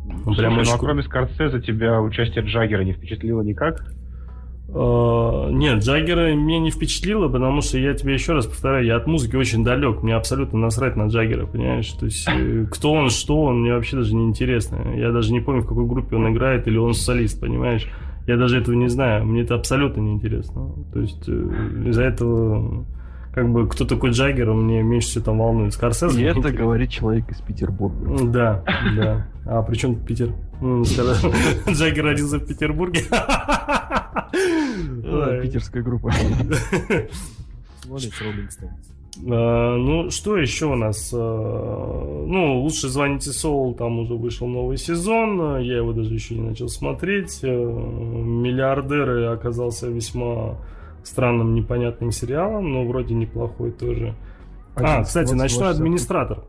Ну, 0.04 0.22
Слушай, 0.22 0.38
прям 0.38 0.54
ну 0.54 0.60
очень 0.60 0.72
а 0.72 0.78
кроме 0.78 1.02
Скорсезе 1.02 1.60
тебя 1.60 2.00
участие 2.00 2.44
Джаггера 2.44 2.82
не 2.82 2.92
впечатлило 2.92 3.42
никак? 3.42 3.92
Э, 4.68 5.48
Нет, 5.50 5.82
Джаггера 5.82 6.34
меня 6.34 6.58
не 6.60 6.70
впечатлило, 6.70 7.28
потому 7.28 7.62
что 7.62 7.78
я 7.78 7.94
тебе 7.94 8.14
еще 8.14 8.34
раз 8.34 8.46
повторяю, 8.46 8.84
я 8.84 8.96
от 8.96 9.06
музыки 9.06 9.34
очень 9.36 9.64
далек, 9.64 10.02
мне 10.02 10.14
абсолютно 10.14 10.58
насрать 10.58 10.94
на 10.96 11.06
Джаггера, 11.06 11.46
понимаешь? 11.46 11.90
То 11.92 12.04
есть, 12.04 12.28
э, 12.28 12.66
кто 12.70 12.92
он, 12.92 13.08
что 13.10 13.42
он, 13.42 13.62
мне 13.62 13.72
вообще 13.72 13.96
даже 13.96 14.14
не 14.14 14.24
интересно. 14.26 14.94
Я 14.94 15.10
даже 15.10 15.32
не 15.32 15.40
помню, 15.40 15.62
в 15.62 15.66
какой 15.66 15.86
группе 15.86 16.16
он 16.16 16.30
играет, 16.32 16.66
или 16.68 16.76
он 16.76 16.92
солист, 16.94 17.40
понимаешь? 17.40 17.86
Я 18.26 18.36
даже 18.36 18.60
этого 18.60 18.74
не 18.74 18.88
знаю, 18.88 19.24
мне 19.24 19.40
это 19.42 19.54
абсолютно 19.54 20.02
не 20.02 20.12
интересно. 20.12 20.70
То 20.92 21.00
есть, 21.00 21.26
э, 21.28 21.48
из-за 21.86 22.02
этого, 22.02 22.84
как 23.32 23.50
бы, 23.50 23.66
кто 23.68 23.86
такой 23.86 24.10
Джаггер, 24.10 24.50
он 24.50 24.64
мне 24.64 24.82
меньше 24.82 25.08
всего 25.08 25.24
там 25.24 25.38
волнует. 25.38 25.72
Скорсезе? 25.72 26.20
И 26.20 26.24
это 26.24 26.52
говорит 26.52 26.90
человек 26.90 27.30
из 27.30 27.40
Петербурга. 27.40 28.26
Да, 28.26 28.64
да. 28.96 29.26
А 29.46 29.62
при 29.62 29.76
чем 29.76 29.94
Питер? 29.94 30.34
Джаггер 31.68 32.04
родился 32.04 32.38
в 32.38 32.46
Петербурге. 32.46 33.02
Питерская 35.42 35.82
группа. 35.82 36.12
А, 39.26 39.76
ну, 39.76 40.10
что 40.10 40.36
еще 40.36 40.66
у 40.66 40.76
нас? 40.76 41.10
А, 41.12 42.24
ну, 42.26 42.60
лучше 42.60 42.88
звоните 42.88 43.30
Соул, 43.30 43.74
там 43.74 44.00
уже 44.00 44.14
вышел 44.14 44.46
новый 44.46 44.76
сезон. 44.76 45.58
Я 45.60 45.78
его 45.78 45.92
даже 45.92 46.14
еще 46.14 46.34
не 46.34 46.50
начал 46.50 46.68
смотреть. 46.68 47.40
А, 47.42 47.46
Миллиардеры 47.48 49.26
оказался 49.26 49.88
весьма 49.88 50.56
странным, 51.02 51.54
непонятным 51.54 52.12
сериалом, 52.12 52.72
но 52.72 52.84
вроде 52.84 53.14
неплохой 53.14 53.72
тоже. 53.72 54.14
А, 54.80 55.04
кстати, 55.04 55.32
ночной 55.34 55.70
администратор. 55.70 56.44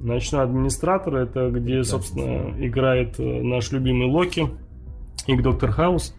ночной 0.00 0.42
администратор 0.42 1.16
это 1.16 1.50
где, 1.50 1.82
собственно, 1.84 2.54
играет 2.64 3.18
э, 3.18 3.42
наш 3.42 3.72
любимый 3.72 4.08
Локи 4.08 4.48
и 5.26 5.36
Доктор 5.36 5.70
Хаус. 5.70 6.14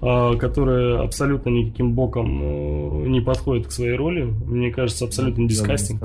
А, 0.00 0.36
который 0.36 0.98
абсолютно 1.02 1.50
никаким 1.50 1.92
боком 1.92 2.42
э, 2.42 3.08
не 3.08 3.20
подходит 3.20 3.68
к 3.68 3.70
своей 3.70 3.94
роли. 3.94 4.22
Мне 4.24 4.72
кажется, 4.72 5.04
абсолютно 5.04 5.48
дискастинг. 5.48 6.02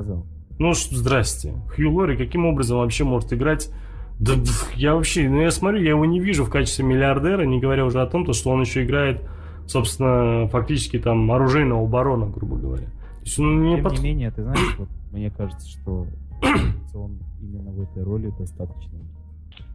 Ну, 0.58 0.72
здрасте. 0.72 1.54
Хью 1.74 1.92
Лори 1.92 2.16
каким 2.16 2.46
образом 2.46 2.78
вообще 2.78 3.04
может 3.04 3.32
играть 3.32 3.70
да 4.18 4.34
я 4.74 4.94
вообще, 4.94 5.28
ну 5.28 5.40
я 5.40 5.50
смотрю, 5.50 5.80
я 5.80 5.90
его 5.90 6.04
не 6.04 6.18
вижу 6.18 6.44
в 6.44 6.50
качестве 6.50 6.84
миллиардера, 6.84 7.42
не 7.42 7.60
говоря 7.60 7.84
уже 7.84 8.02
о 8.02 8.06
том, 8.06 8.24
то, 8.24 8.32
что 8.32 8.50
он 8.50 8.60
еще 8.60 8.84
играет, 8.84 9.22
собственно, 9.66 10.48
фактически 10.48 10.98
там 10.98 11.30
оружейного 11.30 11.86
барона, 11.86 12.26
грубо 12.26 12.56
говоря. 12.56 12.88
То 13.28 13.30
есть 13.30 13.40
он 13.40 13.62
не 13.62 13.74
Тем 13.74 13.84
под... 13.84 13.92
не 13.92 14.00
менее, 14.00 14.30
ты 14.30 14.42
знаешь, 14.42 14.76
вот, 14.78 14.88
мне 15.12 15.30
кажется, 15.30 15.68
что 15.68 16.06
он 16.94 17.18
именно 17.42 17.70
в 17.72 17.82
этой 17.82 18.02
роли 18.02 18.32
достаточно, 18.38 18.98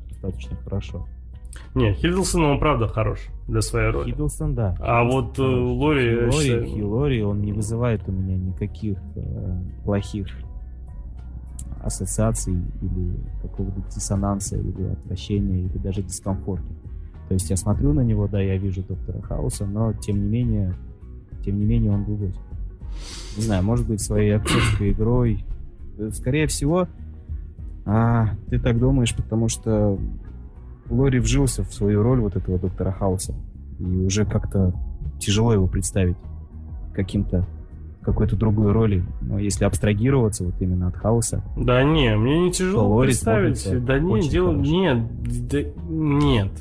достаточно 0.10 0.58
хорошо. 0.64 1.06
Не, 1.76 1.94
Хиддлсон, 1.94 2.46
он 2.46 2.60
правда 2.60 2.88
хорош 2.88 3.28
для 3.48 3.62
своей 3.62 3.92
роли. 3.92 4.10
Хиддлсон, 4.10 4.56
да. 4.56 4.76
А 4.80 5.04
вот 5.04 5.38
э, 5.38 5.44
Лори... 5.44 6.26
Лори, 6.26 6.32
считаю... 6.32 6.90
Лори, 6.90 7.22
он 7.22 7.42
не 7.42 7.54
вызывает 7.54 8.02
у 8.10 8.12
меня 8.12 8.38
никаких 8.38 8.98
э, 9.18 9.62
плохих 9.84 10.30
ассоциаций 11.84 12.56
или 12.82 13.20
какого-то 13.44 13.82
диссонанса, 13.94 14.58
или 14.58 14.94
отвращения, 14.94 15.60
или 15.60 15.78
даже 15.78 16.02
дискомфорта. 16.02 16.74
То 17.28 17.36
есть 17.36 17.52
я 17.52 17.56
смотрю 17.56 17.94
на 17.94 18.02
него, 18.02 18.28
да, 18.28 18.42
я 18.42 18.58
вижу 18.58 18.82
доктора 18.82 19.22
Хауса, 19.22 19.68
но 19.68 19.94
тем 19.94 20.24
не 20.24 20.28
менее, 20.28 20.76
тем 21.46 21.60
не 21.60 21.66
менее 21.66 21.92
он 21.92 22.04
глубокий. 22.04 22.40
Не 23.38 23.44
знаю, 23.44 23.64
может 23.64 23.88
быть, 23.88 24.02
своей 24.02 24.32
актерской 24.32 24.92
игрой. 24.92 25.46
Скорее 26.12 26.48
всего, 26.48 26.88
а, 27.86 28.30
ты 28.50 28.60
так 28.60 28.80
думаешь, 28.80 29.16
потому 29.16 29.50
что 29.50 30.00
Лори 30.90 31.20
вжился 31.20 31.64
в 31.64 31.74
свою 31.74 32.04
роль 32.04 32.20
вот 32.20 32.36
этого 32.36 32.60
доктора 32.60 32.92
Хауса. 32.92 33.34
И 33.80 33.84
уже 33.84 34.26
как-то 34.26 34.74
тяжело 35.20 35.54
его 35.54 35.68
представить 35.68 36.18
каким-то 36.94 37.46
какой-то 38.04 38.36
другой 38.36 38.72
роли. 38.72 39.04
Но 39.22 39.40
если 39.40 39.66
абстрагироваться 39.66 40.44
вот 40.44 40.56
именно 40.60 40.88
от 40.88 40.96
хаоса. 40.96 41.44
Да 41.58 41.84
не, 41.84 42.16
мне 42.16 42.40
не 42.40 42.52
тяжело 42.52 43.02
представить. 43.02 43.86
Да 43.86 44.00
не, 44.00 44.28
дело 44.28 44.54
хорошо. 44.54 44.72
нет, 44.72 44.98
да, 45.50 45.60
нет. 45.90 46.52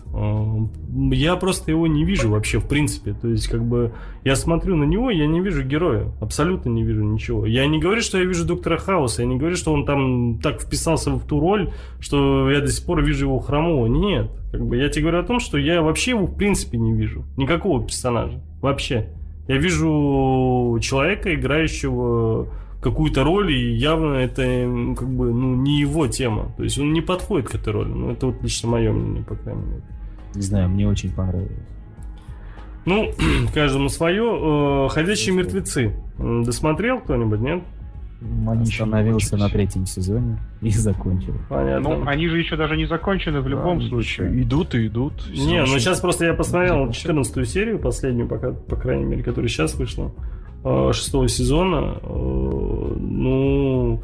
Я 1.13 1.37
просто 1.37 1.71
его 1.71 1.87
не 1.87 2.05
вижу 2.05 2.31
вообще 2.31 2.59
в 2.59 2.69
принципе. 2.69 3.15
То 3.15 3.29
есть 3.29 3.49
как 3.49 3.63
бы 3.65 3.93
я 4.25 4.37
смотрю 4.37 4.77
на 4.77 4.85
него, 4.85 5.11
я 5.11 5.27
не 5.27 5.41
вижу 5.41 5.63
героя, 5.65 6.13
абсолютно 6.21 6.69
не 6.69 6.85
вижу 6.85 7.03
ничего. 7.03 7.47
Я 7.47 7.67
не 7.67 7.79
говорю, 7.79 8.03
что 8.03 8.19
я 8.19 8.25
вижу 8.25 8.47
доктора 8.47 8.79
Хауса, 8.79 9.23
я 9.23 9.29
не 9.29 9.37
говорю, 9.37 9.57
что 9.57 9.73
он 9.73 9.85
там 9.85 10.39
так 10.41 10.61
вписался 10.61 11.11
в 11.11 11.27
ту 11.27 11.41
роль, 11.41 11.73
что 11.99 12.51
я 12.51 12.61
до 12.61 12.69
сих 12.69 12.87
пор 12.87 13.03
вижу 13.03 13.27
его 13.27 13.41
хромого. 13.41 13.87
Нет, 13.87 14.31
как 14.53 14.67
бы 14.67 14.77
я 14.77 14.89
тебе 14.89 15.03
говорю 15.03 15.21
о 15.21 15.27
том, 15.27 15.41
что 15.41 15.59
я 15.59 15.83
вообще 15.83 16.13
его 16.13 16.27
в 16.27 16.37
принципе 16.37 16.79
не 16.79 16.93
вижу 16.93 17.25
никакого 17.37 17.83
персонажа 17.83 18.41
вообще. 18.61 19.09
Я 19.49 19.59
вижу 19.59 20.79
человека, 20.81 21.35
играющего 21.35 22.49
какую-то 22.81 23.23
роль, 23.23 23.53
и 23.53 23.75
явно 23.75 24.15
это 24.15 24.43
как 24.97 25.09
бы 25.09 25.33
ну, 25.33 25.55
не 25.55 25.81
его 25.81 26.07
тема. 26.09 26.53
То 26.57 26.65
есть 26.65 26.79
он 26.79 26.93
не 26.93 27.01
подходит 27.01 27.49
к 27.49 27.55
этой 27.55 27.73
роли. 27.73 27.89
Ну, 27.89 28.11
это 28.11 28.27
вот 28.27 28.43
лично 28.43 28.69
мое 28.69 28.93
мнение, 28.93 29.25
по 29.25 29.37
крайней 29.37 29.63
мере. 29.63 29.83
Не 30.35 30.43
знаю, 30.43 30.69
мне 30.69 30.89
очень 30.89 31.13
понравилось. 31.13 31.53
Ну, 32.85 33.13
каждому 33.55 33.89
свое. 33.89 34.25
Э, 34.25 34.89
Ходячие 34.91 35.35
мертвецы. 35.35 35.95
Досмотрел 36.19 37.01
кто-нибудь, 37.01 37.41
нет? 37.41 37.63
Они 38.47 38.63
Остановился 38.63 39.37
на 39.37 39.49
третьем 39.49 39.87
сезоне 39.87 40.39
и 40.61 40.71
закончил. 40.71 41.35
Понятно. 41.49 41.97
Ну, 41.97 42.07
они 42.07 42.29
же 42.29 42.39
еще 42.39 42.57
даже 42.57 42.77
не 42.77 42.87
закончены 42.87 43.41
в 43.41 43.49
любом 43.49 43.81
да, 43.81 43.87
случае. 43.87 44.43
Идут 44.43 44.75
и 44.75 44.87
идут. 44.87 45.29
Не, 45.31 45.61
ну 45.61 45.79
сейчас 45.79 46.01
просто 46.01 46.27
я 46.27 46.35
посмотрел 46.35 46.91
14 46.91 47.49
серию, 47.49 47.79
последнюю, 47.79 48.29
пока, 48.29 48.53
по 48.53 48.77
крайней 48.77 49.05
мере, 49.05 49.23
которая 49.23 49.49
сейчас 49.49 49.75
вышла, 49.75 50.13
э, 50.65 50.91
шестого 50.93 51.29
сезона. 51.29 51.99
Э, 52.03 52.97
ну, 52.99 54.03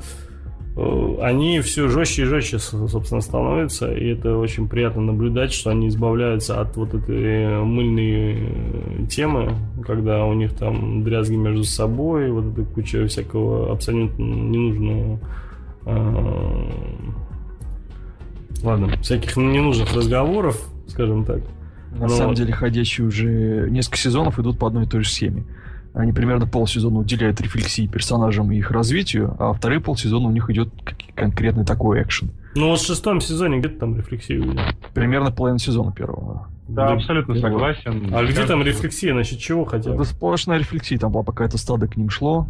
они 1.21 1.61
все 1.61 1.89
жестче 1.89 2.23
и 2.23 2.25
жестче, 2.27 2.59
собственно, 2.59 3.21
становятся, 3.21 3.93
и 3.93 4.09
это 4.09 4.37
очень 4.37 4.69
приятно 4.69 5.03
наблюдать, 5.03 5.53
что 5.53 5.71
они 5.71 5.89
избавляются 5.89 6.61
от 6.61 6.77
вот 6.77 6.95
этой 6.95 7.63
мыльной 7.65 8.37
э, 8.39 9.07
темы, 9.11 9.55
когда 9.85 10.25
у 10.25 10.35
них 10.35 10.53
там 10.55 11.03
дрязги 11.03 11.37
между 11.37 11.65
собой, 11.65 12.31
вот 12.31 12.53
эта 12.53 12.65
куча 12.65 13.07
всякого 13.07 13.73
абсолютно 13.73 14.23
ненужного 14.23 15.19
э, 15.87 16.71
ладно, 18.63 18.97
всяких 19.03 19.37
ненужных 19.37 19.95
разговоров, 19.95 20.69
скажем 20.87 21.25
так. 21.25 21.41
На 21.93 22.07
Но... 22.07 22.09
самом 22.09 22.35
деле, 22.35 22.53
ходящие 22.53 23.07
уже 23.07 23.69
несколько 23.71 23.97
сезонов 23.97 24.39
идут 24.39 24.59
по 24.59 24.69
одной 24.69 24.85
и 24.85 24.89
той 24.89 25.03
же 25.03 25.11
схеме. 25.11 25.45
Они 25.95 26.13
примерно 26.13 26.47
полсезона 26.47 26.99
уделяют 26.99 27.41
рефлексии 27.41 27.87
персонажам 27.87 28.53
и 28.53 28.57
их 28.57 28.71
развитию, 28.71 29.35
а 29.39 29.53
вторые 29.53 29.81
полсезона 29.81 30.29
у 30.29 30.31
них 30.31 30.49
идет 30.51 30.69
конкретный 31.15 31.65
такой 31.65 32.03
экшен. 32.03 32.31
Ну 32.55 32.69
вот 32.69 32.81
в 32.81 32.87
шестом 32.87 33.21
сезоне 33.21 33.59
где-то 33.59 33.81
там 33.81 33.97
рефлексию 33.97 34.43
видел? 34.43 34.61
Примерно 34.95 35.33
половина 35.33 35.59
сезона 35.59 35.93
первого. 35.93 36.49
Да, 36.69 36.89
да 36.89 36.93
абсолютно 36.95 37.35
да. 37.35 37.41
согласен. 37.41 38.15
А 38.15 38.25
где 38.25 38.45
там 38.45 38.63
рефлексия, 38.63 39.15
насчет 39.15 39.39
чего 39.39 39.65
хотя 39.65 39.91
бы? 39.91 39.97
Это 39.97 40.05
сплошная 40.05 40.59
рефлексия, 40.59 40.99
там 40.99 41.13
была 41.13 41.25
какая-то 41.25 41.59
стадо 41.59 41.89
к 41.89 41.97
ним 41.97 42.11
шло. 42.11 42.47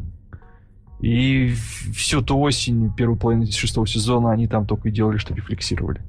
И 1.01 1.55
всю 1.95 2.22
ту 2.22 2.39
осень, 2.41 2.93
первую 2.93 3.16
половину 3.18 3.47
шестого 3.47 3.86
сезона, 3.86 4.32
они 4.32 4.49
там 4.49 4.66
только 4.66 4.89
и 4.89 4.93
делали, 4.93 5.18
что 5.18 5.34
рефлексировали. 5.34 6.03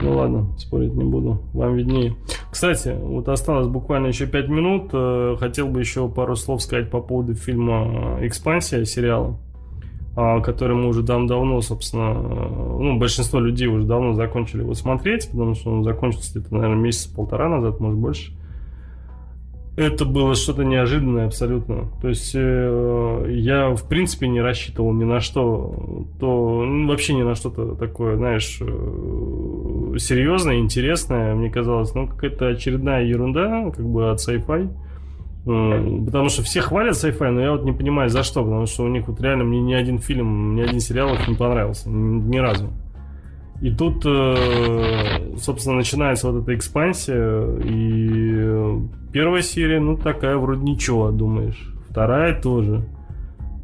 Ну 0.00 0.16
ладно, 0.16 0.46
спорить 0.58 0.94
не 0.94 1.04
буду. 1.04 1.42
Вам 1.52 1.76
виднее. 1.76 2.14
Кстати, 2.50 2.96
вот 2.98 3.28
осталось 3.28 3.68
буквально 3.68 4.06
еще 4.06 4.26
5 4.26 4.48
минут. 4.48 4.90
Э, 4.92 5.36
хотел 5.38 5.68
бы 5.68 5.80
еще 5.80 6.08
пару 6.08 6.36
слов 6.36 6.62
сказать 6.62 6.90
по 6.90 7.00
поводу 7.00 7.34
фильма 7.34 8.18
«Экспансия» 8.22 8.84
сериала, 8.84 9.36
а, 10.16 10.40
который 10.40 10.74
мы 10.74 10.88
уже 10.88 11.02
давно, 11.02 11.60
собственно, 11.60 12.12
э, 12.12 12.78
ну, 12.80 12.98
большинство 12.98 13.40
людей 13.40 13.68
уже 13.68 13.86
давно 13.86 14.14
закончили 14.14 14.62
его 14.62 14.74
смотреть, 14.74 15.30
потому 15.30 15.54
что 15.54 15.70
он 15.70 15.84
закончился 15.84 16.38
где-то, 16.38 16.54
наверное, 16.54 16.82
месяца 16.82 17.14
полтора 17.14 17.48
назад, 17.48 17.78
может 17.78 17.98
больше 17.98 18.32
это 19.76 20.04
было 20.04 20.34
что-то 20.34 20.64
неожиданное 20.64 21.26
абсолютно. 21.26 21.88
То 22.02 22.08
есть 22.08 22.32
э, 22.34 23.26
я 23.30 23.70
в 23.70 23.88
принципе 23.88 24.28
не 24.28 24.40
рассчитывал 24.40 24.92
ни 24.92 25.04
на 25.04 25.20
что, 25.20 26.06
то 26.18 26.64
ну, 26.64 26.88
вообще 26.88 27.14
ни 27.14 27.22
на 27.22 27.34
что-то 27.34 27.74
такое, 27.76 28.16
знаешь, 28.16 28.58
э, 28.60 29.98
серьезное, 29.98 30.58
интересное. 30.58 31.34
Мне 31.34 31.50
казалось, 31.50 31.94
ну 31.94 32.08
какая-то 32.08 32.48
очередная 32.48 33.04
ерунда, 33.04 33.70
как 33.70 33.86
бы 33.86 34.10
от 34.10 34.18
sci-fi. 34.18 34.70
Э, 35.46 36.04
потому 36.04 36.28
что 36.28 36.42
все 36.42 36.60
хвалят 36.60 36.94
sci-fi, 36.94 37.30
но 37.30 37.40
я 37.40 37.52
вот 37.52 37.64
не 37.64 37.72
понимаю 37.72 38.10
за 38.10 38.22
что, 38.22 38.42
потому 38.42 38.66
что 38.66 38.84
у 38.84 38.88
них 38.88 39.08
вот 39.08 39.20
реально 39.20 39.44
мне 39.44 39.60
ни 39.60 39.74
один 39.74 39.98
фильм, 39.98 40.56
ни 40.56 40.62
один 40.62 40.80
сериал 40.80 41.14
их 41.14 41.28
не 41.28 41.34
понравился, 41.36 41.88
ни, 41.88 42.20
ни 42.20 42.38
разу. 42.38 42.70
И 43.60 43.70
тут, 43.70 44.02
э, 44.06 45.36
собственно, 45.38 45.76
начинается 45.76 46.30
вот 46.30 46.42
эта 46.42 46.54
экспансия, 46.54 47.58
и 47.62 48.80
первая 49.12 49.42
серия, 49.42 49.80
ну, 49.80 49.96
такая 49.96 50.36
вроде 50.36 50.62
ничего, 50.62 51.10
думаешь. 51.10 51.74
Вторая 51.90 52.40
тоже. 52.40 52.82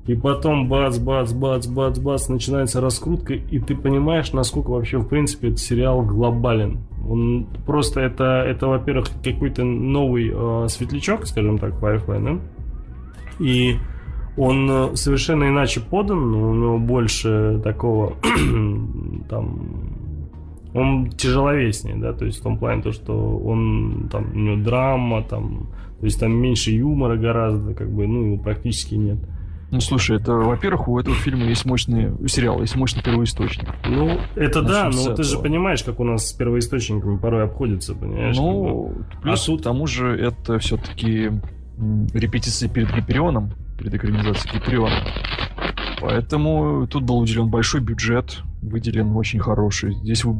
И 0.07 0.14
потом 0.14 0.68
бац, 0.68 0.99
бац, 0.99 1.32
бац, 1.32 1.66
бац, 1.66 1.99
бац, 1.99 2.28
начинается 2.28 2.80
раскрутка, 2.80 3.34
и 3.34 3.59
ты 3.59 3.74
понимаешь, 3.74 4.32
насколько 4.32 4.70
вообще, 4.70 4.99
в 4.99 5.09
принципе, 5.09 5.49
этот 5.49 5.61
сериал 5.61 6.03
глобален. 6.03 6.78
Он 7.09 7.47
просто 7.66 8.01
это, 8.01 8.44
это 8.47 8.68
во-первых, 8.68 9.09
какой-то 9.24 9.64
новый 9.64 10.30
э, 10.32 10.68
светлячок, 10.68 11.26
скажем 11.26 11.59
так, 11.59 11.74
Firefly, 11.80 12.24
да? 12.24 13.44
И 13.44 13.78
он 14.36 14.70
э, 14.70 14.97
совершенно 14.97 15.49
иначе 15.49 15.80
подан, 15.80 16.34
у 16.34 16.55
него 16.55 16.78
больше 16.78 17.61
такого 17.64 18.14
там 19.28 19.86
он 20.77 21.11
тяжеловеснее, 21.11 21.97
да, 21.97 22.12
то 22.12 22.27
есть 22.27 22.41
в 22.41 22.43
том 22.43 22.59
плане 22.59 22.83
то, 22.83 22.93
что 22.93 23.14
он 23.14 24.09
там 24.12 24.31
у 24.33 24.39
него 24.39 24.62
драма, 24.62 25.22
там, 25.22 25.68
то 25.99 26.05
есть 26.05 26.20
там 26.20 26.33
меньше 26.33 26.70
юмора 26.70 27.16
гораздо, 27.16 27.74
как 27.74 27.91
бы, 27.91 28.07
ну 28.07 28.24
его 28.24 28.37
практически 28.37 28.95
нет. 28.95 29.18
Ну, 29.70 29.81
слушай, 29.81 30.16
это, 30.16 30.33
во-первых, 30.33 30.87
у 30.87 30.99
этого 30.99 31.16
фильма 31.16 31.45
есть 31.47 31.64
мощный 31.64 32.12
сериал, 32.29 32.61
есть 32.61 32.77
мощный 32.77 33.03
первоисточник. 33.03 33.68
Ну, 33.85 34.20
это 34.37 34.62
Начнем 34.62 34.66
да, 34.66 34.91
но 34.91 35.14
ты 35.14 35.24
же 35.24 35.39
понимаешь, 35.39 35.83
как 35.83 35.99
у 35.99 36.05
нас 36.05 36.29
с 36.29 36.33
первоисточниками 36.33 37.16
порой 37.16 37.45
обходится, 37.45 37.95
понимаешь? 37.95 38.37
Ну, 38.37 38.93
как 39.11 39.16
бы. 39.16 39.22
плюс 39.22 39.43
а 39.43 39.47
тут... 39.47 39.61
к 39.61 39.64
тому 39.64 39.87
же 39.89 40.16
это 40.16 40.59
все-таки 40.61 41.33
репетиции 42.14 42.68
перед 42.68 42.95
Гиперионом, 42.95 43.53
перед 43.77 43.93
экранизацией 43.95 44.61
Киприона. 44.61 45.03
Поэтому 46.07 46.86
тут 46.86 47.02
был 47.02 47.18
уделен 47.18 47.48
большой 47.48 47.80
бюджет, 47.80 48.38
выделен 48.62 49.16
очень 49.16 49.40
хороший. 49.40 49.94
Здесь 49.94 50.22
вы 50.24 50.36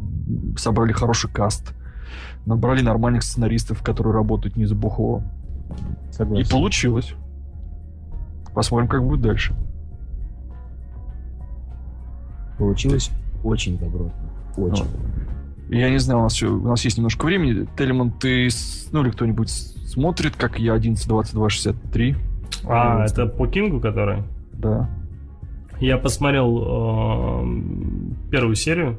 собрали 0.57 0.93
хороший 0.93 1.29
каст, 1.29 1.73
набрали 2.45 2.81
нормальных 2.81 3.21
сценаристов, 3.23 3.83
которые 3.83 4.13
работают 4.13 4.55
не 4.55 4.63
за 4.65 4.75
бухло. 4.75 5.23
Согласен. 6.09 6.47
И 6.47 6.49
получилось. 6.49 7.15
Посмотрим, 8.55 8.87
как 8.87 9.03
будет 9.03 9.19
дальше. 9.21 9.53
Получилось 12.57 13.11
очень 13.43 13.77
добротно. 13.77 14.13
Очень. 14.55 14.85
Я 15.69 15.89
не 15.89 15.97
знаю, 15.99 16.21
у 16.21 16.23
нас, 16.23 16.33
еще, 16.33 16.47
у 16.47 16.65
нас 16.65 16.85
есть 16.85 16.95
немножко 16.97 17.25
времени. 17.25 17.67
Телемон, 17.77 18.11
ты, 18.11 18.47
с- 18.49 18.87
ну 18.93 19.03
или 19.03 19.09
кто-нибудь 19.11 19.49
смотрит, 19.49 20.37
как 20.37 20.59
я 20.59 20.73
11, 20.75 21.05
22, 21.09 21.49
63? 21.49 22.15
А, 22.65 22.99
Ну, 22.99 23.03
это 23.03 23.25
по 23.25 23.47
Кингу, 23.47 23.81
который? 23.81 24.23
Да. 24.53 24.89
Я 25.79 25.97
посмотрел 25.97 27.41
эм, 27.43 28.17
первую 28.31 28.55
серию, 28.55 28.97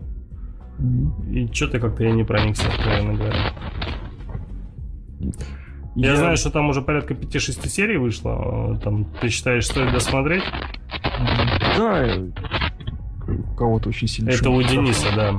и 1.31 1.49
что-то 1.53 1.81
как-то 1.81 2.05
я 2.05 2.13
не 2.13 2.25
проникся, 2.25 2.69
откровенно 2.69 3.15
говоря. 3.15 3.53
Я, 5.97 6.15
знаю, 6.17 6.37
что 6.37 6.51
там 6.51 6.69
уже 6.69 6.81
порядка 6.83 7.15
5-6 7.15 7.67
серий 7.69 7.97
вышло. 7.97 8.77
э, 8.77 8.81
Там, 8.85 9.05
ты 9.21 9.29
считаешь, 9.31 9.67
стоит 9.67 9.93
досмотреть? 9.93 10.45
Да, 11.77 12.07
э, 12.07 12.29
кого-то 13.57 13.89
очень 13.89 14.07
сильно 14.07 14.31
Это 14.31 14.51
у 14.51 14.63
Дениса, 14.63 15.09
да. 15.17 15.37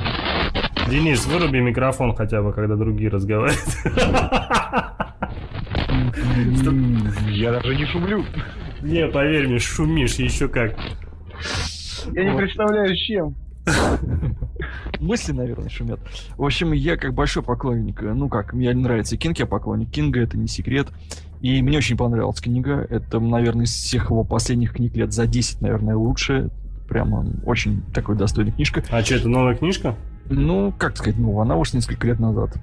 Денис, 0.90 1.26
выруби 1.28 1.60
микрофон 1.60 2.14
хотя 2.16 2.42
бы, 2.42 2.52
когда 2.52 2.76
другие 2.76 3.10
разговаривают. 3.10 3.64
Я 7.30 7.54
даже 7.54 7.76
не 7.76 7.86
шумлю. 7.86 8.26
Не, 8.82 9.08
поверь 9.08 9.48
мне, 9.48 9.60
шумишь 9.60 10.16
еще 10.16 10.48
как. 10.50 10.76
Я 12.14 12.32
не 12.32 12.38
представляю, 12.38 12.96
с 12.96 13.00
чем. 13.00 13.36
Мысли, 15.00 15.32
наверное, 15.32 15.70
шумят. 15.70 16.00
В 16.38 16.44
общем, 16.44 16.72
я 16.72 16.98
как 16.98 17.14
большой 17.14 17.44
поклонник, 17.44 18.02
э, 18.02 18.14
ну 18.14 18.30
как, 18.30 18.54
мне 18.54 18.74
нравится 18.74 19.18
Кинг, 19.18 19.38
я 19.40 19.46
поклонник 19.46 19.92
Кинга, 19.92 20.22
это 20.22 20.38
не 20.38 20.48
секрет. 20.48 20.88
И 21.42 21.62
мне 21.62 21.78
очень 21.78 21.96
понравилась 21.96 22.42
книга. 22.42 22.86
Это, 22.90 23.20
наверное, 23.20 23.66
из 23.66 23.72
всех 23.72 24.10
его 24.10 24.24
последних 24.24 24.74
книг 24.74 24.96
лет 24.96 25.14
за 25.14 25.26
10, 25.26 25.62
наверное, 25.62 25.96
лучше. 25.96 26.50
Прямо 26.88 27.26
очень 27.46 27.82
такой 27.94 28.18
достойная 28.18 28.52
книжка. 28.52 28.84
А 28.90 29.02
что, 29.02 29.16
это 29.16 29.30
новая 29.30 29.56
книжка? 29.56 29.96
Ну, 30.26 30.74
как 30.78 30.98
сказать, 30.98 31.18
ну, 31.18 31.40
она 31.40 31.56
вышла 31.56 31.78
несколько 31.78 32.08
лет 32.08 32.20
назад. 32.20 32.58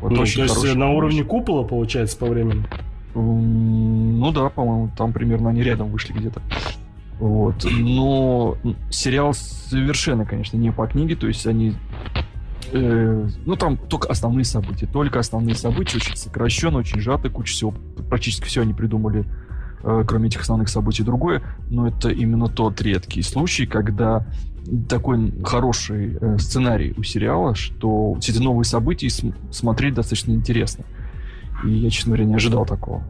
Вот 0.00 0.12
Ну, 0.12 0.20
очень 0.20 0.36
то 0.36 0.42
есть 0.42 0.54
хорошая 0.54 0.76
на 0.76 0.90
уровне 0.90 1.24
купола, 1.24 1.62
получается, 1.64 2.18
по 2.18 2.26
времени? 2.26 2.64
Ну 3.14 4.30
да, 4.32 4.50
по-моему, 4.50 4.90
там 4.96 5.12
примерно 5.12 5.48
они 5.50 5.62
рядом 5.62 5.88
вышли 5.90 6.12
где-то. 6.12 6.42
Вот. 7.18 7.66
Но 7.70 8.58
сериал 8.90 9.32
совершенно, 9.34 10.24
конечно, 10.24 10.56
не 10.56 10.70
по 10.70 10.86
книге, 10.86 11.16
то 11.16 11.26
есть 11.26 11.46
они... 11.46 11.74
э, 12.72 13.28
ну, 13.46 13.56
там 13.56 13.76
только 13.76 14.08
основные 14.08 14.44
события. 14.44 14.86
Только 14.86 15.18
основные 15.18 15.54
события, 15.54 15.96
очень 15.96 16.16
сокращенно, 16.16 16.78
очень 16.78 17.00
сжато, 17.00 17.30
куча 17.30 17.52
всего. 17.52 17.74
Практически 18.10 18.44
все 18.44 18.62
они 18.62 18.74
придумали, 18.74 19.24
э, 19.82 20.04
кроме 20.06 20.28
этих 20.28 20.42
основных 20.42 20.68
событий, 20.68 21.02
другое. 21.04 21.42
Но 21.70 21.88
это 21.88 22.10
именно 22.10 22.48
тот 22.48 22.80
редкий 22.82 23.22
случай, 23.22 23.66
когда 23.66 24.26
такой 24.88 25.32
хороший 25.44 26.18
э, 26.20 26.38
сценарий 26.38 26.92
у 26.96 27.02
сериала, 27.02 27.54
что 27.54 28.14
все 28.20 28.32
эти 28.32 28.42
новые 28.42 28.64
события 28.64 29.08
см- 29.08 29.38
смотреть 29.52 29.94
достаточно 29.94 30.32
интересно. 30.32 30.84
И 31.64 31.70
я, 31.70 31.88
честно 31.88 32.10
говоря, 32.10 32.24
не 32.24 32.34
ожидал 32.34 32.66
такого. 32.66 33.02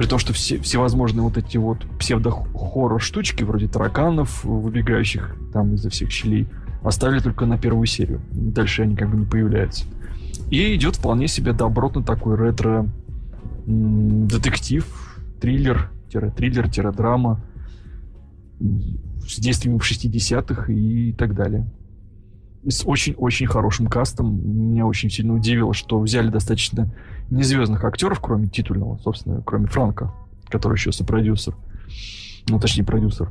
При 0.00 0.06
том, 0.06 0.18
что 0.18 0.32
все, 0.32 0.58
всевозможные 0.62 1.22
вот 1.22 1.36
эти 1.36 1.58
вот 1.58 1.84
псевдо-хоррор 1.98 3.02
штучки, 3.02 3.42
вроде 3.42 3.68
тараканов, 3.68 4.42
выбегающих 4.44 5.36
там 5.52 5.74
из-за 5.74 5.90
всех 5.90 6.10
щелей, 6.10 6.48
оставили 6.82 7.20
только 7.20 7.44
на 7.44 7.58
первую 7.58 7.84
серию. 7.84 8.22
Дальше 8.30 8.84
они 8.84 8.96
как 8.96 9.10
бы 9.10 9.18
не 9.18 9.26
появляются. 9.26 9.84
И 10.50 10.74
идет 10.74 10.96
вполне 10.96 11.28
себе 11.28 11.52
добротно 11.52 12.02
такой 12.02 12.34
ретро 12.38 12.88
детектив, 13.66 14.86
триллер, 15.38 15.90
триллер, 16.08 16.94
драма 16.94 17.42
с 18.58 19.36
действиями 19.36 19.76
в 19.76 19.82
60-х 19.82 20.72
и 20.72 21.12
так 21.12 21.34
далее. 21.34 21.70
С 22.66 22.86
очень-очень 22.86 23.48
хорошим 23.48 23.88
кастом. 23.88 24.70
Меня 24.70 24.86
очень 24.86 25.10
сильно 25.10 25.34
удивило, 25.34 25.74
что 25.74 26.00
взяли 26.00 26.30
достаточно 26.30 26.90
незвездных 27.30 27.84
актеров, 27.84 28.20
кроме 28.20 28.48
титульного, 28.48 28.98
собственно, 28.98 29.42
кроме 29.42 29.66
Франка, 29.66 30.12
который 30.48 30.74
еще 30.74 30.92
сопродюсер. 30.92 31.54
Ну, 32.48 32.58
точнее, 32.58 32.84
продюсер. 32.84 33.30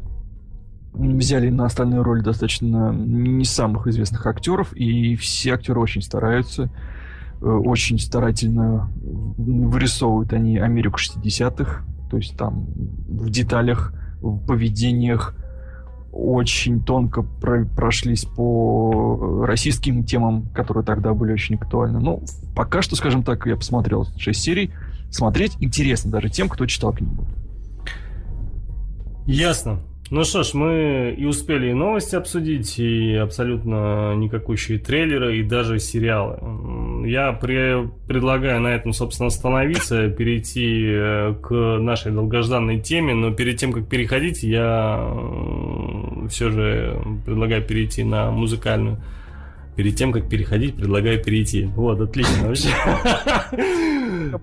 Взяли 0.94 1.50
на 1.50 1.66
остальные 1.66 2.02
роли 2.02 2.22
достаточно 2.22 2.92
не 2.94 3.46
самых 3.46 3.88
известных 3.88 4.26
актеров, 4.26 4.74
и 4.74 5.16
все 5.16 5.54
актеры 5.54 5.80
очень 5.80 6.02
стараются, 6.02 6.70
э, 7.42 7.46
очень 7.46 8.00
старательно 8.00 8.90
вырисовывают 9.38 10.34
они 10.34 10.58
Америку 10.58 10.98
60-х, 11.00 11.84
то 12.10 12.18
есть 12.18 12.38
там 12.38 12.66
в 13.08 13.30
деталях, 13.30 13.94
в 14.22 14.46
поведениях, 14.46 15.36
очень 16.12 16.82
тонко 16.82 17.24
про- 17.24 17.66
прошлись 17.66 18.26
по 18.26 19.46
российским 19.46 20.04
темам, 20.04 20.48
которые 20.54 20.84
тогда 20.84 21.14
были 21.14 21.34
очень 21.34 21.56
актуальны. 21.56 22.00
Ну, 22.00 22.24
пока 22.56 22.82
что, 22.82 22.96
скажем 22.96 23.24
так, 23.24 23.46
я 23.46 23.56
посмотрел 23.56 24.08
6 24.18 24.42
серий. 24.42 24.72
Смотреть 25.12 25.56
интересно 25.60 26.12
даже 26.12 26.30
тем, 26.30 26.50
кто 26.50 26.66
читал 26.66 26.94
книгу. 26.94 27.26
Ясно. 29.26 29.80
Ну 30.12 30.24
что 30.24 30.42
ж, 30.42 30.56
мы 30.56 31.16
и 31.16 31.26
успели 31.26 31.70
и 31.70 31.74
новости 31.74 32.16
обсудить, 32.16 32.80
и 32.80 33.14
абсолютно 33.14 34.16
никакущие 34.16 34.80
трейлеры, 34.80 35.38
и 35.38 35.44
даже 35.44 35.78
сериалы. 35.78 36.40
Я 37.06 37.38
пре- 37.42 37.90
предлагаю 38.08 38.62
на 38.62 38.70
этом, 38.70 38.94
собственно, 38.94 39.28
остановиться, 39.28 40.10
перейти 40.10 40.86
э, 40.88 41.36
к 41.42 41.52
нашей 41.80 42.12
долгожданной 42.12 42.80
теме, 42.80 43.14
но 43.14 43.32
перед 43.32 43.58
тем, 43.58 43.72
как 43.74 43.88
переходить, 43.88 44.44
я 44.44 45.12
все 46.30 46.50
же 46.50 47.02
предлагаю 47.26 47.64
перейти 47.64 48.04
на 48.04 48.32
музыкальную. 48.32 48.98
Перед 49.80 49.96
тем, 49.96 50.12
как 50.12 50.28
переходить, 50.28 50.76
предлагаю 50.76 51.24
перейти. 51.24 51.64
Вот, 51.64 52.02
отлично 52.02 52.50
вообще. 52.50 52.68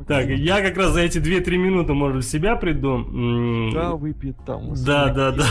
Так, 0.09 0.31
я 0.31 0.63
как 0.63 0.79
раз 0.79 0.93
за 0.93 1.01
эти 1.01 1.19
2-3 1.19 1.59
минуты, 1.59 1.93
может, 1.93 2.25
в 2.25 2.29
себя 2.29 2.57
приду. 2.57 3.05
Да, 3.75 3.93
выпьет 3.93 4.37
там. 4.47 4.73
Да, 4.75 5.13
да, 5.13 5.33
да. 5.33 5.45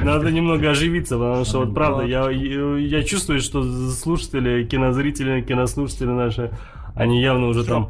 Надо 0.00 0.30
немного 0.30 0.70
оживиться, 0.70 1.18
потому 1.18 1.44
что 1.44 1.64
вот 1.64 1.74
правда, 1.74 2.04
я, 2.04 2.30
я 2.30 3.02
чувствую, 3.02 3.40
что 3.40 3.64
слушатели, 3.90 4.64
кинозрители, 4.64 5.42
кинослушатели 5.42 6.10
наши, 6.10 6.52
они 6.94 7.20
явно 7.20 7.48
уже 7.48 7.64
там 7.64 7.88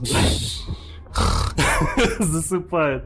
засыпают. 2.20 3.04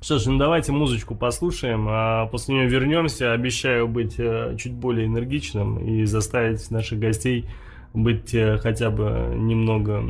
Что 0.00 0.18
ж, 0.18 0.26
ну 0.26 0.38
давайте 0.38 0.72
музычку 0.72 1.14
послушаем, 1.16 1.86
а 1.88 2.26
после 2.26 2.54
нее 2.54 2.68
вернемся. 2.68 3.32
Обещаю 3.32 3.88
быть 3.88 4.14
э, 4.18 4.54
чуть 4.56 4.72
более 4.72 5.06
энергичным 5.06 5.78
и 5.78 6.04
заставить 6.04 6.70
наших 6.70 7.00
гостей 7.00 7.46
быть 7.94 8.34
э, 8.34 8.58
хотя 8.58 8.90
бы 8.90 9.34
немного 9.34 10.04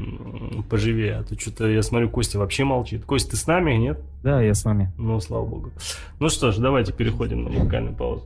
поживее. 0.69 1.17
А 1.17 1.23
то 1.23 1.39
что-то 1.39 1.69
я 1.69 1.83
смотрю, 1.83 2.11
Костя 2.11 2.39
вообще 2.39 2.65
молчит. 2.65 3.05
Костя, 3.05 3.31
ты 3.31 3.37
с 3.37 3.47
нами, 3.47 3.75
нет? 3.75 3.99
Да, 4.23 4.43
я 4.43 4.55
с 4.55 4.65
вами. 4.65 4.93
Ну, 4.99 5.21
слава 5.21 5.47
богу. 5.47 5.71
Ну 6.21 6.29
что 6.29 6.53
ж, 6.53 6.59
давайте 6.59 6.93
переходим 6.93 7.45
на 7.45 7.51
музыкальную 7.51 7.95
паузу. 7.95 8.25